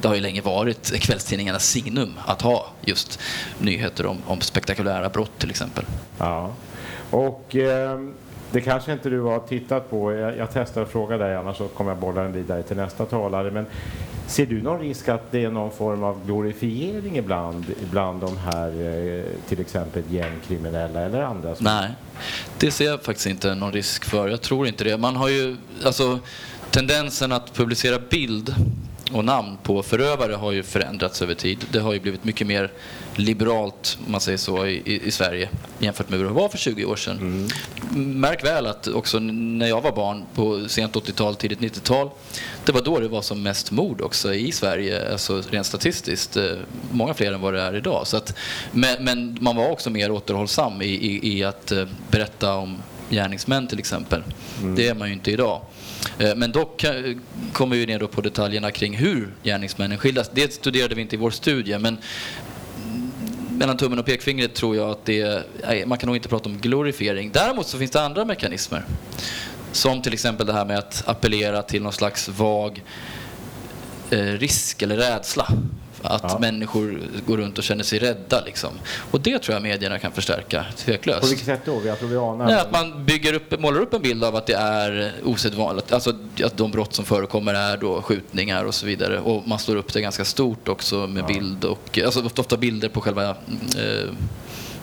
det 0.02 0.08
har 0.08 0.16
ju 0.16 0.22
länge 0.22 0.42
varit 0.42 0.94
kvällstidningarnas 1.02 1.66
signum 1.68 2.14
att 2.26 2.42
ha 2.42 2.68
just 2.82 3.20
nyheter 3.60 4.06
om, 4.06 4.18
om 4.26 4.42
spektakulära 4.42 5.10
brott 5.10 5.40
till 5.40 5.50
exempel. 5.50 5.86
Ja. 6.18 6.54
Och 7.10 7.56
eh, 7.56 8.00
det 8.52 8.62
kanske 8.62 8.94
inte 8.94 9.10
du 9.10 9.22
har 9.22 9.40
tittat 9.40 9.90
på. 9.90 10.14
Jag, 10.14 10.38
jag 10.38 10.48
testar 10.54 10.82
att 10.82 10.90
fråga 10.90 11.18
dig 11.18 11.36
annars 11.36 11.58
så 11.58 11.68
kommer 11.68 11.92
jag 11.92 11.98
bolla 11.98 12.22
den 12.22 12.32
vidare 12.32 12.64
till 12.64 12.78
nästa 12.78 13.06
talare. 13.06 13.52
Men 13.52 13.66
ser 14.28 14.46
du 14.46 14.62
någon 14.62 14.80
risk 14.80 15.10
att 15.10 15.32
det 15.32 15.44
är 15.44 15.50
någon 15.52 15.72
form 15.72 16.04
av 16.04 16.26
glorifiering 16.26 17.18
ibland 17.18 17.66
bland 17.92 18.22
de 18.22 18.38
här 18.38 18.68
eh, 18.68 19.24
till 19.48 19.60
exempel 19.60 20.04
gängkriminella 20.10 21.02
eller 21.02 21.22
andra? 21.22 21.56
Nej, 21.60 21.90
det 22.58 22.72
ser 22.72 22.86
jag 22.86 23.02
faktiskt 23.02 23.28
inte 23.28 23.56
någon 23.56 23.72
risk 23.72 24.06
för. 24.06 24.30
Jag 24.30 24.42
tror 24.42 24.68
inte 24.68 24.84
det. 24.84 24.98
Man 24.98 25.16
har 25.16 25.30
ju, 25.30 25.58
alltså 25.86 26.20
tendensen 26.72 27.32
att 27.32 27.54
publicera 27.54 28.00
bild 28.10 28.56
och 29.14 29.26
namn 29.26 29.58
på 29.64 29.84
förövare 29.84 30.34
har 30.34 30.52
ju 30.52 30.64
förändrats 30.64 31.22
över 31.22 31.34
tid. 31.34 31.66
Det 31.72 31.80
har 31.80 31.94
ju 31.94 32.00
blivit 32.00 32.24
mycket 32.24 32.48
mer 32.48 32.72
liberalt, 33.16 33.98
om 34.06 34.12
man 34.12 34.22
säger 34.22 34.38
så, 34.38 34.66
i, 34.66 35.02
i 35.06 35.12
Sverige 35.12 35.50
jämfört 35.80 36.10
med 36.10 36.20
hur 36.20 36.26
det 36.26 36.32
var 36.32 36.50
för 36.50 36.58
20 36.58 36.86
år 36.86 36.96
sedan. 36.96 37.18
Mm. 37.18 38.20
Märk 38.20 38.46
väl 38.46 38.66
att 38.66 38.88
också 38.88 39.20
när 39.20 39.68
jag 39.68 39.82
var 39.82 39.92
barn 39.92 40.24
på 40.36 40.70
sent 40.70 40.96
80-tal, 40.96 41.36
tidigt 41.36 41.60
90-tal, 41.60 42.10
det 42.66 42.72
var 42.72 42.82
då 42.82 43.00
det 43.00 43.08
var 43.08 43.22
som 43.22 43.44
mest 43.44 43.72
mord 43.72 44.02
också 44.02 44.34
i 44.34 44.52
Sverige, 44.52 45.12
alltså 45.12 45.42
rent 45.50 45.66
statistiskt. 45.66 46.38
Eh, 46.38 46.44
många 46.92 47.14
fler 47.14 47.34
än 47.34 47.42
vad 47.42 47.54
det 47.54 47.62
är 47.62 47.76
idag. 47.76 48.08
Så 48.08 48.18
att, 48.18 48.36
men, 48.72 49.04
men 49.04 49.38
man 49.42 49.56
var 49.56 49.70
också 49.70 49.90
mer 49.90 50.12
återhållsam 50.12 50.82
i, 50.82 50.86
i, 50.86 51.38
i 51.38 51.44
att 51.44 51.72
eh, 51.72 51.86
berätta 52.12 52.54
om 52.54 52.78
gärningsmän 53.10 53.68
till 53.68 53.80
exempel. 53.80 54.24
Mm. 54.62 54.76
Det 54.76 54.88
är 54.88 54.94
man 54.94 55.08
ju 55.08 55.14
inte 55.14 55.32
idag. 55.32 55.62
Eh, 56.20 56.36
men 56.36 56.52
dock 56.52 56.84
eh, 56.84 57.16
kommer 57.54 57.76
vi 57.76 57.86
ner 57.86 58.00
på 58.00 58.22
detaljerna 58.22 58.72
kring 58.72 58.98
hur 58.98 59.34
gärningsmännen 59.44 59.98
skildras. 59.98 60.32
Det 60.34 60.54
studerade 60.54 60.96
vi 60.96 61.02
inte 61.02 61.16
i 61.16 61.20
vår 61.20 61.32
studie, 61.32 61.78
men 61.78 61.98
mellan 63.50 63.78
tummen 63.78 64.00
och 64.00 64.06
pekfingret 64.06 64.56
tror 64.56 64.76
jag 64.76 64.90
att 64.90 65.06
det 65.06 65.44
man 65.86 65.98
kan 65.98 66.08
nog 66.08 66.16
inte 66.16 66.30
prata 66.30 66.50
om 66.50 66.58
glorifiering. 66.58 67.32
Däremot 67.34 67.68
så 67.68 67.78
finns 67.78 67.92
det 67.92 68.02
andra 68.02 68.26
mekanismer. 68.26 68.86
Som 69.72 70.02
till 70.02 70.14
exempel 70.14 70.48
det 70.48 70.54
här 70.54 70.66
med 70.66 70.78
att 70.78 71.04
appellera 71.08 71.62
till 71.62 71.84
någon 71.84 71.94
slags 71.94 72.30
vag 72.30 72.84
eh, 74.10 74.18
risk 74.18 74.82
eller 74.82 74.98
rädsla 74.98 75.48
att 76.04 76.24
ja. 76.24 76.40
människor 76.40 77.02
går 77.26 77.38
runt 77.38 77.58
och 77.58 77.64
känner 77.64 77.84
sig 77.84 78.00
rädda. 78.00 78.44
Liksom. 78.46 78.70
Och 79.12 79.22
det 79.22 79.40
tror 79.40 79.54
jag 79.54 79.64
medierna 79.64 80.00
kan 80.00 80.12
förstärka 80.12 80.66
tveklöst. 80.78 81.22
På 81.22 81.28
vilket 81.28 81.46
sätt 81.46 81.62
då? 81.66 81.82
Jag 81.86 82.00
tror 82.00 82.10
vi 82.10 82.18
anar. 82.18 82.46
Nej, 82.46 82.56
att 82.56 82.72
man 82.72 83.06
bygger 83.06 83.34
upp, 83.34 83.60
målar 83.60 83.82
upp 83.82 83.94
en 83.94 84.02
bild 84.02 84.24
av 84.24 84.36
att 84.36 84.46
det 84.46 84.54
är 84.54 85.14
osedvanligt. 85.24 85.92
Alltså 85.92 86.14
att 86.44 86.58
de 86.58 86.72
brott 86.72 86.94
som 86.94 87.06
förekommer 87.06 87.54
är 87.54 87.78
då 87.78 88.02
skjutningar 88.02 88.66
och 88.66 88.76
så 88.76 88.86
vidare. 88.86 89.20
Och 89.20 89.48
man 89.48 89.60
slår 89.60 89.76
upp 89.76 89.94
det 89.94 90.02
ganska 90.02 90.26
stort 90.26 90.68
också 90.68 91.08
med 91.08 91.24
ja. 91.24 91.28
bild 91.28 91.66
och 91.66 92.00
alltså 92.06 92.26
ofta 92.38 92.58
bilder 92.58 92.90
på 92.90 93.02
själva 93.02 93.30
eh, 93.30 94.10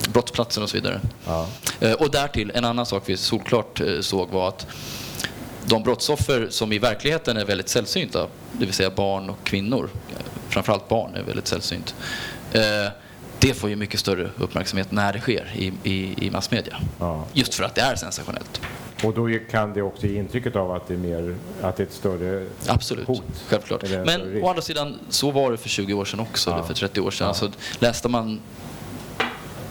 brottsplatsen 0.09 0.63
och 0.63 0.71
så 0.71 0.77
vidare. 0.77 1.01
Ja. 1.27 1.47
Eh, 1.81 1.93
och 1.93 2.11
därtill, 2.11 2.53
en 2.55 2.65
annan 2.65 2.87
sak 2.87 3.03
vi 3.07 3.17
solklart 3.17 3.81
eh, 3.81 4.01
såg 4.01 4.31
var 4.31 4.49
att 4.49 4.67
de 5.65 5.83
brottsoffer 5.83 6.47
som 6.51 6.73
i 6.73 6.79
verkligheten 6.79 7.37
är 7.37 7.45
väldigt 7.45 7.69
sällsynta, 7.69 8.27
det 8.53 8.65
vill 8.65 8.75
säga 8.75 8.91
barn 8.91 9.31
och 9.31 9.45
kvinnor, 9.45 9.91
framförallt 10.49 10.89
barn 10.89 11.15
är 11.15 11.23
väldigt 11.23 11.47
sällsynt. 11.47 11.95
Eh, 12.53 12.63
det 13.39 13.55
får 13.55 13.71
ju 13.71 13.77
mycket 13.77 14.01
större 14.01 14.31
uppmärksamhet 14.39 14.93
när 14.93 15.13
det 15.13 15.21
sker 15.21 15.53
i, 15.55 15.73
i, 15.83 16.27
i 16.27 16.31
massmedia. 16.31 16.77
Ja. 16.99 17.25
Just 17.33 17.55
för 17.55 17.65
att 17.65 17.75
det 17.75 17.81
är 17.81 17.97
sensationellt. 17.97 18.61
Och 19.05 19.15
då 19.15 19.29
kan 19.51 19.73
det 19.73 19.83
också 19.83 20.07
ge 20.07 20.19
intrycket 20.19 20.57
av 20.57 20.73
att 20.73 20.89
det 20.89 20.95
är, 20.95 20.99
mer, 20.99 21.37
att 21.63 21.77
det 21.77 21.83
är 21.83 21.87
ett 21.87 21.93
större 21.93 22.47
Absolut, 22.67 23.07
hot? 23.07 23.23
självklart. 23.49 23.83
Men 23.83 24.43
å 24.43 24.49
andra 24.49 24.63
sidan, 24.63 24.99
så 25.09 25.31
var 25.31 25.51
det 25.51 25.57
för 25.57 25.69
20 25.69 25.95
år 25.95 26.05
sedan 26.05 26.21
också, 26.21 26.51
ja. 26.51 26.57
eller 26.57 26.67
för 26.67 26.75
30 26.75 27.01
år 27.01 27.11
sedan. 27.11 27.25
Ja. 27.25 27.29
Alltså, 27.29 27.51
läste 27.79 28.09
man 28.09 28.41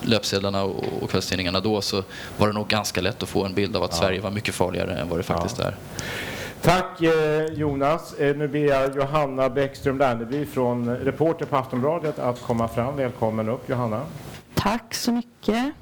löpsedlarna 0.02 0.64
och 0.64 1.10
kvällstidningarna 1.10 1.60
då 1.60 1.82
så 1.82 2.04
var 2.38 2.48
det 2.48 2.54
nog 2.54 2.68
ganska 2.68 3.02
lätt 3.02 3.24
att 3.24 3.30
få 3.30 3.46
en 3.46 3.54
bild 3.54 3.76
av 3.76 3.84
att. 3.84 3.94
Sverige 3.94 4.22
var 4.22 4.32
mycket 4.32 4.56
farligare 4.56 4.98
än 4.98 5.10
vad 5.10 5.20
det 5.20 5.24
faktiskt 5.24 5.60
är. 5.60 5.76
Tack 6.66 7.02
eh, 7.02 7.46
Jonas. 7.54 8.14
Eh, 8.14 8.36
nu 8.36 8.48
ber 8.48 8.60
jag 8.60 8.96
Johanna 8.96 9.50
Bäckström 9.50 9.98
Lerneby 9.98 10.46
från 10.46 10.98
reporter 10.98 11.46
på 11.46 11.56
Aftonbladet 11.56 12.20
att 12.20 12.42
komma 12.42 12.68
fram. 12.68 12.96
Välkommen 12.96 13.50
upp 13.50 13.70
Johanna. 13.70 14.02
Tack 14.56 14.94
så 14.94 15.12
mycket. 15.12 15.74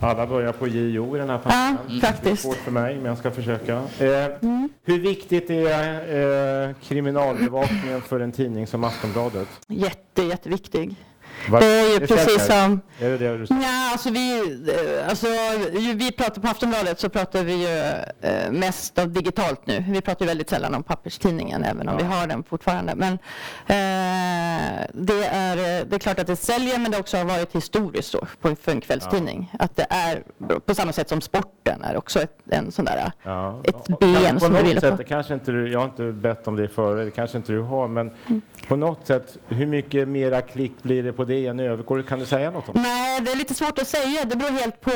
Alla 0.00 0.26
börjar 0.26 0.52
på 0.52 0.68
JO 0.68 1.16
i 1.16 1.18
den 1.18 1.30
här 1.30 1.38
panelen. 1.38 1.78
Ja, 1.88 2.00
faktiskt. 2.00 2.24
Det 2.24 2.30
är 2.30 2.36
svårt 2.36 2.64
för 2.64 2.70
mig, 2.70 2.96
men 2.96 3.04
jag 3.04 3.18
ska 3.18 3.30
försöka. 3.30 3.82
Eh, 3.98 4.24
mm. 4.42 4.68
Hur 4.84 5.00
viktigt 5.00 5.50
är 5.50 6.68
eh, 6.68 6.74
kriminalbevakningen 6.82 8.00
för 8.00 8.20
en 8.20 8.32
tidning 8.32 8.66
som 8.66 8.84
Aftonbladet? 8.84 9.48
Jätte, 9.68 10.22
jätteviktig. 10.22 10.96
Vad- 11.50 11.62
Det 11.62 11.66
är 11.66 11.92
ju 11.92 11.98
det 11.98 12.06
precis 12.06 12.46
som... 12.46 12.80
Är 13.00 13.08
det 13.10 13.18
det? 13.18 13.46
Ja, 13.50 13.90
alltså 13.92 14.10
vi, 14.10 14.38
eh, 15.00 15.08
alltså, 15.08 15.26
vi 15.94 16.12
pratar 16.12 16.42
på 16.42 16.48
Aftonbladet 16.48 17.00
så 17.00 17.08
pratar 17.08 17.44
vi 17.44 17.52
ju 17.52 17.78
eh, 18.28 18.50
mest 18.52 18.98
av 18.98 19.10
digitalt 19.12 19.66
nu. 19.66 19.84
Vi 19.88 20.00
pratar 20.00 20.24
ju 20.24 20.28
väldigt 20.28 20.50
sällan 20.50 20.74
om 20.74 20.82
papperstidningen, 20.82 21.64
även 21.64 21.88
om 21.88 21.96
vi 21.96 22.02
har 22.04 22.26
den 22.26 22.42
fortfarande. 22.42 22.94
Men 22.94 23.12
eh, 23.66 24.86
det, 24.94 25.24
är, 25.24 25.56
eh, 25.56 25.86
det 25.86 25.96
är 25.96 25.98
klart 25.98 26.18
att 26.18 26.26
det 26.26 26.36
säljer, 26.36 26.78
men 26.78 26.90
det 26.90 26.98
också 26.98 27.16
har 27.16 27.24
varit 27.24 27.54
historiskt 27.54 28.12
då, 28.12 28.26
på, 28.40 28.56
för 28.56 28.72
en 28.72 28.80
kvällstidning. 28.80 29.52
Att 29.58 29.76
det 29.76 29.86
är, 29.90 30.22
på 30.66 30.74
samma 30.74 30.92
sätt 30.92 31.08
som 31.08 31.20
sporten 31.20 31.84
är 31.84 31.96
också 31.96 32.20
ett, 32.22 32.36
en 32.50 32.72
sån 32.72 32.84
där, 32.84 33.12
Ja. 33.22 33.60
ett 33.64 33.98
ben 34.00 34.40
som 34.40 34.52
du 34.52 34.58
något 34.58 34.68
ville 34.68 34.80
sätt, 34.80 34.96
på. 34.96 35.04
kanske 35.04 35.34
inte 35.34 35.52
du, 35.52 35.72
jag 35.72 35.78
har 35.78 35.84
inte 35.86 36.02
bett 36.12 36.48
om 36.48 36.56
det 36.56 36.68
före, 36.68 37.04
det 37.04 37.10
kanske 37.10 37.36
inte 37.36 37.52
du 37.52 37.60
har, 37.60 37.88
men 37.88 38.10
Mm. 38.26 38.42
på 38.68 38.76
något 38.76 39.06
sätt, 39.06 39.36
hur 39.48 39.66
mycket 39.66 40.08
mera 40.08 40.40
klick 40.40 40.72
blir 40.82 41.02
det 41.02 41.12
på 41.12 41.24
det 41.24 41.31
än 41.32 41.60
övergår? 41.60 42.02
Kan 42.02 42.18
du 42.18 42.26
säga 42.26 42.50
något 42.50 42.68
om 42.68 42.74
det? 42.74 42.80
Nej, 42.80 43.20
det 43.20 43.32
är 43.32 43.36
lite 43.36 43.54
svårt 43.54 43.78
att 43.78 43.88
säga. 43.88 44.24
Det 44.24 44.36
beror 44.36 44.50
helt 44.50 44.80
på 44.80 44.90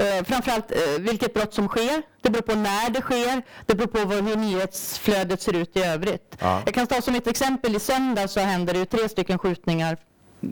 eh, 0.00 0.24
framförallt 0.24 0.70
eh, 0.70 0.78
vilket 0.98 1.34
brott 1.34 1.54
som 1.54 1.68
sker. 1.68 2.02
Det 2.22 2.30
beror 2.30 2.42
på 2.42 2.54
när 2.54 2.90
det 2.90 3.00
sker. 3.00 3.42
Det 3.66 3.74
beror 3.74 3.86
på 3.88 3.98
hur 3.98 4.36
nyhetsflödet 4.36 5.42
ser 5.42 5.56
ut 5.56 5.76
i 5.76 5.82
övrigt. 5.82 6.36
Ja. 6.40 6.62
Jag 6.64 6.74
kan 6.74 6.86
ta 6.86 7.00
som 7.00 7.14
ett 7.14 7.26
exempel. 7.26 7.76
I 7.76 7.80
söndag 7.80 8.28
så 8.28 8.40
hände 8.40 8.72
det 8.72 8.78
ju 8.78 8.84
tre 8.84 9.08
stycken 9.08 9.38
skjutningar 9.38 9.96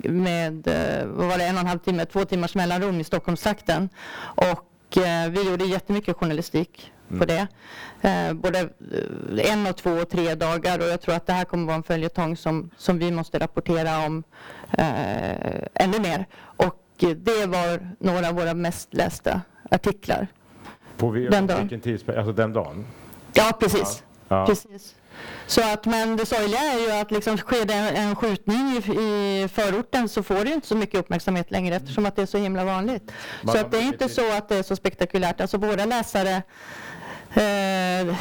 med 0.03 0.67
eh, 0.67 1.07
vad 1.07 1.29
var 1.29 1.39
det, 1.39 1.45
en 1.45 1.55
och 1.55 1.61
en 1.61 1.67
halv 1.67 1.79
timme, 1.79 2.05
två 2.05 2.25
timmars 2.25 2.55
mellanrum 2.55 3.01
i 3.01 3.05
Stockholmstrakten. 3.05 3.89
Och 4.21 4.72
eh, 4.99 5.31
vi 5.31 5.51
gjorde 5.51 5.65
jättemycket 5.65 6.17
journalistik 6.17 6.93
på 7.19 7.25
det. 7.25 7.47
Eh, 8.01 8.33
både 8.33 8.59
eh, 8.59 9.53
en 9.53 9.67
och 9.67 9.77
två 9.77 9.91
och 9.91 10.09
tre 10.09 10.35
dagar 10.35 10.79
och 10.79 10.85
jag 10.85 11.01
tror 11.01 11.15
att 11.15 11.27
det 11.27 11.33
här 11.33 11.45
kommer 11.45 11.67
vara 11.67 11.77
en 11.77 11.83
följetong 11.83 12.37
som, 12.37 12.71
som 12.77 12.99
vi 12.99 13.11
måste 13.11 13.39
rapportera 13.39 14.07
om 14.07 14.23
ännu 15.75 16.01
mer. 16.01 16.27
Och 16.39 16.85
det 16.99 17.47
var 17.47 17.95
några 17.99 18.29
av 18.29 18.35
våra 18.35 18.55
mest 18.55 18.95
lästa 18.95 19.41
artiklar. 19.71 20.27
På 20.97 21.11
vilken 21.11 21.81
tidsperiod? 21.81 22.19
Alltså 22.19 22.33
den 22.33 22.53
dagen? 22.53 22.87
Ja, 23.33 23.53
precis. 23.61 24.05
Ja. 24.29 24.47
precis. 24.47 24.95
Så 25.47 25.73
att, 25.73 25.87
men 25.87 26.17
det 26.17 26.27
sorgliga 26.27 26.61
är 26.61 26.79
ju 26.79 26.93
att 26.93 27.11
liksom 27.11 27.37
sker 27.37 27.65
det 27.65 27.75
en, 27.75 28.17
skjutning 28.17 28.59
i, 28.59 28.77
i 28.77 29.49
förorten 29.49 30.09
så 30.09 30.23
får 30.23 30.45
det 30.45 30.51
inte 30.51 30.67
så 30.67 30.77
mycket 30.77 31.01
uppmärksamhet 31.01 31.51
längre 31.51 31.77
eftersom 31.77 32.07
att 32.07 32.17
det 32.17 32.23
är 32.23 32.27
så 32.27 32.39
himla 32.39 32.65
vanligt. 32.65 33.13
Man 33.43 33.55
Så 33.55 33.61
att 33.61 33.71
det 33.71 33.79
är 33.79 33.83
inte 33.83 34.09
så 34.09 34.33
att 34.33 34.49
det 34.49 34.57
är 34.57 34.63
så 34.63 34.77
spektakulärt. 34.77 35.41
Alltså 35.41 35.59
våra 35.59 35.85
läsare 35.85 36.43
eh, 37.35 38.17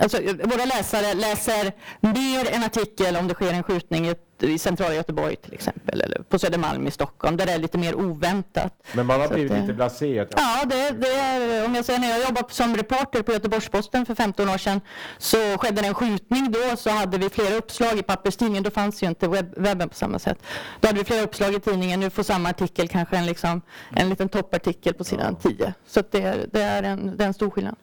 Alltså, 0.00 0.18
våra 0.44 0.64
läsare 0.64 1.14
läser 1.14 1.72
mer 2.00 2.50
en 2.52 2.64
artikel 2.64 3.16
om 3.16 3.28
det 3.28 3.34
sker 3.34 3.52
en 3.52 3.62
skjutning 3.62 4.08
i, 4.08 4.14
i 4.42 4.58
centrala 4.58 4.94
Göteborg 4.94 5.36
till 5.36 5.54
exempel, 5.54 6.00
eller 6.00 6.22
på 6.22 6.38
Södermalm 6.38 6.86
i 6.86 6.90
Stockholm, 6.90 7.36
där 7.36 7.46
det 7.46 7.52
är 7.52 7.58
lite 7.58 7.78
mer 7.78 7.94
oväntat. 7.94 8.72
Men 8.92 9.06
man 9.06 9.20
har 9.20 9.28
blivit 9.28 9.52
att 9.52 9.60
lite 9.60 9.72
blasé. 9.72 10.18
att- 10.20 10.28
Ja, 10.36 10.64
det, 10.66 10.90
det 10.90 11.08
är, 11.14 11.64
om 11.64 11.74
jag 11.74 11.84
säger 11.84 11.98
när 12.00 12.08
jag 12.10 12.20
jobbade 12.20 12.46
som 12.50 12.76
reporter 12.76 13.22
på 13.22 13.32
Göteborgs-Posten 13.32 14.06
för 14.06 14.14
15 14.14 14.48
år 14.48 14.58
sedan 14.58 14.80
så 15.18 15.36
skedde 15.58 15.82
det 15.82 15.88
en 15.88 15.94
skjutning 15.94 16.50
då 16.52 16.76
så 16.76 16.90
hade 16.90 17.18
vi 17.18 17.30
flera 17.30 17.54
uppslag 17.54 17.98
i 17.98 18.02
papperstidningen. 18.02 18.62
Då 18.62 18.70
fanns 18.70 19.02
ju 19.02 19.06
inte 19.06 19.28
webb, 19.28 19.52
webben 19.56 19.88
på 19.88 19.94
samma 19.94 20.18
sätt. 20.18 20.38
Då 20.80 20.88
hade 20.88 20.98
vi 20.98 21.04
flera 21.04 21.22
uppslag 21.22 21.54
i 21.54 21.60
tidningen. 21.60 22.00
Nu 22.00 22.10
får 22.10 22.22
samma 22.22 22.48
artikel 22.48 22.88
kanske 22.88 23.16
en, 23.16 23.26
liksom, 23.26 23.60
en 23.96 24.08
liten 24.08 24.28
toppartikel 24.28 24.94
på 24.94 25.04
sidan 25.04 25.36
10. 25.36 25.74
Så 25.86 26.02
det, 26.10 26.52
det, 26.52 26.62
är 26.62 26.82
en, 26.82 27.16
det 27.16 27.24
är 27.24 27.28
en 27.28 27.34
stor 27.34 27.50
skillnad. 27.50 27.74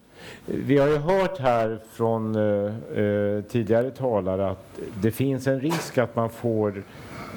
Vi 0.46 0.78
har 0.78 0.88
ju 0.88 0.98
hört 0.98 1.40
här 1.40 1.80
från 1.92 2.36
eh, 2.36 3.04
eh, 3.04 3.42
tidigare 3.42 3.92
talare 3.92 4.50
att 4.50 4.80
det 5.02 5.12
finns 5.12 5.48
en 5.48 5.62
risk 5.62 5.98
att 5.98 6.16
man 6.16 6.30
får 6.30 6.84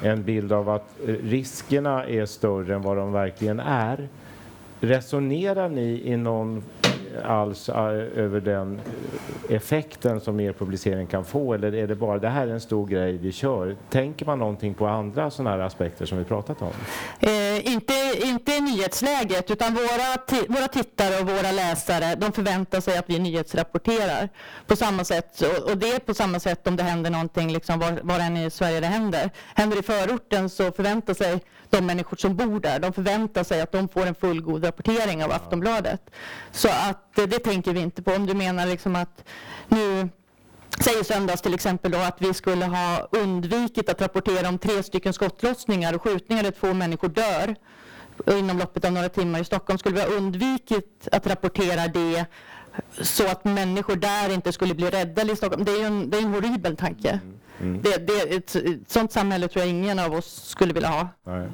en 0.03 0.23
bild 0.23 0.51
av 0.51 0.69
att 0.69 0.89
eh, 1.07 1.13
riskerna 1.23 2.05
är 2.05 2.25
större 2.25 2.75
än 2.75 2.81
vad 2.81 2.97
de 2.97 3.11
verkligen 3.11 3.59
är. 3.59 4.07
Resonerar 4.79 5.69
ni 5.69 6.01
i 6.05 6.17
någon 6.17 6.63
alls 7.23 7.69
eh, 7.69 7.75
över 8.15 8.39
den 8.39 8.81
effekten 9.49 10.19
som 10.19 10.39
er 10.39 10.53
publicering 10.53 11.07
kan 11.07 11.25
få 11.25 11.53
eller 11.53 11.75
är 11.75 11.87
det 11.87 11.95
bara 11.95 12.19
det 12.19 12.29
här 12.29 12.47
är 12.47 12.51
en 12.51 12.61
stor 12.61 12.87
grej 12.87 13.17
vi 13.17 13.31
kör? 13.31 13.75
Tänker 13.89 14.25
man 14.25 14.39
någonting 14.39 14.73
på 14.73 14.87
andra 14.87 15.31
sådana 15.31 15.49
här 15.49 15.59
aspekter 15.59 16.05
som 16.05 16.17
vi 16.17 16.23
pratat 16.23 16.61
om? 16.61 16.71
Eh, 17.19 17.73
inte, 17.73 17.93
inte 18.23 18.51
i 18.51 18.61
nyhetsläget, 18.61 19.51
utan 19.51 19.73
våra, 19.73 20.37
våra 20.47 20.67
tittare 20.67 21.19
och 21.21 21.27
våra 21.27 21.51
läsare 21.51 22.15
de 22.15 22.31
förväntar 22.31 22.79
sig 22.79 22.97
att 22.97 23.09
vi 23.09 23.19
nyhetsrapporterar 23.19 24.29
på 24.67 24.75
samma 24.75 25.03
sätt. 25.03 25.41
Och, 25.41 25.71
och 25.71 25.77
det 25.77 25.91
är 25.91 25.99
på 25.99 26.13
samma 26.13 26.39
sätt 26.39 26.67
om 26.67 26.75
det 26.75 26.83
händer 26.83 27.09
någonting 27.09 27.51
liksom 27.51 27.79
var, 27.79 27.99
var 28.03 28.19
än 28.19 28.37
i 28.37 28.49
Sverige 28.49 28.79
det 28.79 28.87
händer. 28.87 29.29
Händer 29.55 29.75
det 29.75 29.79
i 29.79 29.83
förorten 29.83 30.49
så 30.49 30.71
förväntar 30.71 31.13
sig 31.13 31.39
de 31.69 31.85
människor 31.85 32.17
som 32.17 32.35
bor 32.35 32.59
där, 32.59 32.79
de 32.79 32.93
förväntar 32.93 33.43
sig 33.43 33.61
att 33.61 33.71
de 33.71 33.87
får 33.87 34.05
en 34.05 34.15
fullgod 34.15 34.65
rapportering 34.65 35.23
av 35.23 35.31
Aftonbladet. 35.31 36.01
Så 36.51 36.69
att 36.69 36.98
det 37.15 37.39
tänker 37.39 37.73
vi 37.73 37.79
inte 37.79 38.01
på. 38.01 38.11
Om 38.11 38.25
du 38.25 38.33
menar 38.33 38.65
liksom 38.65 38.95
att 38.95 39.23
nu 39.67 40.09
säger 40.83 41.03
söndags 41.03 41.41
till 41.41 41.53
exempel 41.53 41.91
då 41.91 41.97
att 41.97 42.21
vi 42.21 42.33
skulle 42.33 42.65
ha 42.65 43.07
undvikit 43.11 43.89
att 43.89 44.01
rapportera 44.01 44.49
om 44.49 44.57
tre 44.57 44.83
stycken 44.83 45.13
skottlossningar 45.13 45.95
och 45.95 46.01
skjutningar 46.01 46.43
där 46.43 46.51
två 46.51 46.73
människor 46.73 47.07
dör 47.07 47.55
inom 48.27 48.57
loppet 48.57 48.85
av 48.85 48.91
några 48.91 49.09
timmar 49.09 49.39
i 49.39 49.45
Stockholm. 49.45 49.77
Skulle 49.77 49.95
vi 49.95 50.01
ha 50.01 50.07
undvikit 50.07 51.07
att 51.11 51.27
rapportera 51.27 51.87
det 51.87 52.25
så 53.01 53.27
att 53.27 53.45
människor 53.45 53.95
där 53.95 54.33
inte 54.33 54.51
skulle 54.51 54.75
bli 54.75 54.89
räddade 54.89 55.31
i 55.31 55.35
Stockholm. 55.35 55.65
Det 55.65 55.71
är 55.71 55.77
ju 55.77 55.85
en, 55.85 56.09
det 56.09 56.17
är 56.17 56.21
en 56.21 56.33
horribel 56.33 56.77
tanke. 56.77 57.09
Mm. 57.09 57.39
Det, 57.61 58.07
det, 58.07 58.35
ett, 58.35 58.55
ett 58.55 58.91
sånt 58.91 59.11
samhälle 59.11 59.47
tror 59.47 59.65
jag 59.65 59.69
ingen 59.69 59.99
av 59.99 60.13
oss 60.13 60.43
skulle 60.49 60.73
vilja 60.73 60.89
ha. 60.89 61.07
Nej. 61.23 61.47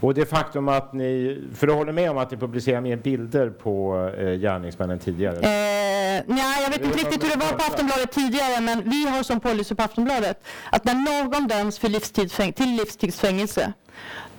Och 0.00 0.14
det 0.14 0.26
faktum 0.26 0.68
att 0.68 0.92
ni, 0.92 1.42
för 1.54 1.66
du 1.66 1.72
håller 1.72 1.92
med 1.92 2.10
om 2.10 2.18
att 2.18 2.30
ni 2.30 2.36
publicerar 2.36 2.80
mer 2.80 2.96
bilder 2.96 3.50
på 3.50 3.96
eh, 4.18 4.30
gärningsmännen 4.30 4.98
tidigare? 4.98 5.36
Eh, 5.36 6.22
nej, 6.26 6.62
jag 6.62 6.70
vet 6.70 6.84
inte 6.84 6.98
riktigt 6.98 7.24
hur 7.24 7.28
det 7.30 7.36
var 7.36 7.52
på 7.52 7.64
Aftonbladet 7.64 8.12
tidigare, 8.12 8.60
men 8.60 8.90
vi 8.90 9.08
har 9.08 9.22
som 9.22 9.40
policy 9.40 9.74
på 9.74 9.82
Aftonbladet 9.82 10.44
att 10.72 10.84
när 10.84 10.94
någon 11.24 11.46
döms 11.48 11.78
för 11.78 11.88
livstidsfäng- 11.88 12.52
till 12.52 12.76
livstidsfängelse, 12.76 13.72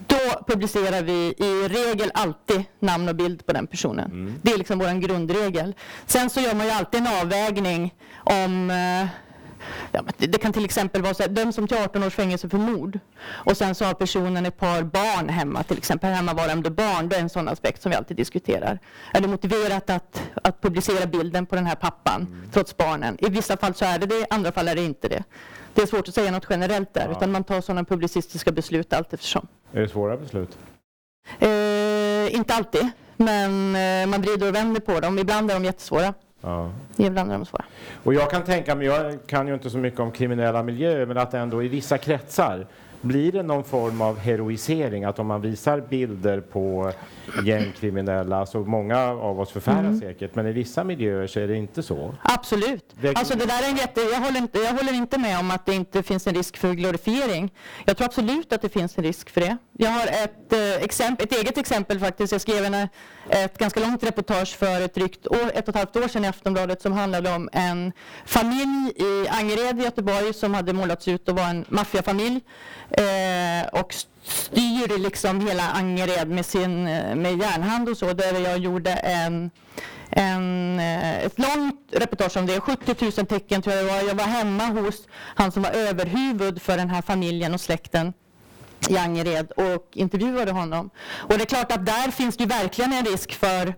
då 0.08 0.44
publicerar 0.48 1.02
vi 1.02 1.34
i 1.38 1.68
regel 1.68 2.12
alltid 2.14 2.64
namn 2.80 3.10
och 3.10 3.16
bild 3.16 3.46
på 3.46 3.54
den 3.54 3.68
personen. 3.68 4.40
Det 4.42 4.52
är 4.52 4.58
liksom 4.58 4.80
vår 4.80 5.00
grundregel. 5.02 5.76
Sen 6.06 6.30
så 6.30 6.40
gör 6.42 6.56
man 6.56 6.66
ju 6.66 6.72
alltid 6.72 7.02
en 7.02 7.08
avvägning 7.22 7.94
om 8.24 8.70
eh, 8.72 9.08
Ja, 9.92 10.02
det, 10.18 10.28
det 10.28 10.38
kan 10.38 10.54
till 10.54 10.66
exempel 10.66 11.02
vara 11.02 11.14
så 11.14 11.24
här, 11.24 11.30
döms 11.30 11.56
som 11.56 11.68
till 11.68 11.78
18 11.78 12.04
års 12.04 12.16
fängelse 12.16 12.50
för 12.50 12.58
mord 12.58 13.00
och 13.28 13.58
sen 13.58 13.76
så 13.76 13.86
har 13.86 13.94
personen 13.94 14.46
ett 14.46 14.58
par 14.58 14.84
barn 14.84 15.30
hemma, 15.30 15.64
till 15.64 15.78
exempel 15.78 16.14
hemmavarande 16.14 16.70
barn. 16.70 17.10
Det 17.10 17.16
är 17.16 17.22
en 17.22 17.30
sån 17.30 17.48
aspekt 17.48 17.82
som 17.82 17.90
vi 17.90 17.96
alltid 17.96 18.18
diskuterar. 18.18 18.80
Är 19.14 19.22
det 19.22 19.28
motiverat 19.28 19.90
att, 19.90 20.22
att 20.44 20.62
publicera 20.62 21.06
bilden 21.06 21.46
på 21.46 21.56
den 21.56 21.66
här 21.66 21.76
pappan 21.76 22.44
trots 22.54 22.78
barnen? 22.78 23.18
I 23.20 23.30
vissa 23.30 23.58
fall 23.58 23.74
så 23.74 23.86
är 23.86 24.00
det 24.00 24.06
det, 24.06 24.16
i 24.16 24.26
andra 24.30 24.52
fall 24.52 24.68
är 24.68 24.76
det 24.76 24.84
inte 24.84 25.08
det. 25.08 25.24
Det 25.74 25.82
är 25.82 25.86
svårt 25.86 26.08
att 26.08 26.16
säga 26.16 26.32
något 26.32 26.46
generellt 26.50 26.94
där, 26.94 27.12
utan 27.12 27.32
man 27.32 27.44
tar 27.44 27.62
sådana 27.62 27.84
publicistiska 27.84 28.52
beslut 28.52 28.94
allt 28.94 29.14
eftersom. 29.14 29.48
Är 29.74 29.82
det 29.82 29.90
svåra 29.90 30.18
beslut? 30.18 30.58
Eh, 31.40 32.36
inte 32.36 32.54
alltid, 32.54 32.90
men 33.18 33.76
eh, 33.76 34.08
man 34.08 34.22
vrider 34.22 34.48
och 34.48 34.56
vänder 34.56 34.82
på 34.82 35.00
dem. 35.00 35.20
Ibland 35.20 35.52
är 35.52 35.56
de 35.56 35.66
jättesvåra, 35.66 36.14
Ja. 36.42 36.72
ibland 36.98 37.32
är 37.32 37.38
de 37.38 37.46
svåra. 37.46 37.66
Och 38.04 38.14
jag 38.14 38.32
kan 38.32 38.44
tänka 38.44 38.76
mig, 38.76 38.88
jag 38.88 39.20
kan 39.28 39.48
ju 39.48 39.54
inte 39.54 39.70
så 39.70 39.78
mycket 39.78 40.00
om 40.00 40.12
kriminella 40.12 40.64
miljöer, 40.64 41.06
men 41.06 41.18
att 41.18 41.34
ändå 41.34 41.64
i 41.64 41.68
vissa 41.68 41.98
kretsar 41.98 42.68
blir 43.06 43.32
det 43.32 43.44
någon 43.44 43.64
form 43.64 44.02
av 44.02 44.20
heroisering, 44.20 45.04
att 45.04 45.20
om 45.20 45.28
man 45.28 45.42
visar 45.42 45.80
bilder 45.82 46.42
på 46.42 46.92
gängkriminella, 47.44 48.46
så 48.46 48.60
många 48.60 48.98
av 49.10 49.40
oss 49.40 49.52
förfäras 49.52 50.00
säkert, 50.00 50.36
men 50.36 50.48
i 50.48 50.52
vissa 50.52 50.84
miljöer 50.84 51.28
så 51.28 51.40
är 51.40 51.48
det 51.48 51.56
inte 51.56 51.84
så. 51.84 52.16
Absolut. 52.22 52.96
Det- 53.02 53.16
Alltså 53.18 53.38
det 53.38 53.46
där 53.46 53.64
är 53.66 53.70
en 53.70 53.78
jätte, 53.78 54.02
jag, 54.02 54.20
håller 54.20 54.38
inte, 54.40 54.60
jag 54.60 54.74
håller 54.74 54.94
inte 54.94 55.18
med 55.18 55.40
om 55.40 55.52
att 55.52 55.66
det 55.66 55.74
inte 55.74 56.04
finns 56.04 56.28
en 56.28 56.34
risk 56.36 56.58
för 56.58 56.74
glorifiering. 56.74 57.54
Jag 57.86 57.98
tror 57.98 58.06
absolut 58.06 58.54
att 58.54 58.62
det 58.62 58.70
finns 58.70 58.98
en 58.98 59.04
risk 59.04 59.30
för 59.30 59.42
det. 59.42 59.58
Jag 59.78 59.90
har 59.90 60.08
ett, 60.08 60.54
eh, 60.54 60.84
exempel, 60.84 61.26
ett 61.28 61.38
eget 61.38 61.58
exempel 61.58 62.00
faktiskt. 62.00 62.32
Jag 62.32 62.42
skrev 62.42 62.66
en, 62.66 62.88
ett 63.30 63.58
ganska 63.58 63.80
långt 63.80 64.04
reportage 64.04 64.56
för 64.56 64.82
ett 64.82 64.96
drygt 64.96 65.28
år, 65.28 65.52
ett 65.54 65.64
och 65.68 65.70
ett 65.70 65.76
halvt 65.76 65.96
år 65.96 66.08
sedan 66.08 66.26
i 66.26 66.28
Aftonbladet 66.28 66.82
som 66.82 66.92
handlade 66.94 67.36
om 67.36 67.50
en 67.54 67.92
familj 68.26 68.92
i 68.96 69.28
Angered 69.28 69.80
i 69.80 69.84
Göteborg 69.84 70.34
som 70.34 70.54
hade 70.54 70.74
målats 70.74 71.08
ut 71.08 71.30
att 71.30 71.36
vara 71.36 71.48
en 71.48 71.66
maffiafamilj 71.70 72.42
eh, 72.98 73.80
och 73.82 73.94
styr 74.24 75.00
liksom 75.00 75.48
hela 75.48 75.64
Angered 75.64 76.28
med, 76.28 76.46
sin, 76.46 76.88
eh, 76.88 77.16
med 77.16 77.38
järnhand 77.38 77.90
och 77.90 77.98
så. 77.98 78.14
Där 78.14 78.40
jag 78.40 78.58
gjorde 78.58 78.92
en 78.92 79.52
en, 80.10 80.80
eh, 80.80 81.24
ett 81.26 81.40
långt 81.40 81.80
reportage 81.92 82.38
om 82.38 82.46
det, 82.46 82.60
70 82.60 82.96
000 83.18 83.28
tecken 83.28 83.62
tror 83.62 83.76
jag 83.76 83.86
det 83.86 83.92
var. 83.92 84.02
Jag 84.02 84.16
var 84.16 84.24
hemma 84.24 84.66
hos 84.66 85.08
han 85.36 85.52
som 85.52 85.64
var 85.64 85.72
överhuvud 85.72 86.62
för 86.62 86.78
den 86.78 86.90
här 86.90 87.02
familjen 87.02 87.54
och 87.54 87.62
släkten 87.62 88.14
i 88.90 88.98
Angered 88.98 89.52
och 89.52 89.90
intervjuade 89.94 90.52
honom. 90.52 90.90
Och 91.18 91.38
det 91.38 91.44
är 91.44 91.46
klart 91.46 91.72
att 91.72 91.86
där 91.86 92.12
finns 92.12 92.38
det 92.38 92.46
verkligen 92.46 92.94
en 92.94 93.06
risk 93.06 93.34
för 93.34 93.74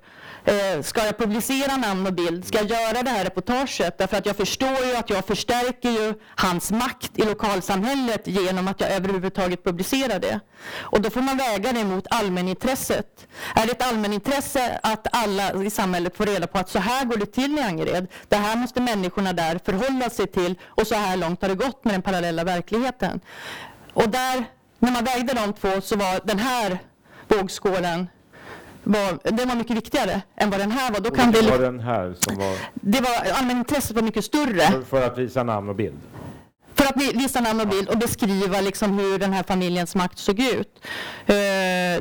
Eh, 0.48 0.82
ska 0.82 1.06
jag 1.06 1.18
publicera 1.18 1.78
namn 1.78 2.08
och 2.08 2.14
bild? 2.14 2.46
Ska 2.46 2.58
jag 2.58 2.70
göra 2.70 3.04
det 3.04 3.10
här 3.10 3.24
reportaget? 3.24 3.98
Därför 3.98 4.18
att 4.18 4.26
jag 4.26 4.36
förstår 4.36 4.86
ju 4.86 4.96
att 4.96 5.10
jag 5.10 5.26
förstärker 5.26 5.90
ju 5.90 6.14
hans 6.36 6.72
makt 6.72 7.12
i 7.16 7.22
lokalsamhället 7.26 8.28
genom 8.28 8.68
att 8.68 8.82
jag 8.82 8.92
överhuvudtaget 8.92 9.64
publicerar 9.64 10.20
det. 10.20 10.40
Och 10.76 11.02
då 11.02 11.10
får 11.10 11.22
man 11.22 11.38
väga 11.38 11.74
det 11.74 11.84
mot 11.84 12.08
allmänintresset. 12.10 13.28
Är 13.56 13.66
det 13.66 13.72
ett 13.72 13.88
allmänintresse 13.88 14.80
att 14.84 15.08
alla 15.12 15.64
i 15.64 15.70
samhället 15.70 16.18
får 16.18 16.26
reda 16.26 16.48
på 16.48 16.58
att 16.58 16.70
så 16.70 16.80
här 16.80 17.06
går 17.06 17.18
det 17.18 17.26
till 17.26 17.58
i 17.58 17.62
Angered? 17.62 18.08
Det 18.28 18.36
här 18.36 18.56
måste 18.56 18.82
människorna 18.82 19.34
där 19.34 19.60
förhålla 19.66 20.10
sig 20.10 20.28
till 20.28 20.56
och 20.66 20.88
så 20.88 20.96
här 20.96 21.18
långt 21.18 21.42
har 21.42 21.50
det 21.50 21.56
gått 21.56 21.86
med 21.86 21.94
den 21.94 22.02
parallella 22.02 22.44
verkligheten. 22.44 23.20
Och 23.94 24.10
där, 24.10 24.46
när 24.80 24.92
man 24.92 25.04
vägde 25.04 25.34
de 25.34 25.54
två 25.54 25.82
så 25.82 25.96
var 25.96 26.22
den 26.24 26.40
här 26.40 26.80
vågskålen 27.28 28.08
var, 28.84 29.32
den 29.32 29.48
var 29.48 29.56
mycket 29.56 29.78
viktigare 29.78 30.22
än 30.38 30.50
vad 30.50 30.60
den 30.60 30.72
här 30.72 30.92
var. 30.92 31.00
Då 31.00 31.12
kan 31.12 31.32
det 31.32 31.42
var 31.42 31.60
den 31.60 31.80
här 31.80 32.16
som 32.20 32.36
var... 32.36 32.58
Det 32.74 33.02
var, 33.02 33.32
allmänintresset 33.40 33.96
var 33.96 34.02
mycket 34.02 34.26
större. 34.26 34.62
För, 34.62 34.82
för 34.82 35.02
att 35.02 35.18
visa 35.18 35.44
namn 35.44 35.70
och 35.70 35.76
bild? 35.76 36.00
för 36.78 36.86
att 36.86 37.16
visa 37.16 37.42
namn 37.42 37.62
och 37.62 37.68
bild 37.68 37.90
och 37.90 37.98
beskriva 37.98 38.62
liksom 38.62 39.00
hur 39.00 39.20
den 39.20 39.34
här 39.34 39.44
familjens 39.44 39.96
makt 39.96 40.18
såg 40.18 40.40
ut. 40.40 40.80
Eh, 41.26 41.36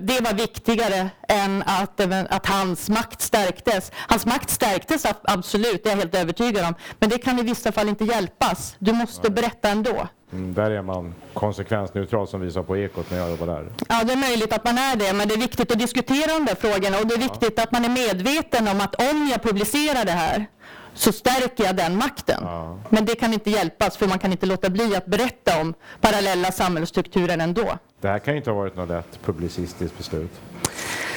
det 0.00 0.20
var 0.20 0.34
viktigare 0.34 1.10
än 1.28 1.62
att, 1.66 2.00
att 2.30 2.46
hans 2.46 2.88
makt 2.88 3.20
stärktes. 3.20 3.92
Hans 3.94 4.26
makt 4.26 4.50
stärktes 4.50 5.06
absolut, 5.22 5.84
det 5.84 5.88
är 5.88 5.92
jag 5.92 5.98
helt 5.98 6.14
övertygad 6.14 6.66
om. 6.66 6.74
Men 6.98 7.10
det 7.10 7.18
kan 7.18 7.38
i 7.38 7.42
vissa 7.42 7.72
fall 7.72 7.88
inte 7.88 8.04
hjälpas. 8.04 8.76
Du 8.78 8.92
måste 8.92 9.30
berätta 9.30 9.68
ändå. 9.68 10.08
Mm, 10.32 10.54
där 10.54 10.70
är 10.70 10.82
man 10.82 11.14
konsekvensneutral 11.34 12.28
som 12.28 12.40
vi 12.40 12.50
sa 12.50 12.62
på 12.62 12.76
Ekot 12.76 13.10
när 13.10 13.18
jag 13.18 13.30
jobbade 13.30 13.52
där. 13.52 13.72
Ja, 13.88 14.04
det 14.04 14.12
är 14.12 14.16
möjligt 14.16 14.52
att 14.52 14.64
man 14.64 14.78
är 14.78 14.96
det, 14.96 15.12
men 15.12 15.28
det 15.28 15.34
är 15.34 15.38
viktigt 15.38 15.72
att 15.72 15.78
diskutera 15.78 16.38
de 16.38 16.44
där 16.44 16.54
frågorna 16.54 16.98
och 16.98 17.06
det 17.06 17.14
är 17.14 17.18
viktigt 17.18 17.52
ja. 17.56 17.62
att 17.62 17.72
man 17.72 17.84
är 17.84 17.88
medveten 17.88 18.68
om 18.68 18.80
att 18.80 18.94
om 18.94 19.28
jag 19.32 19.42
publicerar 19.42 20.04
det 20.04 20.12
här 20.12 20.46
så 20.94 21.12
stärker 21.12 21.64
jag 21.64 21.76
den 21.76 21.96
makten. 21.96 22.40
Ja. 22.42 22.78
Men 22.90 23.04
det 23.04 23.14
kan 23.14 23.32
inte 23.32 23.50
hjälpas 23.50 23.96
för 23.96 24.06
man 24.06 24.18
kan 24.18 24.32
inte 24.32 24.46
låta 24.46 24.70
bli 24.70 24.96
att 24.96 25.06
berätta 25.06 25.60
om 25.60 25.74
parallella 26.00 26.52
samhällsstrukturer 26.52 27.38
ändå. 27.38 27.78
Det 28.00 28.08
här 28.08 28.18
kan 28.18 28.34
ju 28.34 28.38
inte 28.38 28.50
ha 28.50 28.58
varit 28.58 28.76
något 28.76 28.88
lätt 28.88 29.18
publicistiskt 29.24 29.98
beslut. 29.98 30.40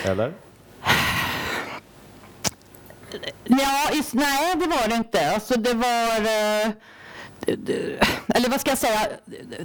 Eller? 0.06 0.34
Ja, 3.44 3.90
nej 4.12 4.56
det 4.56 4.68
var 4.68 4.88
det 4.88 4.96
inte. 4.96 5.32
Alltså 5.32 5.60
det 5.60 5.74
var... 5.74 6.18
Eh, 6.66 6.72
eller 8.28 8.50
vad 8.50 8.62
ska 8.62 8.72
jag 8.72 8.78
säga? 8.78 9.08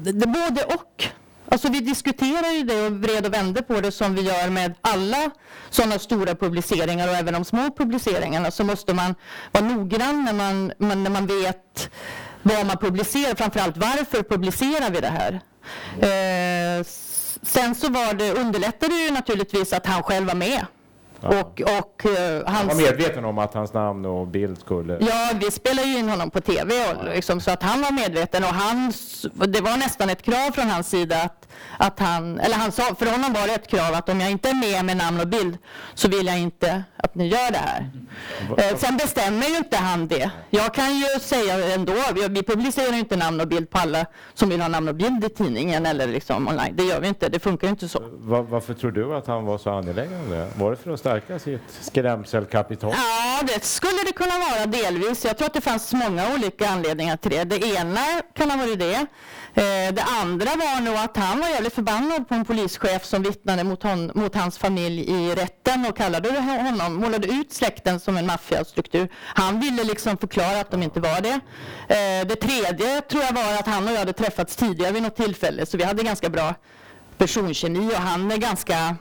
Det, 0.01 0.27
både 0.27 0.65
och. 0.65 1.05
Alltså 1.49 1.69
vi 1.69 1.81
diskuterar 1.81 2.51
ju 2.51 2.63
det 2.63 2.87
och 2.87 2.93
vred 2.93 3.27
och 3.27 3.35
vände 3.35 3.63
på 3.63 3.81
det 3.81 3.93
som 3.93 4.15
vi 4.15 4.23
gör 4.23 4.51
med 4.51 4.75
alla 4.81 5.31
sådana 5.71 5.99
stora 5.99 6.35
publiceringar 6.35 7.09
och 7.09 7.15
även 7.15 7.35
de 7.35 7.45
små 7.45 7.71
publiceringarna 7.77 8.51
så 8.51 8.65
måste 8.65 8.95
man 8.95 9.15
vara 9.53 9.65
noggrann 9.65 10.25
när 10.25 10.33
man, 10.33 10.73
när 10.79 11.11
man 11.11 11.27
vet 11.27 11.91
vad 12.43 12.67
man 12.67 12.77
publicerar, 12.77 13.35
framförallt 13.35 13.77
varför 13.77 14.23
publicerar 14.23 14.91
vi 14.91 15.01
det 15.01 15.15
här. 15.21 15.41
Eh, 16.01 16.85
sen 17.43 17.75
så 17.75 17.89
var 17.89 18.15
det, 18.15 18.33
underlättade 18.33 18.95
det 18.95 19.03
ju 19.03 19.11
naturligtvis 19.11 19.73
att 19.73 19.87
han 19.87 20.03
själv 20.03 20.27
var 20.27 20.35
med 20.35 20.67
och, 21.27 21.63
och, 21.79 22.05
uh, 22.07 22.47
han 22.47 22.67
var 22.67 22.75
medveten 22.75 23.25
om 23.25 23.39
att 23.39 23.55
hans 23.55 23.73
namn 23.73 24.07
och 24.07 24.27
bild 24.27 24.59
skulle... 24.59 24.99
Ja, 25.01 25.31
vi 25.35 25.51
spelade 25.51 25.89
ju 25.89 25.99
in 25.99 26.09
honom 26.09 26.31
på 26.31 26.41
tv 26.41 26.75
och, 26.91 27.05
liksom, 27.15 27.41
så 27.41 27.51
att 27.51 27.63
han 27.63 27.81
var 27.83 27.93
medveten 27.93 28.45
och 28.45 28.51
han, 28.51 28.93
det 29.33 29.61
var 29.61 29.77
nästan 29.77 30.11
ett 30.11 30.23
krav 30.23 30.51
från 30.51 30.71
hans 30.71 30.89
sida 30.89 31.17
att, 31.23 31.49
att 31.79 32.01
han, 32.01 32.41
eller 32.41 32.57
han 32.57 32.73
sa, 32.73 32.83
för 32.99 33.07
honom 33.07 33.33
var 33.33 33.47
det 33.47 33.55
ett 33.55 33.69
krav 33.69 33.95
att 33.95 34.09
om 34.09 34.21
jag 34.21 34.31
inte 34.31 34.49
är 34.49 34.55
med 34.55 34.85
med 34.85 34.97
namn 34.97 35.21
och 35.21 35.29
bild 35.29 35.59
så 35.95 36.09
vill 36.09 36.27
jag 36.27 36.39
inte 36.39 36.85
att 36.97 37.15
ni 37.15 37.27
gör 37.29 37.53
det 37.53 37.59
här. 37.59 37.91
Mm. 38.59 38.79
sen 38.79 38.97
bestämmer 38.97 39.47
ju 39.47 39.57
inte 39.57 39.77
han 39.77 40.09
det. 40.09 40.31
Jag 40.51 40.75
kan 40.75 40.99
ju 40.99 41.21
säga 41.21 41.75
ändå, 41.75 41.93
vi 42.31 42.43
publicerar 42.43 42.93
ju 42.93 42.99
inte 42.99 43.17
namn 43.17 43.41
och 43.41 43.49
bild 43.49 43.71
på 43.71 43.79
alla 43.79 44.07
som 44.35 44.49
vill 44.49 44.61
ha 44.61 44.69
namn 44.69 44.89
och 44.89 44.95
bild 44.95 45.25
i 45.25 45.29
tidningen 45.29 45.87
eller 45.87 46.07
liksom 46.07 46.49
online. 46.49 46.77
Det 46.77 46.83
gör 46.83 47.01
vi 47.01 47.09
inte, 47.09 47.29
det 47.29 47.39
funkar 47.39 47.67
ju 47.67 47.71
inte 47.71 47.89
så. 47.89 48.01
Var, 48.13 48.43
varför 48.43 48.75
tror 48.75 48.91
du 48.91 49.15
att 49.15 49.27
han 49.27 49.45
var 49.45 49.59
så 49.59 49.71
angelägen 49.71 50.21
om 50.21 50.31
det? 50.31 50.49
Var 50.57 50.71
det 50.71 50.77
för 50.77 50.91
att 50.91 51.01
stärka 51.21 51.39
sitt 51.39 51.85
skrämselkapital? 51.85 52.95
Ja, 52.97 53.41
det 53.47 53.65
skulle 53.65 53.99
det 54.07 54.13
kunna 54.13 54.39
vara 54.39 54.67
delvis. 54.67 55.25
Jag 55.25 55.39
tror 55.39 55.47
att 55.47 55.55
det 55.55 55.61
fanns 55.61 55.93
många 55.93 56.35
olika 56.35 56.69
anledningar 56.69 57.17
till 57.17 57.31
det. 57.31 57.45
Det 57.45 57.67
ena 57.67 58.01
kan 58.35 58.51
ha 58.51 58.57
varit 58.57 58.79
det. 58.79 59.07
Eh, 59.57 59.95
det 59.95 60.03
andra 60.23 60.51
var 60.51 60.81
nog 60.81 60.95
att 60.95 61.17
han 61.17 61.41
var 61.41 61.49
jävligt 61.49 61.75
förbannad 61.75 62.29
på 62.29 62.35
en 62.35 62.45
polischef 62.45 63.05
som 63.05 63.23
vittnade 63.23 63.65
mot, 63.65 63.83
hon, 63.83 64.13
mot 64.15 64.35
hans 64.35 64.59
familj 64.59 65.11
i 65.11 65.35
rätten 65.35 65.87
och 65.89 65.97
kallade 65.97 66.41
honom, 66.41 66.95
målade 66.95 67.29
ut 67.29 67.53
släkten 67.53 68.01
som 68.01 68.17
en 68.17 68.27
maffiastruktur. 68.27 69.09
Han 69.35 69.61
ville 69.61 69.85
liksom 69.85 70.17
förklara 70.17 70.61
att 70.61 70.71
de 70.71 70.83
inte 70.83 71.01
var 71.01 71.21
det. 71.21 71.41
Eh, 71.95 72.27
det 72.27 72.37
tredje 72.37 73.01
tror 73.01 73.23
jag 73.23 73.33
var 73.33 73.53
att 73.59 73.67
han 73.67 73.89
och 73.89 73.95
jag 73.95 73.99
hade 73.99 74.13
träffats 74.13 74.57
tidigare 74.57 74.93
vid 74.93 75.03
något 75.03 75.17
tillfälle 75.17 75.67
så 75.67 75.77
vi 75.77 75.85
hade 75.85 76.03
ganska 76.03 76.29
bra 76.29 76.55
personkemi 77.19 77.89
och 77.89 78.01
han 78.01 78.33
är 78.33 78.37
ganska 78.37 78.97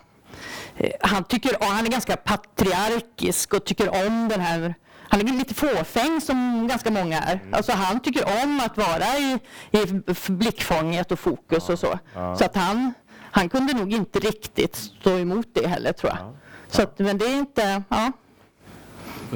han, 1.01 1.23
tycker, 1.23 1.57
han 1.59 1.85
är 1.85 1.89
ganska 1.89 2.15
patriarkisk 2.15 3.53
och 3.53 3.65
tycker 3.65 4.07
om 4.07 4.27
den 4.29 4.41
här 4.41 4.75
han 5.13 5.27
är 5.27 5.33
lite 5.33 5.53
fåfäng 5.53 6.21
som 6.21 6.67
ganska 6.67 6.91
många 6.91 7.19
är. 7.19 7.35
Mm. 7.35 7.53
Alltså 7.53 7.71
han 7.71 7.99
tycker 7.99 8.43
om 8.43 8.59
att 8.59 8.77
vara 8.77 9.17
i, 9.17 9.39
i 9.71 10.31
blickfånget 10.31 11.11
och 11.11 11.19
fokus 11.19 11.63
ja. 11.67 11.73
och 11.73 11.79
så. 11.79 11.99
Ja. 12.13 12.35
Så 12.35 12.45
att 12.45 12.55
han, 12.55 12.93
han 13.31 13.49
kunde 13.49 13.73
nog 13.73 13.93
inte 13.93 14.19
riktigt 14.19 14.75
stå 14.75 15.17
emot 15.17 15.47
det 15.53 15.67
heller 15.67 15.93
tror 15.93 16.11
jag. 16.11 16.19
Ja. 16.19 16.33
Så 16.67 16.81
att, 16.81 16.99
men 16.99 17.17
det 17.17 17.25
är 17.25 17.39
inte, 17.39 17.83
ja. 17.89 18.11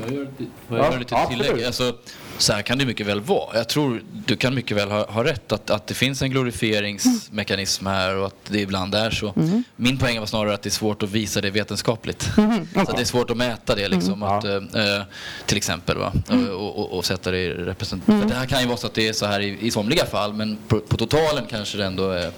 Får 0.01 0.11
jag 0.11 0.19
göra, 0.19 0.27
får 0.67 0.77
jag 0.77 0.85
göra 0.85 0.99
lite 0.99 1.27
tillägg? 1.29 1.63
Alltså, 1.63 1.93
så 2.37 2.53
här 2.53 2.61
kan 2.61 2.77
det 2.77 2.85
mycket 2.85 3.07
väl 3.07 3.21
vara. 3.21 3.57
Jag 3.57 3.69
tror 3.69 4.01
du 4.25 4.35
kan 4.35 4.55
mycket 4.55 4.77
väl 4.77 4.91
ha, 4.91 5.11
ha 5.11 5.23
rätt 5.23 5.51
att, 5.51 5.69
att 5.69 5.87
det 5.87 5.93
finns 5.93 6.21
en 6.21 6.29
glorifieringsmekanism 6.29 7.85
här 7.85 8.15
och 8.15 8.27
att 8.27 8.35
det 8.47 8.59
ibland 8.59 8.95
är 8.95 9.09
så. 9.09 9.33
Mm. 9.35 9.63
Min 9.75 9.97
poäng 9.97 10.19
var 10.19 10.25
snarare 10.25 10.53
att 10.53 10.61
det 10.61 10.69
är 10.69 10.71
svårt 10.71 11.03
att 11.03 11.09
visa 11.11 11.41
det 11.41 11.49
vetenskapligt. 11.49 12.29
Mm. 12.47 12.85
Så 12.85 12.91
det 12.91 13.01
är 13.01 13.05
svårt 13.05 13.29
att 13.29 13.37
mäta 13.37 13.75
det 13.75 13.87
liksom. 13.87 14.13
Mm. 14.13 14.23
Att, 14.23 14.45
äh, 14.45 15.03
till 15.45 15.57
exempel 15.57 15.97
va? 15.97 16.13
Mm. 16.29 16.49
Och, 16.49 16.79
och, 16.79 16.97
och, 16.97 17.05
sätta 17.05 17.31
det 17.31 17.37
i 17.37 17.49
representation. 17.49 18.15
Mm. 18.15 18.29
Det 18.29 18.35
här 18.35 18.45
kan 18.45 18.61
ju 18.61 18.67
vara 18.67 18.77
så 18.77 18.87
att 18.87 18.93
det 18.93 19.07
är 19.07 19.13
så 19.13 19.25
här 19.25 19.39
i, 19.39 19.57
i 19.61 19.71
somliga 19.71 20.05
fall 20.05 20.33
men 20.33 20.57
på, 20.67 20.79
på 20.79 20.97
totalen 20.97 21.43
kanske 21.49 21.77
det 21.77 21.85
ändå 21.85 22.09
är, 22.11 22.31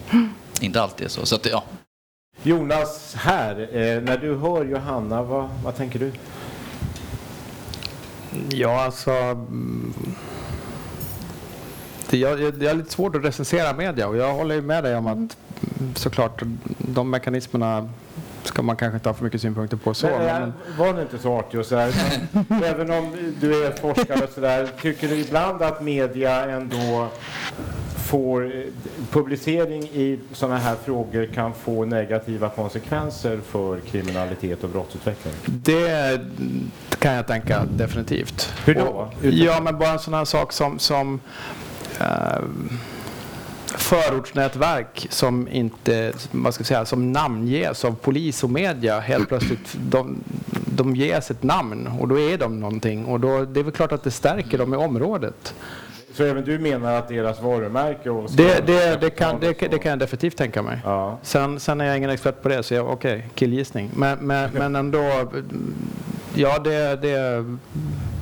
inte 0.62 0.82
alltid 0.82 1.06
är 1.06 1.10
så. 1.10 1.26
så 1.26 1.36
att, 1.36 1.46
ja. 1.46 1.64
Jonas, 2.44 3.16
här, 3.16 3.62
eh, 3.62 4.02
när 4.02 4.18
du 4.18 4.36
hör 4.36 4.66
Johanna, 4.66 5.24
vad, 5.24 5.50
vad 5.64 5.78
tänker 5.78 6.00
du? 6.00 6.12
Ja, 8.50 8.82
alltså... 8.82 9.12
Det, 12.10 12.18
jag, 12.18 12.54
det 12.54 12.68
är 12.68 12.74
lite 12.74 12.92
svårt 12.92 13.16
att 13.16 13.26
recensera 13.26 13.74
media 13.74 14.08
och 14.08 14.18
jag 14.18 14.34
håller 14.34 14.62
med 14.62 14.84
dig 14.84 14.96
om 14.96 15.08
att 15.08 15.16
mm, 15.16 15.96
såklart 15.96 16.42
de 16.78 17.10
mekanismerna 17.10 17.90
ska 18.44 18.62
man 18.62 18.76
kanske 18.76 18.96
inte 18.96 19.10
ha 19.10 19.14
för 19.14 19.24
mycket 19.24 19.42
synpunkter 19.42 19.78
på. 19.78 19.94
Så, 19.94 20.08
men, 20.08 20.26
men... 20.26 20.54
Var 20.78 20.94
det 20.94 21.02
inte 21.02 21.18
så 21.18 21.34
artig 21.34 21.60
och 21.60 21.66
så 21.66 21.76
här, 21.76 21.94
även 22.64 22.92
om 22.92 23.34
du 23.42 23.66
är 23.66 23.72
forskare 23.72 24.24
och 24.24 24.30
sådär, 24.30 24.70
tycker 24.82 25.08
du 25.08 25.16
ibland 25.16 25.62
att 25.62 25.82
media 25.82 26.50
ändå 26.50 27.08
får 28.10 28.46
eh, 28.46 28.64
publicering 29.12 29.84
i 29.84 30.20
sådana 30.34 30.58
här 30.58 30.76
frågor 30.86 31.26
kan 31.26 31.54
få 31.54 31.86
negativa 31.86 32.50
konsekvenser 32.50 33.40
för 33.46 33.80
kriminalitet 33.80 34.64
och 34.64 34.70
brottsutveckling? 34.70 35.34
Det 35.46 36.22
kan 37.00 37.14
jag 37.14 37.28
tänka 37.28 37.66
definitivt. 37.66 38.54
Hur 38.66 38.76
då? 38.76 39.12
ja, 39.22 39.62
men 39.62 39.80
bara 39.80 39.90
en 39.90 40.00
sån 40.00 40.14
här 40.14 40.26
sak 40.26 40.52
som, 40.52 40.80
som 40.80 41.20
uh, 42.02 42.08
förortsnätverk 43.66 45.08
som 45.10 45.48
inte, 45.48 46.14
vad 46.32 46.54
ska 46.54 46.62
jag 46.62 46.68
säga, 46.68 46.86
som 46.86 47.12
namnges 47.12 47.86
av 47.86 47.96
polis 47.96 48.44
och 48.44 48.50
media 48.50 49.00
helt 49.00 49.28
plötsligt. 49.28 49.78
De, 49.90 50.24
de 50.66 50.96
ges 50.96 51.32
ett 51.32 51.44
namn 51.44 51.88
och 52.00 52.08
då 52.08 52.20
är 52.20 52.38
de 52.38 52.60
någonting 52.60 53.06
och 53.06 53.20
då, 53.20 53.46
det 53.46 53.60
är 53.60 53.64
väl 53.64 53.74
klart 53.74 53.92
att 53.92 54.04
det 54.04 54.12
stärker 54.12 54.58
dem 54.58 54.74
i 54.74 54.78
området. 54.78 55.54
Så 56.14 56.24
även 56.24 56.46
du 56.46 56.60
menar 56.60 56.94
att 56.94 57.08
deras 57.08 57.42
varumärke 57.42 58.10
och 58.10 58.32
det, 58.32 58.68
det, 58.68 59.02
det, 59.02 59.10
kan, 59.10 59.40
det, 59.40 59.60
det, 59.60 59.80
kan 59.80 59.90
jag 59.90 60.00
definitivt 60.00 60.38
tänka 60.38 60.62
mig. 60.62 60.80
Ja. 60.84 61.18
Sen, 61.22 61.60
sen 61.60 61.82
är 61.82 61.86
jag 61.86 61.98
ingen 61.98 62.10
expert 62.10 62.42
på 62.42 62.50
det, 62.50 62.64
så 62.64 62.80
okej, 62.80 62.92
okay, 62.94 63.30
killgissning. 63.36 63.90
Men, 63.96 64.20
men, 64.20 64.52
men 64.54 64.76
ändå, 64.76 65.32
ja 66.34 66.60
det, 66.60 67.02
det, 67.02 67.46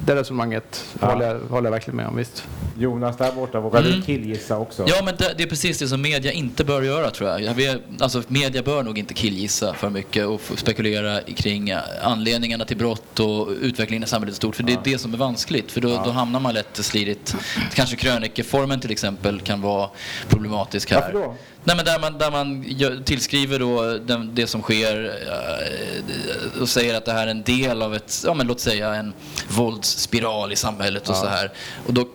det 0.05 0.15
resonemanget 0.15 0.85
ja. 1.01 1.07
håller, 1.07 1.27
jag, 1.27 1.39
håller 1.39 1.67
jag 1.67 1.71
verkligen 1.71 1.97
med 1.97 2.07
om, 2.07 2.15
visst. 2.15 2.47
Jonas 2.79 3.17
där 3.17 3.31
borta, 3.31 3.59
vågar 3.59 3.79
mm. 3.79 3.91
du 3.91 4.01
killgissa 4.01 4.57
också? 4.57 4.85
Ja, 4.87 4.95
men 5.05 5.15
det, 5.17 5.33
det, 5.37 5.43
är 5.43 5.47
precis 5.47 5.79
det 5.79 5.87
som 5.87 6.01
media 6.01 6.31
inte 6.31 6.63
bör 6.63 6.81
göra 6.81 7.09
tror 7.09 7.29
jag. 7.29 7.53
Vi, 7.53 7.77
alltså, 7.99 8.23
media 8.27 8.63
bör 8.63 8.83
nog 8.83 8.97
inte 8.97 9.13
killgissa 9.13 9.73
för 9.73 9.89
mycket 9.89 10.25
och 10.25 10.41
spekulera 10.55 11.21
kring 11.21 11.73
anledningarna 12.01 12.65
till 12.65 12.77
brott 12.77 13.19
och 13.19 13.47
utvecklingen 13.61 14.03
i 14.03 14.07
samhället 14.07 14.35
stort. 14.35 14.55
För 14.55 14.63
det 14.63 14.73
är 14.73 14.79
det 14.83 14.97
som 14.97 15.13
är 15.13 15.17
vanskligt, 15.17 15.71
för 15.71 15.81
då, 15.81 15.89
ja. 15.89 16.01
då 16.05 16.11
hamnar 16.11 16.39
man 16.39 16.53
lätt 16.53 16.77
slidigt. 16.77 17.35
Kanske 17.73 17.95
krönikeformen 17.95 18.79
till 18.79 18.91
exempel 18.91 19.41
kan 19.41 19.61
vara 19.61 19.89
problematisk 20.29 20.91
här. 20.91 21.01
Varför 21.01 21.13
då? 21.13 21.35
Nej, 21.63 21.75
men 21.75 21.85
där 21.85 21.99
man, 21.99 22.17
där 22.17 22.31
man 22.31 22.65
tillskriver 23.03 23.59
då 23.59 23.97
den, 23.97 24.35
det 24.35 24.47
som 24.47 24.61
sker 24.61 25.11
eh, 25.27 26.61
och 26.61 26.69
säger 26.69 26.97
att 26.97 27.05
det 27.05 27.11
här 27.11 27.27
är 27.27 27.31
en 27.31 27.43
del 27.43 27.81
av 27.81 27.95
ett, 27.95 28.23
ja 28.25 28.33
men 28.33 28.47
låt 28.47 28.59
säga 28.59 28.95
en 28.95 29.13
våldsspiral 29.49 30.51
i 30.51 30.55
samhället 30.55 31.09
och 31.09 31.15
Ja. 31.15 31.21
så 31.21 31.27
här. 31.27 31.51
Och 31.85 31.93
då, 31.93 32.07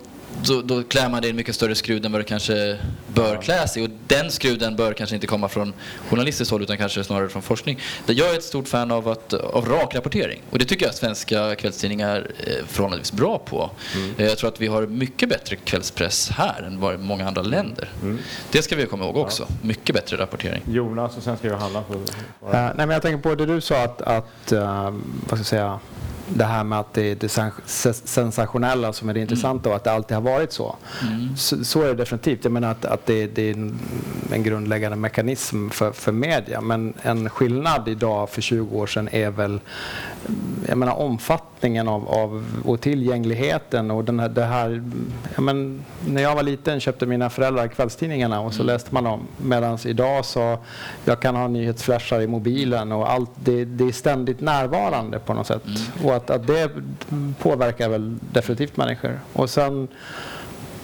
då, 0.42 0.62
då 0.62 0.82
klär 0.82 1.08
man 1.08 1.22
det 1.22 1.26
i 1.26 1.30
en 1.30 1.36
mycket 1.36 1.54
större 1.54 1.74
skrud 1.74 2.06
än 2.06 2.12
vad 2.12 2.20
det 2.20 2.24
kanske 2.24 2.78
bör 3.14 3.42
kläs 3.42 3.76
i. 3.76 3.86
Och 3.86 3.90
den 4.06 4.30
skruden 4.30 4.76
bör 4.76 4.92
kanske 4.92 5.14
inte 5.14 5.26
komma 5.26 5.48
från 5.48 5.72
journalistiskt 6.10 6.50
håll 6.50 6.62
utan 6.62 6.76
kanske 6.78 7.04
snarare 7.04 7.28
från 7.28 7.42
forskning. 7.42 7.78
Där 8.06 8.14
jag 8.14 8.30
är 8.30 8.34
ett 8.34 8.44
stort 8.44 8.68
fan 8.68 8.90
av, 8.90 9.08
att, 9.08 9.32
av 9.34 9.68
rak 9.68 9.94
rapportering. 9.94 10.42
Och 10.50 10.58
det 10.58 10.64
tycker 10.64 10.84
jag 10.84 10.90
att 10.90 10.96
svenska 10.96 11.54
kvällstidningar 11.54 12.30
är 12.46 12.62
förhållandevis 12.66 13.12
bra 13.12 13.38
på. 13.38 13.70
Eh, 14.18 14.26
Jag 14.26 14.38
tror 14.38 14.48
att 14.50 14.60
vi 14.60 14.66
har 14.66 14.86
mycket 14.86 15.28
bättre 15.28 15.56
kvällspress 15.56 16.30
här 16.30 16.62
än 16.62 16.80
vad 16.80 17.00
många 17.00 17.28
andra 17.28 17.42
länder. 17.42 17.88
Det 18.52 18.62
ska 18.62 18.76
vi 18.76 18.86
komma 18.86 19.04
ihåg 19.04 19.16
också. 19.16 19.46
Mycket 19.62 19.94
bättre 19.94 20.16
rapportering. 20.16 20.62
Jonas 20.68 21.16
och 21.16 21.22
sen 21.22 21.36
ska 21.36 21.48
Johanna 21.48 21.82
få 21.88 21.94
svara. 22.40 22.62
nej, 22.62 22.72
men 22.76 22.90
jag 22.90 23.02
tänker 23.02 23.22
på 23.22 23.34
det 23.34 23.46
du 23.46 23.60
sa 23.60 23.82
att, 23.82 24.02
att 24.02 24.52
eh, 24.52 24.90
vad 24.90 25.26
ska 25.28 25.36
jag 25.36 25.46
säga, 25.46 25.80
det 26.34 26.44
här 26.44 26.64
med 26.64 26.78
att 26.80 26.94
det 26.94 27.10
är 27.10 27.14
det 27.14 27.28
sen- 27.28 27.50
se- 27.66 27.92
sensationella 27.92 28.92
som 28.92 29.08
är 29.08 29.14
det 29.14 29.20
intressanta 29.20 29.68
och 29.68 29.76
att 29.76 29.84
det 29.84 29.92
alltid 29.92 30.14
har 30.14 30.22
varit 30.22 30.52
så. 30.52 30.76
Så, 31.36 31.64
så 31.64 31.82
är 31.82 31.86
det 31.86 31.94
definitivt. 31.94 32.44
Jag 32.44 32.52
menar 32.52 32.70
att, 32.70 32.84
att 32.84 33.06
det, 33.06 33.26
det 33.26 33.50
är 33.50 33.54
en, 34.32 34.42
grundläggande 34.42 34.96
mekanism 34.96 35.68
för, 35.70 35.92
för 35.92 36.12
media. 36.12 36.60
Men 36.60 36.94
en 37.02 37.30
skillnad 37.30 37.88
idag 37.88 38.30
för 38.30 38.40
20 38.40 38.78
år 38.78 38.86
sedan 38.86 39.08
är 39.12 39.30
väl 39.30 39.60
jag 40.68 40.78
menar, 40.78 40.94
omfattningen 40.94 41.88
av, 41.88 42.08
av, 42.08 42.44
och 42.64 42.80
tillgängligheten. 42.80 43.90
Och 43.90 44.04
den 44.04 44.20
här, 44.20 44.28
det 44.28 44.44
här, 44.44 44.82
jag 45.34 45.42
men, 45.42 45.84
när 46.06 46.22
jag 46.22 46.34
var 46.34 46.42
liten 46.42 46.80
köpte 46.80 47.06
mina 47.06 47.30
föräldrar 47.30 47.68
kvällstidningarna 47.68 48.40
och 48.40 48.54
så 48.54 48.62
läste 48.62 48.94
man 48.94 49.04
dem. 49.04 49.20
Medan 49.36 49.78
idag 49.84 50.24
så 50.24 50.58
jag 51.04 51.20
kan 51.20 51.36
ha 51.36 51.48
nyhetsflashar 51.48 52.20
i 52.20 52.26
mobilen 52.26 52.92
och 52.92 53.10
allt 53.12 53.30
det, 53.34 53.64
det 53.64 53.84
är 53.84 53.92
ständigt 53.92 54.40
närvarande 54.40 55.18
på 55.18 55.34
något 55.34 55.46
sätt. 55.46 55.62
Och 56.04 56.14
att, 56.14 56.21
att 56.30 56.46
det 56.46 56.70
påverkar 57.38 57.88
väl 57.88 58.18
definitivt 58.32 58.76
människor. 58.76 59.20
Och 59.32 59.50
sen 59.50 59.88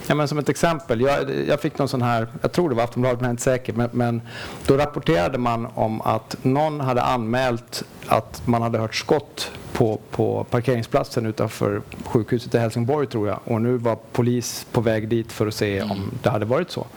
Ja, 0.09 0.15
men 0.15 0.27
som 0.27 0.37
ett 0.37 0.49
exempel, 0.49 1.01
jag, 1.01 1.47
jag 1.47 1.61
fick 1.61 1.77
någon 1.77 1.87
sån 1.87 2.01
här, 2.01 2.27
jag 2.41 2.51
tror 2.51 2.69
det 2.69 2.75
var 2.75 2.83
Aftonbladet 2.83 3.19
men 3.19 3.25
jag 3.25 3.29
är 3.29 3.31
inte 3.31 3.43
säker, 3.43 3.73
men, 3.73 3.89
men 3.91 4.21
då 4.67 4.77
rapporterade 4.77 5.37
man 5.37 5.67
om 5.75 6.01
att 6.01 6.35
någon 6.41 6.79
hade 6.79 7.01
anmält 7.01 7.83
att 8.07 8.47
man 8.47 8.61
hade 8.61 8.77
hört 8.77 8.95
skott 8.95 9.51
på, 9.73 9.99
på 10.11 10.43
parkeringsplatsen 10.43 11.25
utanför 11.25 11.81
sjukhuset 12.05 12.55
i 12.55 12.57
Helsingborg 12.57 13.07
tror 13.07 13.27
jag 13.27 13.39
och 13.43 13.61
nu 13.61 13.77
var 13.77 13.97
polis 14.11 14.67
på 14.71 14.81
väg 14.81 15.07
dit 15.07 15.31
för 15.31 15.47
att 15.47 15.53
se 15.53 15.81
om 15.81 16.11
det 16.23 16.29
hade 16.29 16.45
varit 16.45 16.71
så. 16.71 16.87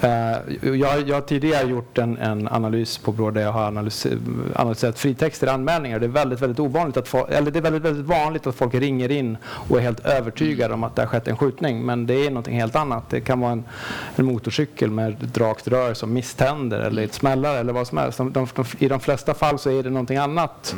Eh, 0.00 0.10
Jag, 0.62 1.08
jag 1.08 1.14
har 1.14 1.20
tidigare 1.20 1.66
gjort 1.68 1.98
en, 1.98 2.18
en 2.18 2.48
analys 2.48 2.98
på 2.98 3.12
Brå 3.12 3.30
där 3.30 3.40
jag 3.42 3.52
har 3.52 3.66
analys, 3.66 4.06
analyserat 4.54 4.98
fritexter 4.98 5.46
i 5.46 5.50
anmälningar. 5.50 5.98
Det 5.98 6.06
är 6.06 6.08
väldigt, 6.08 6.40
väldigt 6.40 6.60
ovanligt 6.60 6.96
att 6.96 7.08
folk, 7.08 7.30
eller 7.30 7.50
det 7.50 7.58
är 7.58 7.62
väldigt, 7.62 7.82
väldigt 7.82 8.06
vanligt 8.06 8.46
att 8.46 8.54
folk 8.54 8.74
ringer 8.74 9.10
in 9.10 9.36
och 9.44 9.76
är 9.78 9.80
helt 9.82 10.06
övertygade 10.06 10.74
om 10.74 10.84
att 10.84 10.96
det 10.96 11.02
har 11.02 11.06
skett 11.06 11.28
en 11.28 11.36
skjutning. 11.36 11.82
Men 11.86 12.06
det 12.06 12.14
är 12.26 12.30
någonting 12.30 12.60
helt 12.60 12.76
annat. 12.76 13.10
Det 13.10 13.20
kan 13.20 13.40
vara 13.40 13.52
en, 13.52 13.64
en 14.16 14.24
motorcykel 14.24 14.90
med 14.90 15.22
ett 15.22 15.38
rakt 15.38 15.68
rör 15.68 15.94
som 15.94 16.12
misständer 16.12 16.78
eller 16.80 17.02
ett 17.04 17.14
smällare 17.14 17.58
eller 17.58 17.72
vad 17.72 17.86
som 17.86 17.98
helst. 17.98 18.18
De, 18.18 18.32
de, 18.32 18.46
de, 18.54 18.64
I 18.78 18.88
de 18.88 19.00
flesta 19.00 19.34
fall 19.34 19.58
så 19.58 19.70
är 19.70 19.82
det 19.82 19.90
någonting 19.90 20.16
annat. 20.16 20.74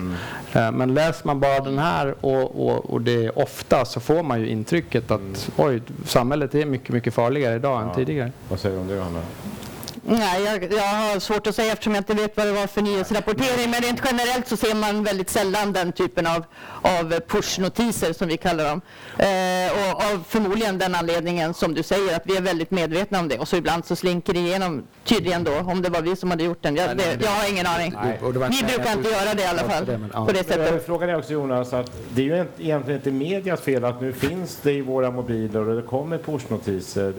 Eh, 0.52 0.72
Men 0.72 0.94
läser 0.94 1.26
man 1.26 1.40
bara 1.40 1.60
den 1.60 1.78
här 1.78 2.14
och, 2.20 2.66
och, 2.68 2.90
och 2.90 3.00
det 3.00 3.24
är 3.26 3.38
ofta 3.38 3.84
så 3.84 4.00
får 4.00 4.22
man 4.22 4.40
ju 4.40 4.48
intrycket 4.48 5.10
att 5.10 5.50
oj, 5.56 5.82
samhället 6.04 6.54
är 6.54 6.66
mycket, 6.66 6.88
mycket 6.88 7.14
farligare 7.14 7.54
idag 7.56 7.82
än 7.82 7.94
tidigare. 7.94 8.32
Vad 8.48 8.58
säger 8.60 8.76
du 8.76 8.80
om 8.82 8.88
det 8.88 9.15
Johanna? 9.16 9.65
Nej, 10.08 10.42
jag, 10.42 10.72
jag 10.72 10.82
har 10.82 11.20
svårt 11.20 11.46
att 11.46 11.54
säga 11.54 11.72
eftersom 11.72 11.94
jag 11.94 12.00
inte 12.00 12.14
vet 12.14 12.36
vad 12.36 12.46
det 12.46 12.52
var 12.52 12.66
för 12.66 12.82
nyhetsrapportering. 12.82 13.70
Men 13.70 13.80
rent 13.80 14.00
generellt 14.04 14.48
så 14.48 14.56
ser 14.56 14.74
man 14.74 15.04
väldigt 15.04 15.30
sällan 15.30 15.72
den 15.72 15.92
typen 15.92 16.26
av, 16.26 16.44
av 16.82 17.20
pushnotiser 17.20 18.12
som 18.12 18.28
vi 18.28 18.36
kallar 18.36 18.64
dem. 18.64 18.80
Eh, 19.18 19.72
och 19.72 20.02
av 20.04 20.24
förmodligen 20.28 20.78
den 20.78 20.94
anledningen 20.94 21.54
som 21.54 21.74
du 21.74 21.82
säger 21.82 22.16
att 22.16 22.22
vi 22.24 22.36
är 22.36 22.40
väldigt 22.40 22.70
medvetna 22.70 23.20
om 23.20 23.28
det. 23.28 23.38
Och 23.38 23.48
så 23.48 23.56
ibland 23.56 23.86
så 23.86 23.96
slinker 23.96 24.32
det 24.32 24.38
igenom 24.38 24.86
tydligen 25.04 25.44
då 25.44 25.52
om 25.58 25.82
det 25.82 25.88
var 25.90 26.00
vi 26.02 26.16
som 26.16 26.30
hade 26.30 26.44
gjort 26.44 26.62
den. 26.62 26.76
Jag, 26.76 26.96
det, 26.96 27.18
jag 27.22 27.30
har 27.30 27.50
ingen 27.50 27.66
aning. 27.66 27.94
Nej. 28.02 28.18
Vi 28.50 28.62
brukar 28.62 28.92
inte 28.92 29.08
göra 29.10 29.34
det 29.34 29.42
i 29.42 29.46
alla 29.46 29.62
fall 29.62 29.86
det, 29.86 29.98
men, 29.98 30.10
ja. 30.14 30.26
på 30.26 30.32
det 30.32 30.38
jag 30.38 30.46
sättet. 30.46 30.86
Frågan 30.86 31.08
är 31.08 31.18
också 31.18 31.32
Jonas 31.32 31.72
att 31.72 31.90
det 32.14 32.20
är 32.22 32.26
ju 32.26 32.40
inte- 32.40 32.62
egentligen 32.64 33.00
inte 33.00 33.10
medias 33.10 33.60
fel 33.60 33.84
att 33.84 34.00
nu 34.00 34.12
finns 34.12 34.58
det 34.62 34.72
i 34.72 34.80
våra 34.80 35.10
mobiler 35.10 35.68
och 35.68 35.76
det 35.76 35.82
kommer 35.82 36.18
pushnotiser. 36.18 37.12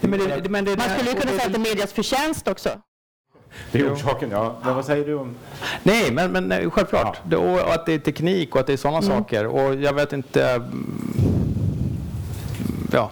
Men 0.00 0.18
det, 0.18 0.40
det, 0.40 0.48
men 0.48 0.64
det, 0.64 0.76
Man 0.76 0.88
skulle 0.96 1.10
ju 1.10 1.16
kunna 1.16 1.30
säga 1.32 1.42
att 1.46 1.52
det 1.52 1.58
är 1.58 1.74
medias 1.74 1.92
förtjänst 1.92 2.25
också. 2.50 2.68
Det 3.72 3.78
är 3.80 3.92
orsaken, 3.94 4.30
ja. 4.30 4.56
Men 4.64 4.74
vad 4.74 4.84
säger 4.84 5.06
du 5.06 5.14
om... 5.14 5.34
Nej, 5.82 6.12
men, 6.12 6.32
men 6.32 6.48
nej, 6.48 6.70
självklart. 6.70 7.20
Det, 7.24 7.36
och, 7.36 7.52
och 7.60 7.74
att 7.74 7.86
det 7.86 7.92
är 7.92 7.98
teknik 7.98 8.54
och 8.54 8.60
att 8.60 8.66
det 8.66 8.72
är 8.72 8.76
sådana 8.76 9.02
saker. 9.02 9.46
Och 9.46 9.74
jag 9.74 9.92
vet 9.92 10.12
inte... 10.12 10.50
mm, 10.50 11.96
Ja, 12.92 13.10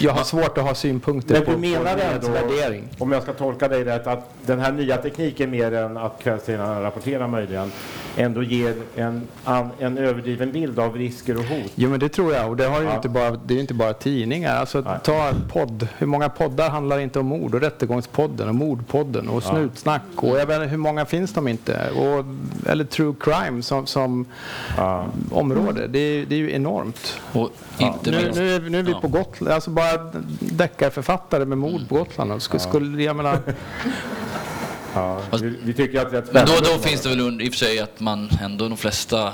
jag 0.00 0.12
har 0.12 0.24
svårt 0.24 0.58
att 0.58 0.64
ha 0.64 0.74
synpunkter 0.74 1.34
Men 1.34 1.44
på, 1.44 1.50
du 1.50 1.56
menar 1.56 1.94
på 1.94 2.00
ändå, 2.00 2.28
värdering. 2.28 2.84
om 2.98 3.12
jag 3.12 3.22
ska 3.22 3.32
tolka 3.32 3.68
dig 3.68 3.84
rätt, 3.84 4.06
att 4.06 4.30
den 4.46 4.60
här 4.60 4.72
nya 4.72 4.96
tekniken 4.96 5.50
mer 5.50 5.72
än 5.74 5.96
att 5.96 6.22
kvällstidningarna 6.22 6.82
rapporterar 6.82 7.28
möjligen, 7.28 7.72
ändå 8.16 8.42
ger 8.42 8.74
en, 8.96 9.22
an, 9.44 9.70
en 9.78 9.98
överdriven 9.98 10.52
bild 10.52 10.78
av 10.78 10.96
risker 10.96 11.36
och 11.38 11.44
hot? 11.44 11.72
Jo, 11.74 11.90
men 11.90 12.00
det 12.00 12.08
tror 12.08 12.34
jag. 12.34 12.48
Och 12.50 12.56
det, 12.56 12.64
har 12.64 12.80
ju 12.80 12.86
Ja. 12.86 12.94
inte 12.96 13.08
bara, 13.08 13.30
det 13.30 13.52
är 13.52 13.54
ju 13.54 13.60
inte 13.60 13.74
bara 13.74 13.92
tidningar. 13.92 14.56
Alltså, 14.56 14.80
Nej. 14.80 14.98
ta 15.04 15.30
podd. 15.52 15.88
Hur 15.98 16.06
många 16.06 16.28
poddar 16.28 16.70
handlar 16.70 16.98
inte 16.98 17.18
om 17.18 17.26
mord? 17.26 17.54
Och 17.54 17.60
Rättegångspodden 17.60 18.48
och 18.48 18.54
Mordpodden 18.54 19.28
och 19.28 19.42
Snutsnack. 19.42 20.02
Och 20.16 20.38
jag 20.38 20.46
vet 20.46 20.56
inte, 20.56 20.68
hur 20.68 20.76
många 20.76 21.04
finns 21.06 21.32
de 21.32 21.48
inte? 21.48 21.90
Och, 21.90 22.24
eller 22.70 22.84
True 22.84 23.14
Crime 23.20 23.62
som, 23.62 23.86
som 23.86 24.24
Ja. 24.76 25.06
område. 25.30 25.86
Det 25.86 25.98
är, 25.98 26.26
det 26.26 26.34
är 26.34 26.38
ju 26.38 26.52
enormt. 26.52 27.18
Och 27.32 27.50
inte 27.78 28.10
Nu, 28.10 28.16
minst... 28.16 28.38
nu, 28.38 28.54
är, 28.54 28.60
nu 28.60 28.78
är 28.78 28.82
vi 28.82 28.90
Ja. 28.92 29.00
på 29.00 29.08
Gotland, 29.08 29.52
alltså 29.54 29.70
bara 29.70 29.83
deckarförfattare 30.40 31.44
med 31.44 31.58
mord 31.58 31.88
på 31.88 31.94
Gotland. 31.94 32.32
Och 32.32 32.42
Skulle, 32.42 32.60
skulle, 32.60 33.02
jag 33.02 33.16
menar, 33.16 33.38
Ja. 34.94 35.20
Vi, 35.42 35.58
vi 35.62 35.74
tycker 35.74 36.00
att 36.00 36.10
det 36.10 36.18
är 36.18 36.24
Men 36.32 36.46
då, 36.46 36.52
då 36.52 36.78
finns 36.78 37.00
det 37.00 37.08
väl 37.08 37.42
i 37.42 37.48
och 37.48 37.52
för 37.52 37.58
sig 37.58 37.78
att 37.78 38.00
man 38.00 38.30
ändå, 38.42 38.68
de 38.68 38.76
flesta 38.76 39.32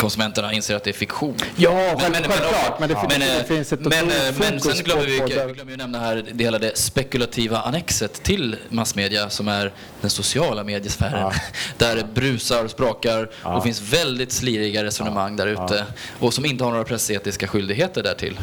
mediekonsumenterna 0.00 0.52
inser 0.52 0.76
att 0.76 0.84
det 0.84 0.90
är 0.90 0.94
fiktion. 0.94 1.34
ja, 1.56 1.70
Men- 1.72 1.98
själv, 2.00 2.12
men- 2.12 2.22
självklart. 2.22 2.80
Men 2.80 2.88
det, 2.88 2.94
men, 2.94 3.10
finns- 3.10 3.22
eh, 3.24 3.38
det 3.38 3.44
finns 3.44 3.72
ett 3.72 3.80
men, 3.80 3.92
eh, 3.92 3.98
men 4.38 4.60
sen 4.60 4.84
glömmer 4.84 5.02
vi, 5.02 5.12
vi 5.12 5.52
glömmer 5.54 5.70
ju 5.70 5.76
nämna 5.76 5.98
här 5.98 6.24
det 6.32 6.44
hela 6.44 6.58
det 6.58 6.78
spekulativa 6.78 7.58
annexet 7.60 8.22
till 8.22 8.56
massmedia 8.68 9.30
som 9.30 9.48
är 9.48 9.72
den 10.00 10.10
sociala 10.10 10.64
mediesfären. 10.64 11.20
Ja. 11.20 11.32
Där 11.78 11.96
det 11.96 12.04
brusar 12.14 12.64
och 12.64 12.70
sprakar 12.70 13.30
Ja. 13.42 13.56
och 13.56 13.62
finns 13.62 13.80
väldigt 13.80 14.32
sliriga 14.32 14.84
resonemang 14.84 15.36
där 15.36 15.46
ute. 15.46 15.84
Och 16.18 16.34
som 16.34 16.44
inte 16.44 16.64
har 16.64 16.70
några 16.70 16.84
pressetiska 16.84 17.46
skyldigheter 17.46 18.02
därtill. 18.02 18.40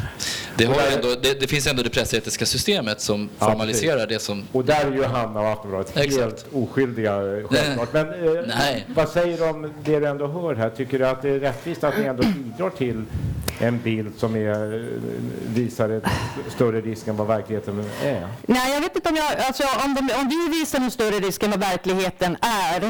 Det, 0.56 0.64
har 0.64 0.74
där- 0.74 0.96
ändå, 0.96 1.08
det, 1.22 1.40
det 1.40 1.46
finns 1.46 1.66
ändå 1.66 1.82
det 1.82 1.90
pressetiska 1.90 2.46
systemet 2.46 3.00
som 3.00 3.28
Ja, 3.38 3.46
formaliserar 3.46 4.06
det 4.06 4.18
som 4.22 4.44
Och 4.52 4.64
där 4.64 4.86
är 4.86 4.92
ju 4.92 5.04
Hanna 5.04 5.40
och 5.40 5.48
Aftonbladet 5.48 5.96
helt 5.96 6.46
oskyldiga 6.52 7.12
självklart. 7.50 7.92
Men 7.92 8.08
eh, 8.08 8.42
Nej. 8.58 8.86
vad 8.88 9.08
säger 9.08 9.36
du 9.38 9.44
om 9.48 9.72
det 9.84 10.00
du 10.00 10.06
ändå 10.06 10.26
hör 10.26 10.54
här? 10.54 10.70
Tycker 10.70 10.98
du 10.98 11.06
att 11.08 11.22
det 11.22 11.28
är 11.30 11.47
rättvist 11.48 11.84
att 11.84 11.98
ni 11.98 12.04
ändå 12.04 12.22
bidrar 12.22 12.70
till 12.70 13.04
en 13.58 13.80
bild 13.82 14.18
som 14.18 14.36
är, 14.36 14.88
visar 15.54 15.90
ett 15.90 16.04
större 16.48 16.80
risk 16.80 17.08
än 17.08 17.16
vad 17.16 17.26
verkligheten 17.26 17.84
är? 18.02 18.28
Nej, 18.46 18.72
jag 18.72 18.80
vet 18.80 18.96
inte 18.96 19.08
om, 19.08 19.16
jag, 19.16 19.26
alltså, 19.46 19.62
om, 19.84 19.94
de, 19.94 20.14
om 20.14 20.28
vi 20.28 20.58
visar 20.58 20.78
en 20.78 20.90
större 20.90 21.18
risk 21.18 21.42
än 21.42 21.50
vad 21.50 21.60
verkligheten 21.60 22.36
är. 22.40 22.84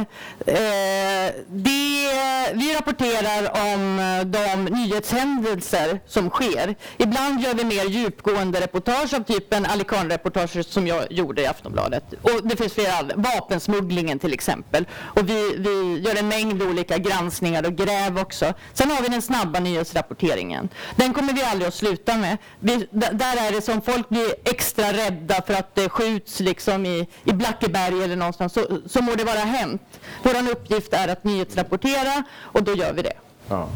Eh, 0.46 1.35
det, 1.48 2.09
vi 2.54 2.74
rapporterar 2.74 3.74
om 3.74 3.98
eh, 3.98 4.26
de 4.26 4.64
nyhetshändelser 4.64 6.00
som 6.07 6.31
sker. 6.31 6.74
Ibland 6.96 7.40
gör 7.40 7.54
vi 7.54 7.64
mer 7.64 7.85
djupgående 7.85 8.61
reportage 8.61 9.14
av 9.14 9.22
typen 9.22 9.66
Alican-reportage 9.66 10.66
som 10.66 10.87
jag 10.87 11.12
gjorde 11.12 11.42
i 11.42 11.46
Aftonbladet. 11.46 12.04
Och 12.22 12.40
det 12.44 12.57
finns 12.57 12.72
flera. 12.72 12.88
Vapensmugglingen 13.14 14.18
till 14.18 14.33
exempel. 14.33 14.87
Och 14.94 15.28
vi, 15.28 15.57
vi 15.59 16.02
gör 16.07 16.18
en 16.18 16.28
mängd 16.28 16.62
olika 16.62 16.98
granskningar 16.98 17.66
och 17.66 17.76
gräv 17.76 18.18
också. 18.18 18.54
Sen 18.72 18.90
har 18.90 19.02
vi 19.02 19.09
den 19.09 19.22
snabba 19.22 19.61
nyhetsrapporteringen. 19.61 20.57
Den 20.96 21.14
kommer 21.14 21.32
vi 21.32 21.42
aldrig 21.42 21.68
att 21.68 21.74
sluta 21.74 22.16
med. 22.16 22.36
Vi, 22.60 22.88
där 22.92 23.48
är 23.48 23.52
det 23.52 23.62
som 23.62 23.82
folk 23.82 24.08
blir 24.08 24.34
extra 24.44 24.92
rädda 24.92 25.42
för 25.46 25.54
att 25.54 25.74
det 25.74 25.88
skjuts 25.88 26.40
liksom 26.40 26.86
i, 26.86 27.08
i 27.24 27.32
Blackeberg 27.32 28.02
eller 28.04 28.16
någonstans. 28.16 28.52
Så, 28.52 28.80
så 28.86 29.02
må 29.02 29.14
det 29.14 29.24
vara 29.24 29.38
hänt. 29.38 29.82
Vår 30.22 30.50
uppgift 30.50 30.92
är 30.92 31.08
att 31.08 31.24
nyhetsrapportera 31.24 32.22
och 32.38 32.62
då 32.62 32.74
gör 32.74 32.92
vi 32.92 33.02
det. 33.02 33.12
Ja. 33.48 33.68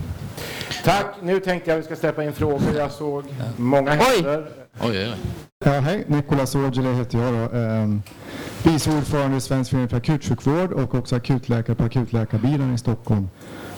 Tack! 0.85 1.07
Nu 1.23 1.41
tänkte 1.41 1.71
jag 1.71 1.79
att 1.79 1.85
vi 1.85 1.87
ska 1.87 1.97
släppa 1.97 2.25
in 2.25 2.33
frågor. 2.33 2.77
Jag 2.77 2.93
såg 2.93 3.25
många 3.57 3.91
händer. 3.91 4.47
Oj, 4.81 4.89
oj, 4.89 5.09
oj. 5.09 5.15
Ja, 5.65 5.71
hej, 5.71 6.05
Nicolas 6.07 6.55
Aujalay 6.57 6.95
heter 6.95 7.19
jag. 7.19 7.35
Då. 7.35 7.57
Ehm, 7.57 8.03
vice 8.63 8.91
ordförande 8.91 9.37
i 9.37 9.41
Svensk 9.41 9.71
förening 9.71 9.89
för 9.89 9.97
akutsjukvård 9.97 10.73
och 10.73 10.95
också 10.95 11.17
akutläkare 11.17 11.77
på 11.77 11.85
akutläkarbilen 11.85 12.75
i 12.75 12.79
Stockholm. 12.79 13.29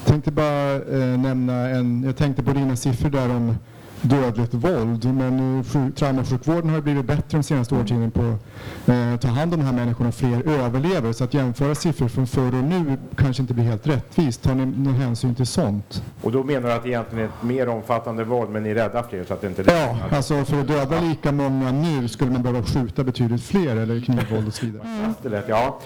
Tänkte 0.06 0.30
bara 0.30 0.74
eh, 0.74 1.18
nämna 1.18 1.68
en, 1.68 2.02
jag 2.02 2.16
tänkte 2.16 2.42
på 2.42 2.52
dina 2.52 2.76
siffror 2.76 3.10
där 3.10 3.30
om 3.30 3.56
dödligt 4.04 4.54
våld. 4.54 5.14
Men 5.14 5.40
uh, 5.74 5.90
traumasjukvården 5.94 6.70
har 6.70 6.80
blivit 6.80 7.04
bättre 7.04 7.24
de 7.30 7.42
senaste 7.42 7.74
årtiondena 7.74 8.10
på 8.10 8.20
att 8.20 8.88
uh, 8.88 9.16
ta 9.16 9.28
hand 9.28 9.54
om 9.54 9.60
de 9.60 9.66
här 9.66 9.72
människorna 9.72 10.08
och 10.08 10.14
fler 10.14 10.48
överlever. 10.48 11.12
Så 11.12 11.24
att 11.24 11.34
jämföra 11.34 11.74
siffror 11.74 12.08
från 12.08 12.26
förr 12.26 12.54
och 12.58 12.64
nu 12.64 12.98
kanske 13.16 13.42
inte 13.42 13.54
blir 13.54 13.64
helt 13.64 13.86
rättvist. 13.86 14.42
Tar 14.42 14.54
ni 14.54 14.66
någon 14.66 14.94
hänsyn 14.94 15.34
till 15.34 15.46
sånt? 15.46 16.02
Och 16.22 16.32
då 16.32 16.42
menar 16.42 16.68
du 16.68 16.74
att 16.74 16.82
det 16.82 16.88
egentligen 16.88 17.24
är 17.24 17.28
ett 17.28 17.42
mer 17.42 17.68
omfattande 17.68 18.24
våld 18.24 18.50
men 18.50 18.62
ni 18.62 18.70
är 18.70 18.74
rädda 18.74 19.02
fler 19.02 19.24
så 19.24 19.34
att 19.34 19.40
det 19.40 19.46
inte 19.46 19.64
Ja, 19.66 19.96
alltså 20.16 20.44
för 20.44 20.60
att 20.60 20.68
döda 20.68 21.00
lika 21.00 21.32
många 21.32 21.72
nu 21.72 22.08
skulle 22.08 22.30
man 22.30 22.42
behöva 22.42 22.62
skjuta 22.62 23.04
betydligt 23.04 23.42
fler 23.42 23.76
eller 23.76 24.00
knivvåld 24.00 24.46
och 24.46 24.54
så 24.54 24.66
vidare. 24.66 24.82
Mm. 25.24 25.42
Ja. 25.48 25.80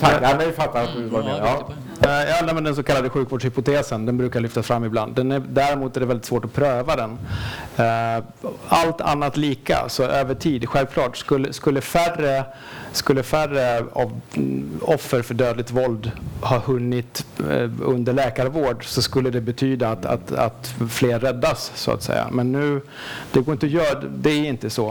Tack, 0.00 0.18
ja, 0.22 0.34
men 0.38 0.46
vi 0.46 0.52
fattar 0.52 0.86
vad 1.12 1.24
du 1.24 1.28
menar. 1.28 1.38
Ja. 1.38 1.72
Ja, 2.02 2.54
men 2.54 2.64
den 2.64 2.74
så 2.74 2.82
kallade 2.82 3.08
sjukvårdshypotesen, 3.08 4.06
den 4.06 4.16
brukar 4.18 4.40
lyftas 4.40 4.66
fram 4.66 4.84
ibland. 4.84 5.14
Den 5.14 5.32
är, 5.32 5.42
däremot 5.48 5.96
är 5.96 6.00
det 6.00 6.06
väldigt 6.06 6.26
svårt 6.26 6.44
att 6.44 6.52
pröva 6.52 6.96
den. 6.96 7.18
Eh, 7.76 8.24
allt 8.68 9.00
annat 9.00 9.36
lika, 9.36 9.88
så 9.88 10.02
över 10.02 10.34
tid, 10.34 10.68
självklart, 10.68 11.16
skulle, 11.16 11.52
skulle 11.52 11.80
färre 11.80 12.44
skulle 12.92 13.22
färre 13.22 13.84
av 13.92 14.20
mm, 14.34 14.80
offer 14.82 15.22
för 15.22 15.34
dödligt 15.34 15.70
våld 15.70 16.10
ha 16.40 16.58
hunnit 16.58 17.26
eh, 17.50 17.70
under 17.82 18.12
läkarvård 18.12 18.84
så 18.84 19.02
skulle 19.02 19.30
det 19.30 19.40
betyda 19.40 19.88
att, 19.88 20.06
att, 20.06 20.32
att 20.32 20.74
fler 20.90 21.18
räddas 21.18 21.72
så 21.74 21.90
att 21.90 22.02
säga. 22.02 22.28
Men 22.32 22.52
nu, 22.52 22.80
det 23.32 23.40
går 23.40 23.52
inte 23.52 23.66
att 23.66 23.72
göra, 23.72 24.00
det 24.00 24.30
är 24.30 24.44
inte 24.44 24.70
så. 24.70 24.88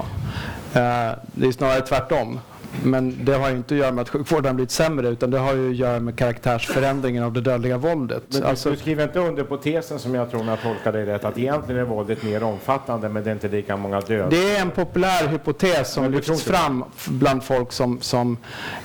Eh, 0.73 1.11
det 1.25 1.47
är 1.47 1.51
snarare 1.51 1.81
tvärtom. 1.81 2.39
Men 2.83 3.25
det 3.25 3.33
har 3.33 3.49
ju 3.49 3.55
inte 3.55 3.73
att 3.73 3.79
göra 3.79 3.91
med 3.91 4.01
att 4.01 4.09
sjukvården 4.09 4.55
blivit 4.55 4.71
sämre 4.71 5.09
utan 5.09 5.31
det 5.31 5.39
har 5.39 5.53
ju 5.53 5.69
att 5.69 5.75
göra 5.75 5.99
med 5.99 6.17
karaktärsförändringen 6.17 7.23
av 7.23 7.33
det 7.33 7.41
dödliga 7.41 7.77
våldet. 7.77 8.23
Men 8.27 8.41
du, 8.41 8.47
alltså, 8.47 8.71
du 8.71 8.77
skriver 8.77 9.03
inte 9.03 9.19
under 9.19 9.43
på 9.43 9.57
tesen 9.57 9.99
som 9.99 10.15
jag 10.15 10.31
tror 10.31 10.43
när 10.43 10.51
jag 10.51 10.61
tolkar 10.61 10.91
dig 10.93 11.05
rätt 11.05 11.25
att 11.25 11.37
egentligen 11.37 11.81
är 11.81 11.85
våldet 11.85 12.23
mer 12.23 12.43
omfattande 12.43 13.09
men 13.09 13.23
det 13.23 13.29
är 13.29 13.33
inte 13.33 13.47
lika 13.47 13.77
många 13.77 14.01
döda? 14.01 14.29
Det 14.29 14.55
är 14.55 14.61
en 14.61 14.71
populär 14.71 15.27
hypotes 15.27 15.93
som 15.93 16.11
lyfts 16.11 16.43
fram 16.43 16.83
bland 17.07 17.43
folk 17.43 17.71
som, 17.71 18.01
som 18.01 18.37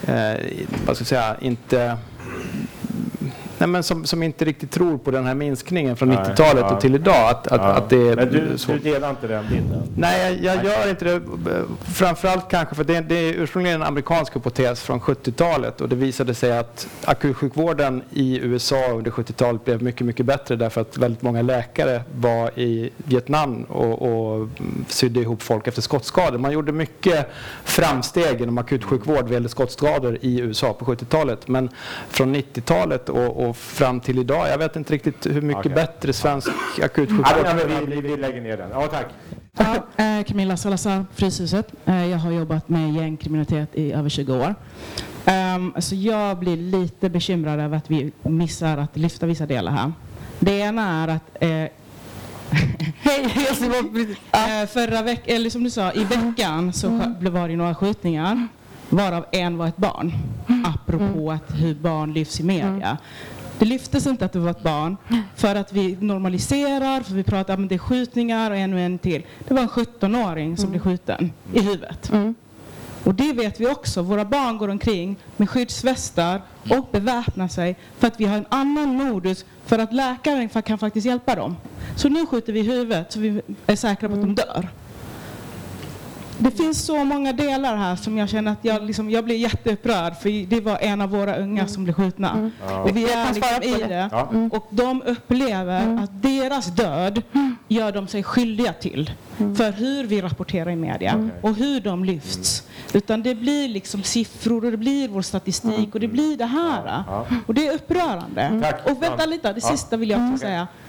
eh, 0.07 0.15
vad 0.87 0.97
ska 0.97 1.03
jag 1.03 1.07
säga, 1.07 1.37
inte 1.41 1.97
Nej, 3.59 3.69
men 3.69 3.83
som, 3.83 4.05
som 4.05 4.23
inte 4.23 4.45
riktigt 4.45 4.71
tror 4.71 4.99
på 4.99 5.11
den 5.11 5.27
här 5.27 5.35
minskningen 5.35 5.97
från 5.97 6.13
90-talet 6.13 6.65
ja. 6.69 6.75
och 6.75 6.81
till 6.81 6.95
idag. 6.95 7.31
Att, 7.31 7.47
att, 7.47 7.61
ja. 7.61 7.67
att 7.67 7.91
det 7.91 8.17
men 8.17 8.33
du, 8.33 8.59
så. 8.59 8.73
du 8.73 8.79
delar 8.79 9.11
inte 9.11 9.27
den 9.27 9.45
bilden? 9.49 9.83
Nej, 9.97 10.41
jag, 10.43 10.57
jag 10.57 10.65
gör 10.65 10.91
inte 10.91 11.05
det. 11.05 11.21
Framförallt 11.95 12.51
kanske 12.51 12.75
för 12.75 12.85
det, 12.85 13.01
det 13.01 13.15
är 13.15 13.35
ursprungligen 13.35 13.81
en 13.81 13.87
amerikansk 13.87 14.37
hypotes 14.37 14.81
från 14.81 15.01
70-talet 15.01 15.81
och 15.81 15.89
det 15.89 15.97
visade 15.97 16.35
sig 16.35 16.59
att 16.59 16.89
akutsjukvården 17.05 18.03
i 18.11 18.39
USA 18.39 18.89
under 18.91 19.11
70-talet 19.11 19.65
blev 19.65 19.83
mycket, 19.83 20.07
mycket 20.07 20.27
bättre 20.27 20.57
därför 20.57 20.81
att 20.81 20.99
väldigt 20.99 21.23
många 21.23 21.43
läkare 21.43 22.03
var 22.15 22.59
i 22.59 22.91
Vietnam 22.97 23.65
och, 23.65 24.03
och 24.03 24.49
sydde 24.89 25.21
ihop 25.21 25.43
folk 25.43 25.67
efter 25.67 25.83
skottskador. 25.83 26.39
Man 26.39 26.53
gjorde 26.53 26.73
mycket 26.73 27.31
framsteg 27.65 28.41
inom 28.41 28.59
akutsjukvård 28.59 29.23
vad 29.23 29.33
gäller 29.33 29.49
skottskador 29.49 30.19
i 30.21 30.41
USA 30.41 30.73
på 30.73 30.85
70-talet 30.85 31.49
men 31.49 31.69
från 32.09 32.37
90-talet 32.37 33.09
och, 33.09 33.37
och 33.37 33.44
fram 33.53 34.01
till 34.01 34.19
idag. 34.19 34.49
Jag 34.49 34.59
vet 34.59 34.77
inte 34.77 34.93
riktigt 34.93 35.27
hur 35.27 35.41
mycket 35.41 35.67
okay. 35.67 35.75
bättre 35.75 36.13
svensk 36.13 36.49
akutsjukvård... 36.83 37.27
Ja, 37.45 37.55
vi, 37.87 38.01
vi, 38.01 38.17
lägger 38.17 38.41
ner 38.41 38.57
den. 38.57 38.71
Ja, 38.71 38.87
tack. 38.87 39.07
Ja, 39.59 40.05
eh, 40.05 40.25
Camilla 40.25 40.57
Salazar, 40.57 41.07
Fryshuset. 41.15 41.73
Eh, 41.85 42.07
jag 42.07 42.19
har 42.19 42.31
jobbat 42.31 42.69
med 42.69 42.95
gängkriminalitet 42.95 43.69
i 43.75 43.93
över 43.93 44.09
20 44.09 44.35
år. 44.35 44.55
Um, 45.27 45.73
alltså 45.75 45.95
jag 45.95 46.39
blir 46.39 46.57
lite 46.57 47.11
bekymrad 47.11 47.61
över 47.61 47.77
att 47.77 47.91
vi 47.91 48.13
missar 48.23 48.79
att 48.79 48.97
lyfta 48.97 49.27
vissa 49.27 49.47
delar 49.47 49.73
här. 49.73 49.93
Det 50.39 50.59
ena 50.59 51.03
är 51.03 51.09
att 51.09 51.37
eh, 51.41 51.49
Hej, 53.01 53.25
uh, 53.25 54.67
förra 54.69 55.03
veckan, 55.03 55.37
eller 55.37 55.51
som 55.51 55.65
du 55.65 55.71
sa, 55.71 55.93
i 55.93 56.05
veckan 56.05 56.73
så 56.73 56.89
mm. 56.89 57.33
var 57.33 57.49
det 57.49 57.57
några 57.57 57.75
skjutningar 57.75 58.49
varav 58.89 59.27
en 59.33 59.59
var 59.59 59.67
ett 59.67 59.77
barn. 59.77 60.13
Apropå 60.65 61.33
att 61.33 61.55
hur 61.55 61.75
barn 61.75 62.13
lyfts 62.13 62.41
i 62.41 62.43
media. 62.43 62.99
Det 63.59 63.65
lyftes 63.65 64.07
inte 64.07 64.25
att 64.25 64.33
det 64.33 64.39
var 64.39 64.51
ett 64.51 64.63
barn 64.63 64.97
för 65.37 65.55
att 65.55 65.73
vi 65.73 65.97
normaliserar, 66.01 67.01
för 67.01 67.15
vi 67.15 67.23
pratar 67.23 67.57
om 67.57 67.69
det 67.69 67.75
är 67.75 67.79
skjutningar 67.79 68.51
och 68.51 68.57
en 68.57 68.73
och 68.73 68.81
en 68.81 68.99
till. 68.99 69.23
Det 69.49 69.55
var 69.55 69.63
en 69.63 69.69
17-åring 69.69 70.57
som 70.57 70.71
blev 70.71 70.81
skjuten 70.81 71.33
i 71.53 71.61
huvudet. 71.61 72.13
Mm. 72.13 72.35
Och 73.05 73.15
det 73.15 73.33
vet 73.33 73.61
vi 73.61 73.67
också. 73.67 74.03
Våra 74.03 74.25
barn 74.25 74.59
går 74.59 74.69
omkring 74.69 75.17
med 75.37 75.51
skyddsvästar 75.51 76.43
och 76.71 76.89
beväpnar 76.93 77.49
sig 77.49 77.77
för 77.99 78.07
att 78.07 78.21
vi 78.21 78.25
har 78.25 78.37
en 78.37 78.47
annan 78.49 78.97
modus 78.97 79.45
för 79.67 79.79
att 79.79 79.93
läkaren 79.93 80.49
kan 80.49 80.79
faktiskt 80.79 81.07
hjälpa 81.07 81.35
dem. 81.35 81.57
Så 81.97 82.09
nu 82.09 82.27
skjuter 82.27 82.53
vi 82.53 82.61
i 82.61 82.63
huvudet 82.63 83.13
så 83.13 83.21
vi 83.21 83.43
är 83.67 83.77
säkra 83.77 84.09
på 84.09 84.15
att 84.15 84.21
de 84.21 84.35
dör. 84.35 84.69
Det 86.39 86.51
finns 86.51 86.85
så 86.85 87.05
många 87.05 87.33
delar 87.33 87.77
här 87.77 87.97
som 87.97 88.19
jag 88.19 88.29
känner 88.29 88.53
att 88.53 88.65
jag, 88.65 88.83
liksom, 88.83 89.11
jag 89.11 89.25
blir 89.25 89.37
jätteupprörd 89.37 90.17
för 90.17 90.47
det 90.47 90.61
var 90.61 90.79
en 90.81 91.01
av 91.01 91.11
våra 91.11 91.37
unga 91.37 91.61
mm. 91.61 91.69
som 91.69 91.85
blev 91.85 91.95
skjutna. 91.95 92.31
Mm. 92.31 92.83
Och 92.83 92.97
vi 92.97 93.13
är 93.13 93.35
liksom 93.35 93.63
i 93.63 93.89
det. 93.89 94.09
Ja. 94.13 94.29
Mm. 94.33 94.51
Och 94.53 94.67
de 94.71 95.03
upplever 95.03 95.83
mm. 95.83 95.99
att 95.99 96.23
deras 96.23 96.67
död 96.67 97.23
gör 97.69 97.93
de 97.93 98.09
sig 98.09 98.23
skyldiga 98.23 98.73
till. 98.73 99.11
Mm. 99.39 99.57
För 99.57 99.73
hur 99.73 100.05
vi 100.05 100.21
rapporterar 100.21 100.71
i 100.71 100.77
media 100.77 101.11
mm. 101.11 101.31
och 101.43 101.55
hur 101.55 101.81
de 101.81 102.05
lyfts. 102.05 102.63
Utan 102.93 103.23
det 103.23 103.35
blir 103.35 103.69
liksom 103.69 104.03
siffror 104.03 104.65
och 104.65 104.71
det 104.71 104.77
blir 104.77 105.09
vår 105.09 105.23
statistik 105.23 105.95
och 105.95 106.01
det 106.01 106.09
blir 106.09 106.37
det 106.37 106.47
här. 106.47 107.05
Och 107.47 107.55
det 107.55 107.67
är 107.67 107.75
upprörande. 107.75 108.75
Och 108.85 109.03
vänta 109.03 109.27
lite, 109.27 109.53
det 109.53 109.61
sista 109.61 109.97
vill 109.97 110.11
jag 110.11 110.33
också 110.33 110.47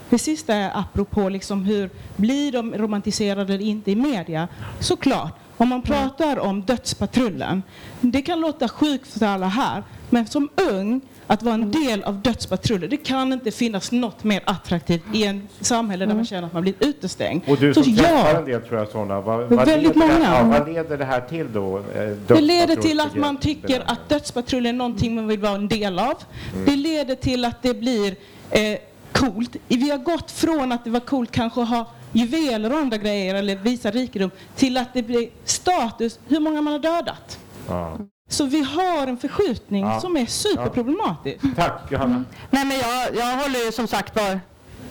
Det 0.10 0.20
sista 0.20 0.54
är 0.54 0.72
apropå 0.80 1.30
liksom 1.30 1.64
hur 1.64 1.90
blir 2.16 2.52
de 2.52 2.74
romantiserade 2.74 3.54
eller 3.54 3.66
inte 3.66 3.92
i 3.92 3.96
media. 3.96 4.48
Såklart, 4.80 5.34
om 5.58 5.70
man 5.70 5.82
pratar 5.82 6.40
om 6.40 6.62
Dödspatrullen, 6.62 7.64
det 8.02 8.22
kan 8.22 8.40
låta 8.40 8.68
sjukt 8.68 9.20
för 9.20 9.26
alla 9.26 9.48
här, 9.48 9.84
men 10.10 10.28
som 10.28 10.50
ung 10.72 11.02
att 11.28 11.44
vara 11.44 11.54
en 11.54 11.72
del 11.72 12.04
av 12.04 12.22
dödspatrullen. 12.22 12.90
Det 12.90 12.98
kan 12.98 13.34
inte 13.34 13.52
finnas 13.52 13.92
något 13.92 14.24
mer 14.24 14.42
attraktivt 14.46 15.04
i 15.14 15.26
en 15.26 15.48
samhälle 15.60 16.06
där 16.06 16.16
man 16.16 16.26
känner 16.26 16.48
att 16.48 16.54
man 16.54 16.62
blir 16.62 16.74
utestängd. 16.80 17.42
Och 17.48 17.58
du 17.58 17.74
som 17.74 17.84
så 17.84 17.96
träffar 17.96 18.30
ja, 18.34 18.38
en 18.38 18.46
del 18.46 18.62
tror 18.62 18.80
jag 18.80 18.90
sådana. 18.90 19.22
Vad, 19.22 19.50
vad 19.50 19.68
väldigt 19.68 19.96
många. 19.96 20.20
ja, 20.24 20.44
vad 20.44 20.68
leder 20.74 20.98
det 20.98 21.06
här 21.06 21.22
till 21.22 21.54
då? 21.54 21.78
Eh, 21.78 21.84
det 22.28 22.42
leder 22.42 22.76
till 22.76 23.00
att 23.00 23.16
man 23.16 23.38
tycker 23.38 23.84
att 23.86 24.10
dödspatrullen 24.10 24.76
är 24.76 24.78
någonting 24.78 25.16
man 25.16 25.28
vill 25.28 25.40
vara 25.40 25.56
en 25.56 25.68
del 25.68 26.00
av. 26.00 26.14
Mm. 26.54 26.66
Det 26.66 26.76
leder 26.76 27.16
till 27.16 27.46
att 27.46 27.62
det 27.62 27.74
blir 27.74 28.16
eh, 28.52 28.78
coolt. 29.16 29.56
Vi 29.68 29.90
har 29.90 29.98
gått 29.98 30.32
från 30.32 30.72
att 30.72 30.84
det 30.84 30.90
var 30.90 31.00
coolt 31.00 31.32
kanske 31.32 31.62
att 31.62 31.70
ha 31.70 31.92
juveler 32.12 32.72
och 32.72 32.78
andra 32.78 32.98
grejer 32.98 33.36
eller 33.36 33.56
visa 33.56 33.92
rikedom 33.92 34.32
till 34.56 34.78
att 34.78 34.94
det 34.94 35.04
blir 35.04 35.30
status 35.46 36.20
hur 36.28 36.40
många 36.40 36.62
man 36.62 36.74
har 36.74 36.80
dödat. 36.80 37.40
Ja. 37.68 37.98
Så 38.30 38.46
vi 38.46 38.64
har 38.64 39.08
en 39.08 39.18
förskjutning 39.18 39.86
ja. 39.86 40.00
som 40.00 40.18
är 40.18 40.26
superproblematisk. 40.26 41.38
Ja. 41.44 41.50
Tack 41.56 41.92
Johanna. 41.92 42.16
Mm. 42.16 42.26
Nej 42.50 42.66
men 42.66 42.78
jag, 42.78 43.16
jag 43.16 43.38
håller 43.38 43.66
ju 43.66 43.72
som 43.72 43.88
sagt 43.88 44.16
var 44.16 44.40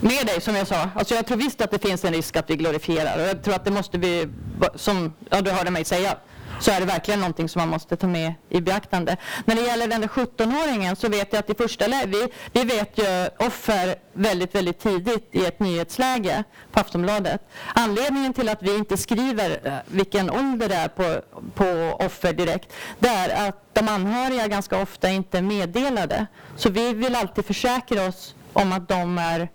med 0.00 0.26
dig 0.26 0.40
som 0.40 0.54
jag 0.54 0.66
sa. 0.66 0.88
Alltså 0.94 1.14
jag 1.14 1.26
tror 1.26 1.36
visst 1.36 1.60
att 1.60 1.70
det 1.70 1.78
finns 1.78 2.04
en 2.04 2.12
risk 2.12 2.36
att 2.36 2.50
vi 2.50 2.56
glorifierar 2.56 3.22
och 3.22 3.28
jag 3.28 3.42
tror 3.42 3.54
att 3.54 3.64
det 3.64 3.70
måste 3.70 3.98
vi, 3.98 4.28
som 4.74 5.12
ja, 5.30 5.40
du 5.40 5.50
hörde 5.50 5.70
mig 5.70 5.84
säga, 5.84 6.16
så 6.64 6.70
är 6.70 6.80
det 6.80 6.86
verkligen 6.86 7.20
någonting 7.20 7.48
som 7.48 7.60
man 7.60 7.68
måste 7.68 7.96
ta 7.96 8.06
med 8.06 8.34
i 8.48 8.60
beaktande. 8.60 9.16
När 9.44 9.54
det 9.54 9.60
gäller 9.60 9.88
den 9.88 10.00
där 10.00 10.08
17-åringen 10.08 10.94
så 10.94 11.08
vet 11.08 11.32
jag 11.32 11.40
att 11.40 11.50
i 11.50 11.54
första 11.54 11.86
läget, 11.86 12.08
vi, 12.08 12.28
vi 12.52 12.64
vet 12.64 12.98
ju 12.98 13.28
offer 13.46 13.94
väldigt, 14.12 14.54
väldigt 14.54 14.78
tidigt 14.78 15.28
i 15.32 15.46
ett 15.46 15.60
nyhetsläge 15.60 16.44
på 16.72 16.80
Aftonbladet. 16.80 17.40
Anledningen 17.74 18.32
till 18.32 18.48
att 18.48 18.62
vi 18.62 18.76
inte 18.76 18.96
skriver 18.96 19.60
eh, 19.64 19.72
vilken 19.86 20.30
ålder 20.30 20.68
det 20.68 20.74
är 20.74 20.88
på, 20.88 21.20
på 21.54 21.96
offer 22.04 22.32
direkt, 22.32 22.72
det 22.98 23.08
är 23.08 23.48
att 23.48 23.74
de 23.74 23.88
anhöriga 23.88 24.48
ganska 24.48 24.82
ofta 24.82 25.08
inte 25.10 25.38
är 25.38 25.42
meddelade. 25.42 26.26
Så 26.56 26.70
vi 26.70 26.94
vill 26.94 27.14
alltid 27.14 27.44
försäkra 27.44 28.06
oss 28.06 28.34
om 28.52 28.72
att 28.72 28.88
de 28.88 29.18
är 29.18 29.48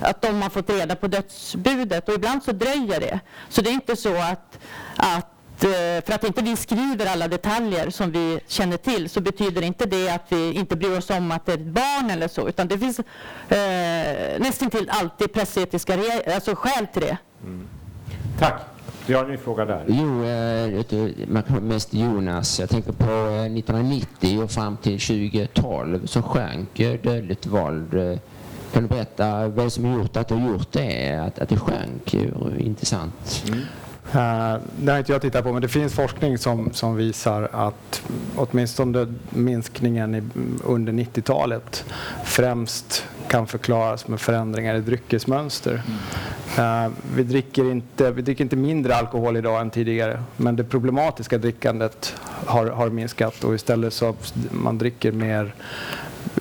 att 0.00 0.22
de 0.22 0.42
har 0.42 0.50
fått 0.50 0.70
reda 0.70 0.96
på 0.96 1.06
dödsbudet 1.06 2.08
och 2.08 2.14
ibland 2.14 2.42
så 2.42 2.52
dröjer 2.52 3.00
det. 3.00 3.20
Så 3.48 3.62
det 3.62 3.70
är 3.70 3.74
inte 3.74 3.96
så 3.96 4.16
att, 4.16 4.58
att 4.96 5.39
för 5.60 6.12
att 6.12 6.24
inte 6.24 6.42
vi 6.42 6.56
skriver 6.56 7.06
alla 7.06 7.28
detaljer 7.28 7.90
som 7.90 8.10
vi 8.10 8.40
känner 8.46 8.76
till 8.76 9.10
så 9.10 9.20
betyder 9.20 9.62
inte 9.62 9.86
det 9.86 10.08
att 10.08 10.24
vi 10.28 10.52
inte 10.52 10.76
bryr 10.76 10.98
oss 10.98 11.10
om 11.10 11.30
att 11.32 11.46
det 11.46 11.52
är 11.52 11.56
ett 11.56 11.66
barn 11.66 12.10
eller 12.10 12.28
så 12.28 12.48
utan 12.48 12.68
det 12.68 12.78
finns 12.78 12.98
eh, 12.98 14.40
nästan 14.40 14.70
till 14.70 14.90
alltid 14.90 15.32
pressetiska 15.32 15.98
alltså 16.34 16.54
skäl 16.54 16.86
till 16.86 17.02
det. 17.02 17.18
Mm. 17.44 17.66
Tack. 18.38 18.62
Vi 19.06 19.14
har 19.14 19.24
en 19.24 19.30
ny 19.30 19.36
fråga 19.36 19.64
där. 19.64 19.84
Jo, 19.88 20.24
eh, 20.24 21.60
mest 21.60 21.94
Jonas. 21.94 22.60
Jag 22.60 22.70
tänker 22.70 22.92
på 22.92 23.04
1990 23.04 24.08
eh, 24.20 24.44
och 24.44 24.50
fram 24.50 24.76
till 24.76 25.00
2012 25.00 26.06
så 26.06 26.22
sjönk 26.22 26.74
dödligt 27.02 27.46
våld. 27.46 28.18
Kan 28.72 28.82
du 28.82 28.88
berätta 28.88 29.48
vad 29.48 29.72
som 29.72 29.92
gjort 29.92 30.16
att 30.16 30.28
du 30.28 30.34
har 30.34 30.48
gjort 30.48 30.72
det? 30.72 31.14
Att, 31.14 31.38
att 31.38 31.48
det 31.48 31.56
sjönk? 31.56 32.14
Intressant. 32.58 33.44
Mm. 33.48 33.60
Uh, 34.14 34.56
det 34.76 34.92
har 34.92 34.98
inte 34.98 35.12
jag 35.12 35.22
tittat 35.22 35.44
på, 35.44 35.52
men 35.52 35.62
det 35.62 35.68
finns 35.68 35.94
forskning 35.94 36.38
som, 36.38 36.72
som 36.72 36.96
visar 36.96 37.48
att 37.52 38.02
åtminstone 38.36 39.14
minskningen 39.30 40.14
i, 40.14 40.22
under 40.64 40.92
90-talet 40.92 41.84
främst 42.24 43.04
kan 43.30 43.46
förklaras 43.46 44.08
med 44.08 44.20
förändringar 44.20 44.74
i 44.74 44.80
dryckesmönster. 44.80 45.82
Eh, 46.58 46.88
vi, 47.14 47.22
dricker 47.22 47.70
inte, 47.70 48.10
vi 48.10 48.22
dricker 48.22 48.44
inte 48.44 48.56
mindre 48.56 48.96
alkohol 48.96 49.36
idag 49.36 49.60
än 49.60 49.70
tidigare 49.70 50.22
men 50.36 50.56
det 50.56 50.64
problematiska 50.64 51.38
drickandet 51.38 52.14
har, 52.46 52.66
har 52.66 52.90
minskat 52.90 53.44
och 53.44 53.54
istället 53.54 53.92
så 53.92 54.14
man 54.50 54.78
dricker 54.78 55.12
mer 55.12 55.54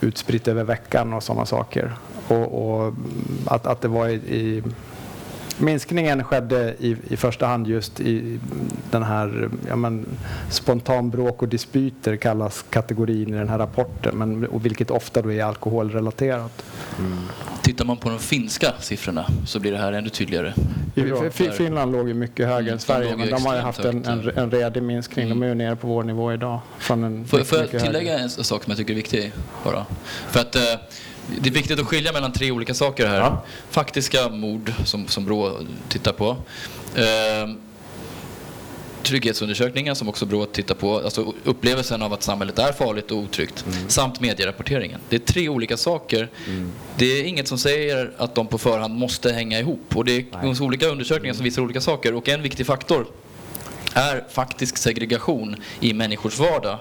utspritt 0.02 0.48
över 0.48 0.64
veckan 0.64 1.14
och 1.14 1.24
sådana 1.24 1.46
saker. 1.46 1.94
Och, 2.28 2.86
och 2.86 2.94
att, 3.46 3.68
att 3.68 3.82
det 3.82 3.88
var 3.88 4.08
i, 4.08 4.14
i 4.14 4.64
Minskningen 5.60 6.24
skedde 6.24 6.76
i, 6.80 6.96
i 7.10 7.18
första 7.18 7.46
hand 7.46 7.68
just 7.68 8.00
i 8.00 8.40
den 8.92 9.04
här 9.04 9.50
ja, 9.68 9.76
men, 9.76 10.06
spontanbråk 10.50 11.42
och 11.42 11.48
dispyter 11.48 12.16
kallas 12.16 12.66
kategorin 12.70 13.34
i 13.34 13.38
den 13.38 13.50
här 13.50 13.58
rapporten, 13.58 14.18
men, 14.18 14.46
och 14.48 14.66
vilket 14.66 14.92
ofta 14.92 15.22
då 15.22 15.32
är 15.32 15.44
alkoholrelaterat. 15.44 16.64
Mm. 17.00 17.18
Tittar 17.62 17.86
man 17.86 17.98
på 17.98 18.10
de 18.10 18.20
finska 18.20 18.74
siffrorna 18.80 19.26
så 19.48 19.60
blir 19.60 19.72
det 19.72 19.78
här 19.78 19.94
ännu 19.94 20.10
tydligare. 20.10 20.54
I, 20.96 21.52
Finland 21.52 21.92
låg 21.92 22.08
ju 22.08 22.14
mycket 22.14 22.48
högre 22.48 22.60
mm, 22.60 22.74
än 22.74 22.80
Sverige, 22.80 23.16
men 23.18 23.30
de 23.30 23.46
har 23.46 23.56
ju 23.56 23.62
haft 23.62 23.80
en, 23.80 24.06
en, 24.06 24.30
en 24.36 24.52
redig 24.52 24.84
minskning. 24.84 25.26
Mm. 25.26 25.40
De 25.40 25.46
är 25.46 25.50
ju 25.50 25.56
nere 25.56 25.76
på 25.76 25.88
vår 25.88 26.04
nivå 26.04 26.34
idag. 26.34 26.60
Från 26.78 27.04
en 27.04 27.28
får, 27.28 27.40
får 27.40 27.58
jag 27.58 27.70
tillägga 27.70 28.12
högre. 28.12 28.24
en 28.24 28.30
sak 28.30 28.64
som 28.64 28.72
jag 28.72 28.78
tycker 28.78 28.94
är 28.94 28.96
viktig? 28.96 29.32
Bara? 29.64 29.86
För 30.30 30.40
att, 30.40 30.56
eh, 30.56 30.62
det 31.42 31.50
är 31.50 31.54
viktigt 31.54 31.80
att 31.80 31.86
skilja 31.86 32.12
mellan 32.12 32.32
tre 32.32 32.52
olika 32.52 32.74
saker 32.74 33.08
här. 33.08 33.20
Ja. 33.20 33.46
Faktiska 33.70 34.30
mord 34.30 34.74
som, 34.86 35.08
som 35.08 35.26
Brå 35.26 35.60
tittar 35.90 36.14
på. 36.14 36.38
Eh, 36.96 37.50
trygghetsundersökningen 39.04 39.96
som 39.96 40.10
också 40.10 40.26
Brå 40.26 40.46
tittar 40.46 40.76
på, 40.76 40.98
alltså 40.98 41.34
upplevelsen 41.44 42.02
av 42.02 42.14
att 42.14 42.24
samhället 42.24 42.60
är 42.60 42.72
farligt 42.72 43.12
och 43.12 43.18
otryggt, 43.18 43.66
mm. 43.68 43.90
samt 43.90 44.20
medierapporteringen. 44.20 45.00
Det 45.10 45.16
är 45.16 45.20
tre 45.20 45.50
olika 45.50 45.78
saker. 45.78 46.30
Mm. 46.48 46.72
Det 46.98 47.06
är 47.06 47.24
inget 47.24 47.48
som 47.48 47.58
säger 47.58 48.12
att 48.18 48.36
de 48.36 48.48
på 48.48 48.58
förhand 48.58 48.96
måste 48.96 49.32
hänga 49.32 49.60
ihop. 49.60 49.96
Och 49.96 50.06
det 50.06 50.12
är 50.18 50.62
olika 50.64 50.88
undersökningar 50.88 51.34
som 51.34 51.44
visar 51.44 51.62
olika 51.62 51.82
saker. 51.82 52.14
Och 52.14 52.30
en 52.30 52.42
viktig 52.42 52.66
faktor 52.66 53.06
är 53.94 54.24
faktisk 54.30 54.78
segregation 54.78 55.56
i 55.80 55.94
människors 55.94 56.40
vardag. 56.40 56.80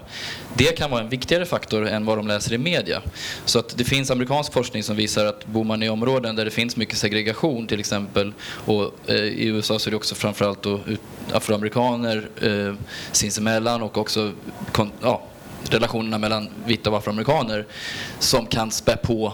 Det 0.53 0.77
kan 0.77 0.91
vara 0.91 1.01
en 1.01 1.09
viktigare 1.09 1.45
faktor 1.45 1.87
än 1.87 2.05
vad 2.05 2.17
de 2.17 2.27
läser 2.27 2.53
i 2.53 2.57
media. 2.57 3.01
Så 3.45 3.59
att 3.59 3.77
det 3.77 3.83
finns 3.83 4.11
amerikansk 4.11 4.53
forskning 4.53 4.83
som 4.83 4.95
visar 4.95 5.25
att 5.25 5.45
bor 5.45 5.63
man 5.63 5.83
i 5.83 5.89
områden 5.89 6.35
där 6.35 6.45
det 6.45 6.51
finns 6.51 6.75
mycket 6.75 6.97
segregation 6.97 7.67
till 7.67 7.79
exempel 7.79 8.33
och 8.65 8.93
eh, 9.07 9.15
i 9.15 9.45
USA 9.45 9.79
så 9.79 9.89
är 9.89 9.91
det 9.91 9.97
också 9.97 10.15
framförallt 10.15 10.61
då, 10.61 10.79
afroamerikaner 11.33 12.29
eh, 12.41 12.75
sinsemellan 13.11 13.81
och 13.81 13.97
också 13.97 14.31
ja, 15.01 15.23
relationerna 15.69 16.17
mellan 16.17 16.49
vita 16.65 16.89
och 16.89 16.97
afroamerikaner 16.97 17.65
som 18.19 18.45
kan 18.45 18.71
spä 18.71 18.97
på 18.97 19.33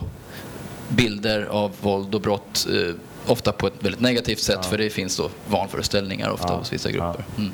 bilder 0.90 1.46
av 1.46 1.72
våld 1.82 2.16
och 2.16 2.22
brott 2.22 2.68
eh, 2.70 2.96
ofta 3.28 3.52
på 3.52 3.68
ett 3.68 3.74
väldigt 3.80 4.02
negativt 4.02 4.40
sätt 4.40 4.60
ja. 4.62 4.70
för 4.70 4.78
det 4.78 4.90
finns 4.90 5.18
då 5.18 5.30
vanföreställningar 5.48 6.30
ofta 6.30 6.48
ja. 6.48 6.58
hos 6.58 6.74
vissa 6.74 6.92
grupper. 6.92 7.26
Mm. 7.38 7.52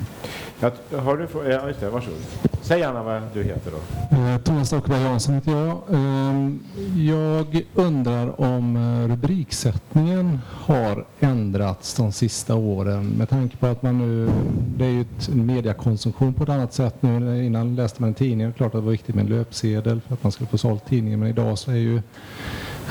Ja, 0.60 0.70
har 1.00 1.16
du, 1.16 1.50
ja, 1.50 1.68
just 1.68 1.80
det, 1.80 1.90
varsågod. 1.90 2.18
Säg 2.62 2.80
gärna 2.80 3.02
vad 3.02 3.22
du 3.34 3.42
heter 3.42 3.70
då. 3.70 4.16
Eh, 4.16 4.38
Thomas 4.38 4.66
Stockeberg 4.66 5.02
Jansson 5.02 5.34
heter 5.34 5.52
jag. 5.52 5.82
Eh, 5.90 6.50
jag 7.06 7.62
undrar 7.74 8.40
om 8.40 8.76
eh, 8.76 9.08
rubriksättningen 9.08 10.40
har 10.48 11.06
ändrats 11.20 11.94
de 11.94 12.12
sista 12.12 12.54
åren 12.54 13.08
med 13.08 13.28
tanke 13.28 13.56
på 13.56 13.66
att 13.66 13.82
man 13.82 13.98
nu, 13.98 14.32
det 14.76 14.84
är 14.84 14.90
ju 14.90 15.00
ett 15.00 15.28
mediakonsumtion 15.28 16.34
på 16.34 16.42
ett 16.42 16.48
annat 16.48 16.72
sätt 16.72 16.94
nu. 17.00 17.44
Innan 17.44 17.76
läste 17.76 18.02
man 18.02 18.08
en 18.08 18.14
tidning, 18.14 18.46
det 18.46 18.52
är 18.52 18.52
klart 18.52 18.74
att 18.74 18.80
det 18.80 18.84
var 18.84 18.92
viktigt 18.92 19.14
med 19.14 19.24
en 19.24 19.30
löpsedel 19.30 20.00
för 20.00 20.14
att 20.14 20.22
man 20.22 20.32
skulle 20.32 20.48
få 20.48 20.58
sålt 20.58 20.86
tidningen 20.86 21.20
men 21.20 21.28
idag 21.28 21.58
så 21.58 21.70
är 21.70 21.76
ju 21.76 22.02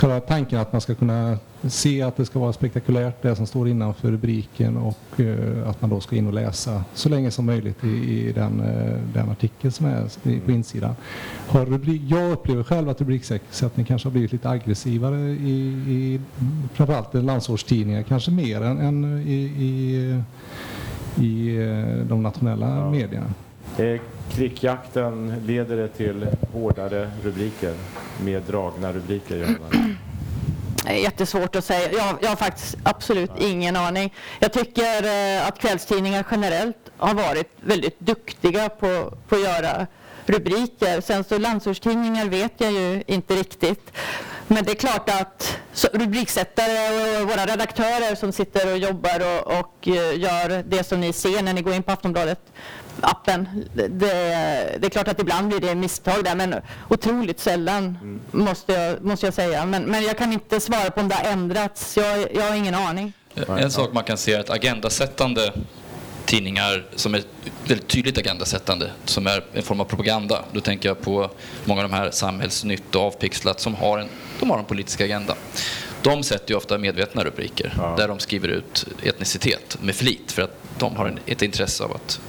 själva 0.02 0.20
tanken 0.20 0.60
att 0.60 0.72
man 0.72 0.82
ska 0.82 0.96
kunna 0.96 1.38
se 1.64 2.02
att 2.02 2.18
det 2.18 2.26
ska 2.26 2.40
vara 2.40 2.54
spektakulärt 2.54 3.22
det 3.22 3.36
som 3.36 3.48
står 3.48 3.68
innanför 3.68 4.12
rubriken 4.12 4.78
och 4.78 5.20
uh, 5.20 5.70
att 5.70 5.82
man 5.82 5.90
då 5.90 6.00
ska 6.00 6.16
in 6.16 6.28
och 6.28 6.34
läsa 6.34 6.84
så 6.94 7.10
länge 7.10 7.32
som 7.32 7.46
möjligt 7.46 7.84
i, 7.84 7.88
i 7.88 8.32
den, 8.32 8.62
uh, 8.62 9.00
den 9.14 9.30
artikel 9.30 9.72
som 9.72 9.86
är 9.86 10.40
på 10.46 10.52
insidan. 10.52 10.96
Har 11.48 11.66
rubrik, 11.66 12.02
jag 12.08 12.32
upplever 12.32 12.64
själv 12.64 12.90
att 12.90 13.02
rubriksättning 13.02 13.86
kanske 13.86 14.08
har 14.08 14.12
blivit 14.12 14.32
lite 14.32 14.50
aggressivare 14.50 15.20
i, 15.20 15.60
i 15.88 16.22
framförallt 16.74 17.14
landsortstidningar, 17.14 18.04
kanske 18.04 18.32
mer 18.32 18.62
än, 18.62 18.80
än 18.80 19.22
i, 19.28 19.34
i, 19.42 20.24
i 21.26 21.58
uh, 21.58 22.06
de 22.06 22.24
nationella 22.24 22.78
ja. 22.78 22.92
medierna. 22.92 23.34
Klickjakten, 24.34 25.44
leder 25.46 25.78
det 25.78 25.88
till 25.88 26.28
hårdare 26.54 27.12
rubriker? 27.24 27.74
Mer 28.24 28.40
dragna 28.40 28.94
rubriker? 28.94 29.58
Jättesvårt 30.90 31.56
att 31.56 31.66
säga. 31.66 31.92
Jag, 31.92 32.18
jag 32.22 32.30
har 32.30 32.36
faktiskt 32.36 32.78
absolut 32.84 33.32
ingen 33.40 33.76
aning. 33.76 34.14
Jag 34.40 34.54
tycker 34.54 35.04
eh, 35.04 35.48
att 35.48 35.60
kvällstidningar 35.60 36.26
generellt 36.32 36.78
har 36.98 37.14
varit 37.14 37.52
väldigt 37.62 38.00
duktiga 38.00 38.70
på, 38.70 39.14
på 39.28 39.36
att 39.36 39.42
göra 39.42 39.88
rubriker. 40.26 41.02
Sen 41.02 41.24
så 41.24 41.38
landsortstidningar 41.38 42.26
vet 42.26 42.54
jag 42.58 42.72
ju 42.72 43.04
inte 43.08 43.36
riktigt. 43.36 43.92
Men 44.48 44.64
det 44.64 44.72
är 44.72 44.76
klart 44.76 45.10
att 45.10 45.60
rubriksättare 45.94 47.22
och 47.22 47.30
våra 47.30 47.46
redaktörer 47.46 48.16
som 48.16 48.32
sitter 48.32 48.72
och 48.72 48.78
jobbar 48.78 49.20
och, 49.20 49.60
och 49.60 49.88
eh, 49.88 50.20
gör 50.20 50.64
det 50.64 50.84
som 50.84 51.02
ni 51.02 51.14
ser 51.14 51.44
när 51.44 51.54
ni 51.54 51.62
går 51.62 51.74
in 51.74 51.84
på 51.84 51.92
Aftonbladet 51.92 52.40
appen. 53.02 53.48
Det, 53.74 53.88
det, 53.88 54.86
är 54.86 54.90
klart 54.90 55.08
att 55.08 55.20
ibland 55.20 55.48
blir 55.48 55.60
det 55.60 55.76
misstag 55.76 56.24
där 56.24 56.36
men 56.36 56.56
otroligt 56.90 57.40
sällan 57.40 57.98
mm. 58.02 58.22
måste, 58.32 58.74
jag, 58.74 59.04
måste 59.04 59.26
jag 59.26 59.34
säga. 59.34 59.66
Men, 59.66 59.84
men 59.84 60.04
jag 60.04 60.18
kan 60.18 60.34
inte 60.34 60.60
svara 60.60 60.92
på 60.92 61.02
om 61.02 61.08
det 61.08 61.16
har 61.16 61.32
ändrats. 61.32 61.98
Jag, 61.98 62.36
jag 62.36 62.42
har 62.42 62.56
ingen 62.56 62.76
aning. 62.76 63.14
En 63.48 63.72
sak 63.72 63.94
man 63.94 64.04
kan 64.04 64.18
se 64.18 64.34
är 64.34 64.40
att 64.40 64.50
agendasättande 64.50 65.54
tidningar 66.26 66.86
som 66.96 67.16
är 67.16 67.24
väldigt 67.68 67.88
tydligt 67.88 68.18
agendasättande, 68.18 68.92
som 69.06 69.28
är 69.28 69.44
en 69.54 69.64
form 69.64 69.80
av 69.80 69.86
propaganda. 69.86 70.46
Då 70.52 70.62
tänker 70.62 70.90
jag 70.90 71.02
på 71.02 71.30
många 71.66 71.84
av 71.84 71.90
de 71.90 71.96
här 71.96 72.12
Samhällsnytt 72.12 72.96
och 72.96 73.02
Avpixlat 73.02 73.60
som 73.60 73.76
har 73.76 74.00
en, 74.00 74.08
de 74.40 74.50
har 74.50 74.60
en 74.60 74.66
politisk 74.66 75.02
agenda. 75.02 75.36
De 76.02 76.24
sätter 76.24 76.52
ju 76.52 76.58
ofta 76.58 76.78
medvetna 76.78 77.24
rubriker 77.24 77.74
ja. 77.78 77.96
där 77.98 78.08
de 78.08 78.20
skriver 78.20 78.48
ut 78.48 78.88
etnicitet 79.04 79.78
med 79.82 79.96
flit 79.96 80.32
för 80.32 80.42
att 80.42 80.58
de 80.78 80.96
har 80.96 81.20
ett 81.26 81.42
intresse 81.42 81.84
av 81.84 81.92
att 81.92 82.22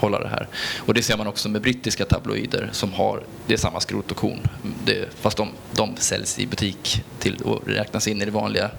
framhålla 0.00 0.18
det 0.18 0.28
här. 0.28 0.48
Och 0.86 0.94
det 0.94 1.02
ser 1.02 1.16
man 1.16 1.26
också 1.26 1.48
med 1.48 1.62
brittiska 1.62 2.04
tabloider 2.04 2.68
som 2.72 2.92
har, 2.92 3.22
det 3.46 3.52
är 3.52 3.58
samma 3.58 3.80
skrot 3.80 4.10
och 4.10 4.16
korn, 4.16 4.48
det, 4.84 5.08
fast 5.20 5.36
de, 5.36 5.48
de 5.72 5.96
säljs 5.96 6.38
i 6.38 6.46
butik 6.46 7.04
till, 7.18 7.42
och 7.42 7.68
räknas 7.68 8.08
in 8.08 8.22
i 8.22 8.24
det 8.24 8.30
vanliga. 8.30 8.70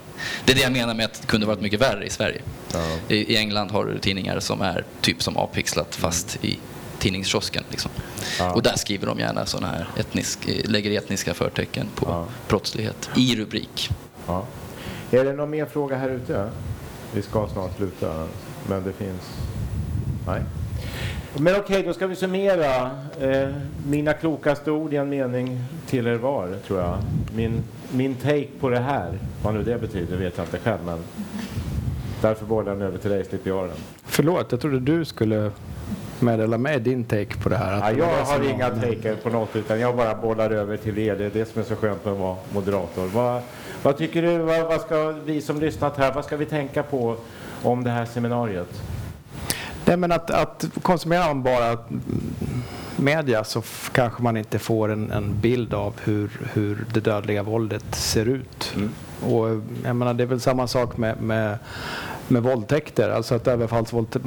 Det 0.45 0.51
är 0.51 0.55
det 0.55 0.61
jag 0.61 0.71
menar 0.71 0.93
med 0.93 1.05
att 1.05 1.21
det 1.21 1.27
kunde 1.27 1.47
varit 1.47 1.61
mycket 1.61 1.81
värre 1.81 2.05
i 2.05 2.09
Sverige. 2.09 2.41
Ja. 2.73 2.97
I, 3.07 3.33
I, 3.33 3.37
England 3.37 3.71
har 3.71 3.85
du 3.85 3.99
tidningar 3.99 4.39
som 4.39 4.61
är 4.61 4.85
typ 5.01 5.23
som 5.23 5.37
avpixlat 5.37 5.95
fast 5.95 6.45
i 6.45 6.59
tidningskiosken. 6.99 7.63
Liksom. 7.69 7.91
Ja. 8.39 8.53
Och 8.53 8.63
där 8.63 8.75
skriver 8.75 9.07
de 9.07 9.19
gärna 9.19 9.45
sådana 9.45 9.67
här 9.67 9.87
etnisk, 9.97 10.39
lägger 10.65 10.91
etniska 10.91 11.33
förtecken 11.33 11.87
på 11.95 12.05
ja. 12.09 12.25
brottslighet 12.47 13.09
i 13.15 13.35
rubrik. 13.35 13.89
Ja. 14.27 14.45
Är 15.11 15.25
det 15.25 15.33
någon 15.33 15.49
mer 15.49 15.65
fråga 15.65 15.97
här 15.97 16.09
ute? 16.09 16.49
Vi 17.13 17.21
ska 17.21 17.47
snart 17.47 17.77
sluta, 17.77 18.27
men 18.69 18.83
det 18.83 18.93
finns... 18.93 19.21
Nej. 20.27 20.41
Men 21.37 21.55
okej, 21.55 21.61
okay, 21.61 21.83
då 21.83 21.93
ska 21.93 22.07
vi 22.07 22.15
summera. 22.15 22.89
Eh, 23.21 23.49
mina 23.87 24.13
klokaste 24.13 24.71
ord 24.71 24.93
i 24.93 24.97
en 24.97 25.09
mening 25.09 25.59
till 25.87 26.07
er 26.07 26.15
var, 26.15 26.49
tror 26.67 26.79
jag. 26.79 26.97
Min, 27.35 27.63
min 27.91 28.15
take 28.15 28.47
på 28.59 28.69
det 28.69 28.79
här, 28.79 29.11
vad 29.43 29.53
nu 29.53 29.63
det 29.63 29.81
betyder 29.81 30.17
vet 30.17 30.37
jag 30.37 30.45
inte 30.45 30.59
själv, 30.59 30.79
men 30.85 30.99
därför 32.21 32.45
bollar 32.45 32.71
den 32.71 32.81
över 32.81 32.97
till 32.97 33.11
dig, 33.11 33.25
slipper 33.25 33.49
jag 33.49 33.67
den. 33.67 33.77
Förlåt, 34.03 34.51
jag 34.51 34.61
trodde 34.61 34.79
du 34.79 35.05
skulle 35.05 35.51
meddela 36.19 36.57
mig 36.57 36.79
din 36.79 37.03
take 37.03 37.37
på 37.43 37.49
det 37.49 37.55
här. 37.55 37.77
Ja, 37.77 37.91
jag 37.91 38.25
har 38.25 38.49
inga 38.49 38.69
taker 38.69 39.15
på 39.15 39.29
något, 39.29 39.55
utan 39.55 39.79
jag 39.79 39.95
bara 39.95 40.15
bollar 40.15 40.49
över 40.49 40.77
till 40.77 40.99
er. 40.99 41.15
Det 41.15 41.25
är 41.25 41.31
det 41.33 41.45
som 41.45 41.61
är 41.61 41.65
så 41.65 41.75
skönt 41.75 42.05
med 42.05 42.13
att 42.13 42.19
vara 42.19 42.37
moderator. 42.53 43.07
Vad, 43.07 43.41
vad 43.83 43.97
tycker 43.97 44.21
du, 44.21 44.37
vad, 44.37 44.67
vad, 44.67 44.81
ska 44.81 45.13
vi 45.25 45.41
som 45.41 45.59
lyssnat 45.59 45.97
här, 45.97 46.13
vad 46.13 46.25
ska 46.25 46.37
vi 46.37 46.45
tänka 46.45 46.83
på 46.83 47.15
om 47.63 47.83
det 47.83 47.89
här 47.89 48.05
seminariet? 48.05 48.81
Nej, 49.91 49.97
men 49.97 50.11
att, 50.11 50.29
att 50.29 50.65
konsumerar 50.81 51.27
man 51.27 51.43
bara 51.43 51.77
media 52.95 53.43
så 53.43 53.61
kanske 53.91 54.23
man 54.23 54.37
inte 54.37 54.59
får 54.59 54.91
en, 54.91 55.11
en, 55.11 55.39
bild 55.41 55.73
av 55.73 55.93
hur, 56.03 56.29
hur 56.53 56.85
det 56.93 56.99
dödliga 56.99 57.43
våldet 57.43 57.95
ser 57.95 58.25
ut. 58.25 58.73
Mm. 58.75 58.89
Och 59.25 59.61
jag 59.85 59.95
menar, 59.95 60.13
det 60.13 60.23
är 60.23 60.27
väl 60.27 60.41
samma 60.41 60.67
sak 60.67 60.97
med, 60.97 61.21
med 61.21 61.57
med 62.27 62.43
våldtäkter. 62.43 63.09
Alltså 63.09 63.35
att 63.35 63.47
överfallsvåldtäkt, 63.47 64.25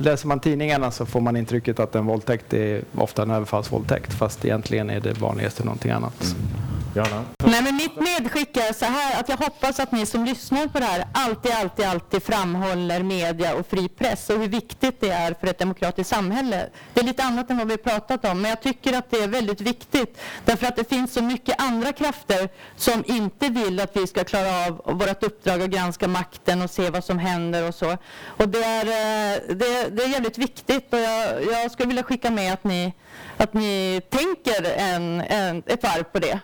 läser 0.00 0.26
man 0.26 0.40
tidningarna 0.40 0.90
så 0.90 1.06
får 1.06 1.20
man 1.20 1.36
intrycket 1.36 1.80
att 1.80 1.94
en 1.94 2.06
våldtäkt 2.06 2.54
är 2.54 2.82
ofta 2.94 3.22
en 3.22 3.30
överfallsvåldtäkt 3.30 4.12
fast 4.12 4.44
egentligen 4.44 4.90
är 4.90 5.00
det 5.00 5.20
vanligaste 5.20 5.64
någonting 5.64 5.90
annat. 5.90 6.24
Mm. 6.24 6.73
Johanna? 6.96 7.24
Nej, 7.38 7.62
men 7.62 7.76
mitt 7.76 7.96
medskick 7.96 8.56
är 8.56 8.72
så 8.72 8.84
här 8.84 9.20
att 9.20 9.28
jag 9.28 9.36
hoppas 9.36 9.80
att 9.80 9.92
ni 9.92 10.06
som 10.06 10.24
lyssnar 10.24 10.66
på 10.66 10.78
det 10.78 10.84
här 10.84 11.06
alltid, 11.12 11.52
alltid, 11.52 11.86
alltid 11.86 12.22
framhåller 12.22 13.02
media 13.02 13.54
och 13.54 13.66
fri 13.66 13.88
press 13.88 14.30
och 14.30 14.38
hur 14.38 14.48
viktigt 14.48 15.00
det 15.00 15.10
är 15.10 15.34
för 15.40 15.46
ett 15.46 15.58
demokratiskt 15.58 16.10
samhälle. 16.10 16.68
Det 16.94 17.00
är 17.00 17.04
lite 17.04 17.22
annat 17.22 17.50
än 17.50 17.58
vad 17.58 17.68
vi 17.68 17.76
pratat 17.76 18.24
om, 18.24 18.40
men 18.40 18.48
jag 18.48 18.62
tycker 18.62 18.92
att 18.98 19.10
det 19.10 19.22
är 19.22 19.28
väldigt 19.28 19.60
viktigt 19.60 20.20
därför 20.44 20.66
att 20.66 20.76
det 20.76 20.88
finns 20.88 21.12
så 21.12 21.22
mycket 21.22 21.62
andra 21.62 21.92
krafter 21.92 22.48
som 22.76 23.04
inte 23.06 23.48
vill 23.48 23.80
att 23.80 23.96
vi 23.96 24.06
ska 24.06 24.24
klara 24.24 24.66
av 24.66 24.96
vårt 24.98 25.22
uppdrag 25.22 25.62
att 25.62 25.70
granska 25.70 26.08
makten 26.08 26.62
och 26.62 26.70
se 26.70 26.90
vad 26.90 27.04
som 27.04 27.18
händer 27.18 27.68
och 27.68 27.74
så. 27.74 27.96
Och 28.26 28.48
det 28.48 28.64
är, 28.64 28.86
eh, 28.86 29.40
det, 29.54 29.88
det 29.88 30.02
är 30.02 30.08
jävligt 30.08 30.38
viktigt 30.38 30.92
och 30.92 30.98
jag, 31.00 31.44
jag 31.44 31.70
skulle 31.70 31.88
vilja 31.88 32.02
skicka 32.02 32.30
med 32.30 32.52
att 32.52 32.64
ni, 32.64 32.92
att 33.36 33.54
ni 33.54 34.00
tänker 34.10 34.64
en, 34.76 35.20
en, 35.20 35.62
ett 35.66 35.82
varv 35.82 36.02
på 36.02 36.18
det. 36.18 36.40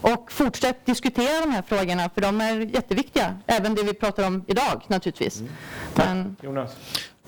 Och 0.00 0.32
fortsätt 0.32 0.86
diskutera 0.86 1.40
de 1.40 1.50
här 1.50 1.62
frågorna 1.68 2.10
för 2.14 2.20
de 2.20 2.40
är 2.40 2.60
jätteviktiga. 2.60 3.38
Även 3.46 3.74
det 3.74 3.82
vi 3.82 3.94
pratar 3.94 4.26
om 4.26 4.44
idag 4.46 4.82
naturligtvis. 4.88 5.42
Men, 5.94 6.36
Jonas? 6.42 6.76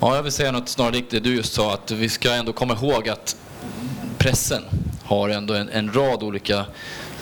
Ja, 0.01 0.16
jag 0.16 0.22
vill 0.22 0.32
säga 0.32 0.53
något 0.53 0.68
snarlikt 0.68 1.11
det 1.11 1.20
du 1.20 1.34
just 1.34 1.53
sa, 1.53 1.74
att 1.74 1.90
vi 1.90 2.09
ska 2.09 2.32
ändå 2.32 2.53
komma 2.53 2.74
ihåg 2.74 3.09
att 3.09 3.36
pressen 4.18 4.62
har 5.05 5.28
ändå 5.28 5.55
en, 5.55 5.68
en 5.68 5.92
rad 5.92 6.22
olika 6.22 6.66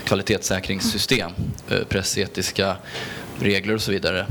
kvalitetssäkringssystem, 0.05 1.31
eh, 1.71 1.79
pressetiska 1.89 2.77
regler 3.39 3.75
och 3.75 3.83
så 3.83 3.91
vidare. 3.91 4.27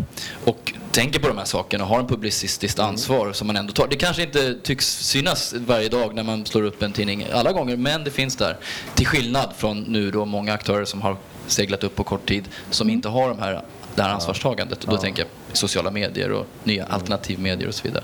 Och 0.45 0.73
tänker 0.93 1.19
på 1.19 1.27
de 1.27 1.37
här 1.37 1.45
sakerna 1.45 1.83
och 1.83 1.89
har 1.89 1.99
en 1.99 2.07
publicistiskt 2.07 2.79
ansvar 2.79 3.33
som 3.33 3.47
man 3.47 3.55
ändå 3.57 3.73
tar. 3.73 3.87
Det 3.87 3.95
kanske 3.95 4.23
inte 4.23 4.55
tycks 4.63 4.85
synas 4.85 5.53
varje 5.53 5.89
dag 5.89 6.15
när 6.15 6.23
man 6.23 6.45
slår 6.45 6.63
upp 6.63 6.81
en 6.81 6.91
tidning 6.91 7.27
alla 7.33 7.51
gånger, 7.51 7.77
men 7.77 8.03
det 8.03 8.11
finns 8.11 8.35
där. 8.35 8.57
Till 8.95 9.07
skillnad 9.07 9.53
från 9.57 9.79
nu 9.79 10.11
då 10.11 10.25
många 10.25 10.53
aktörer 10.53 10.85
som 10.85 11.01
har 11.01 11.17
seglat 11.47 11.83
upp 11.83 11.95
på 11.95 12.03
kort 12.03 12.25
tid 12.25 12.43
som 12.69 12.89
inte 12.89 13.09
har 13.09 13.29
de 13.29 13.39
här, 13.39 13.61
det 13.95 14.01
här 14.01 14.09
ansvarstagandet. 14.09 14.83
Och 14.83 14.91
då 14.91 14.97
tänker 14.97 15.21
jag 15.21 15.57
sociala 15.57 15.91
medier 15.91 16.31
och 16.31 16.45
nya 16.63 16.85
alternativmedier 16.85 17.67
och 17.67 17.75
så 17.75 17.83
vidare. 17.83 18.03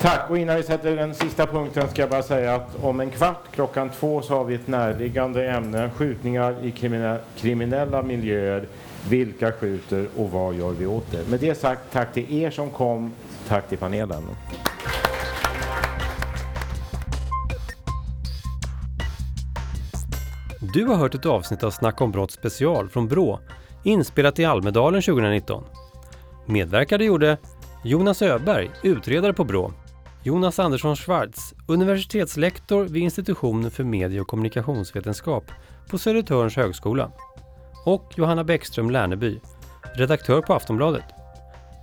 Tack, 0.00 0.30
och 0.30 0.38
innan 0.38 0.56
vi 0.56 0.62
sätter 0.62 0.96
den 0.96 1.14
sista 1.14 1.46
punkten 1.46 1.88
ska 1.90 2.02
jag 2.02 2.10
bara 2.10 2.22
säga 2.22 2.54
att 2.54 2.76
om 2.82 3.00
en 3.00 3.10
kvart 3.10 3.44
klockan 3.54 3.90
två 4.00 4.22
så 4.22 4.34
har 4.34 4.44
vi 4.44 4.54
ett 4.54 4.66
närliggande 4.66 5.50
ämne, 5.50 5.90
skjutningar 5.96 6.56
i 6.64 6.70
krimine- 6.70 7.18
kriminella 7.40 8.02
miljöer. 8.02 8.66
Vilka 9.08 9.52
skjuter 9.52 10.08
och 10.16 10.30
vad 10.30 10.54
gör 10.54 10.72
vi 10.72 10.86
åt 10.86 11.10
det? 11.10 11.30
Med 11.30 11.40
det 11.40 11.54
sagt, 11.54 11.80
tack 11.92 12.12
till 12.12 12.32
er 12.32 12.50
som 12.50 12.70
kom, 12.70 13.12
tack 13.48 13.68
till 13.68 13.78
panelen. 13.78 14.22
Du 20.74 20.84
har 20.84 20.96
hört 20.96 21.14
ett 21.14 21.26
avsnitt 21.26 21.64
av 21.64 21.70
Snack 21.70 22.00
om 22.00 22.10
brott 22.10 22.30
special 22.30 22.88
från 22.88 23.08
Brå, 23.08 23.40
inspelat 23.82 24.38
i 24.38 24.44
Almedalen 24.44 25.02
2019. 25.02 25.64
Medverkade 26.46 27.04
gjorde 27.04 27.38
Jonas 27.84 28.22
Öberg, 28.22 28.70
utredare 28.82 29.32
på 29.32 29.44
Brå, 29.44 29.72
Jonas 30.22 30.58
Andersson 30.58 30.96
Schwartz, 30.96 31.54
universitetslektor 31.66 32.84
vid 32.84 33.02
institutionen 33.02 33.70
för 33.70 33.84
medie 33.84 34.20
och 34.20 34.26
kommunikationsvetenskap 34.26 35.44
på 35.90 35.98
Södertörns 35.98 36.56
högskola 36.56 37.12
och 37.84 38.14
Johanna 38.16 38.44
Bäckström 38.44 38.90
Lärneby, 38.90 39.40
redaktör 39.94 40.42
på 40.42 40.54
Aftonbladet. 40.54 41.04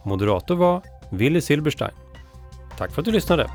Moderator 0.05 0.55
var 0.55 0.81
Willy 1.09 1.41
Silberstein. 1.41 1.91
Tack 2.77 2.91
för 2.91 3.01
att 3.01 3.05
du 3.05 3.11
lyssnade! 3.11 3.49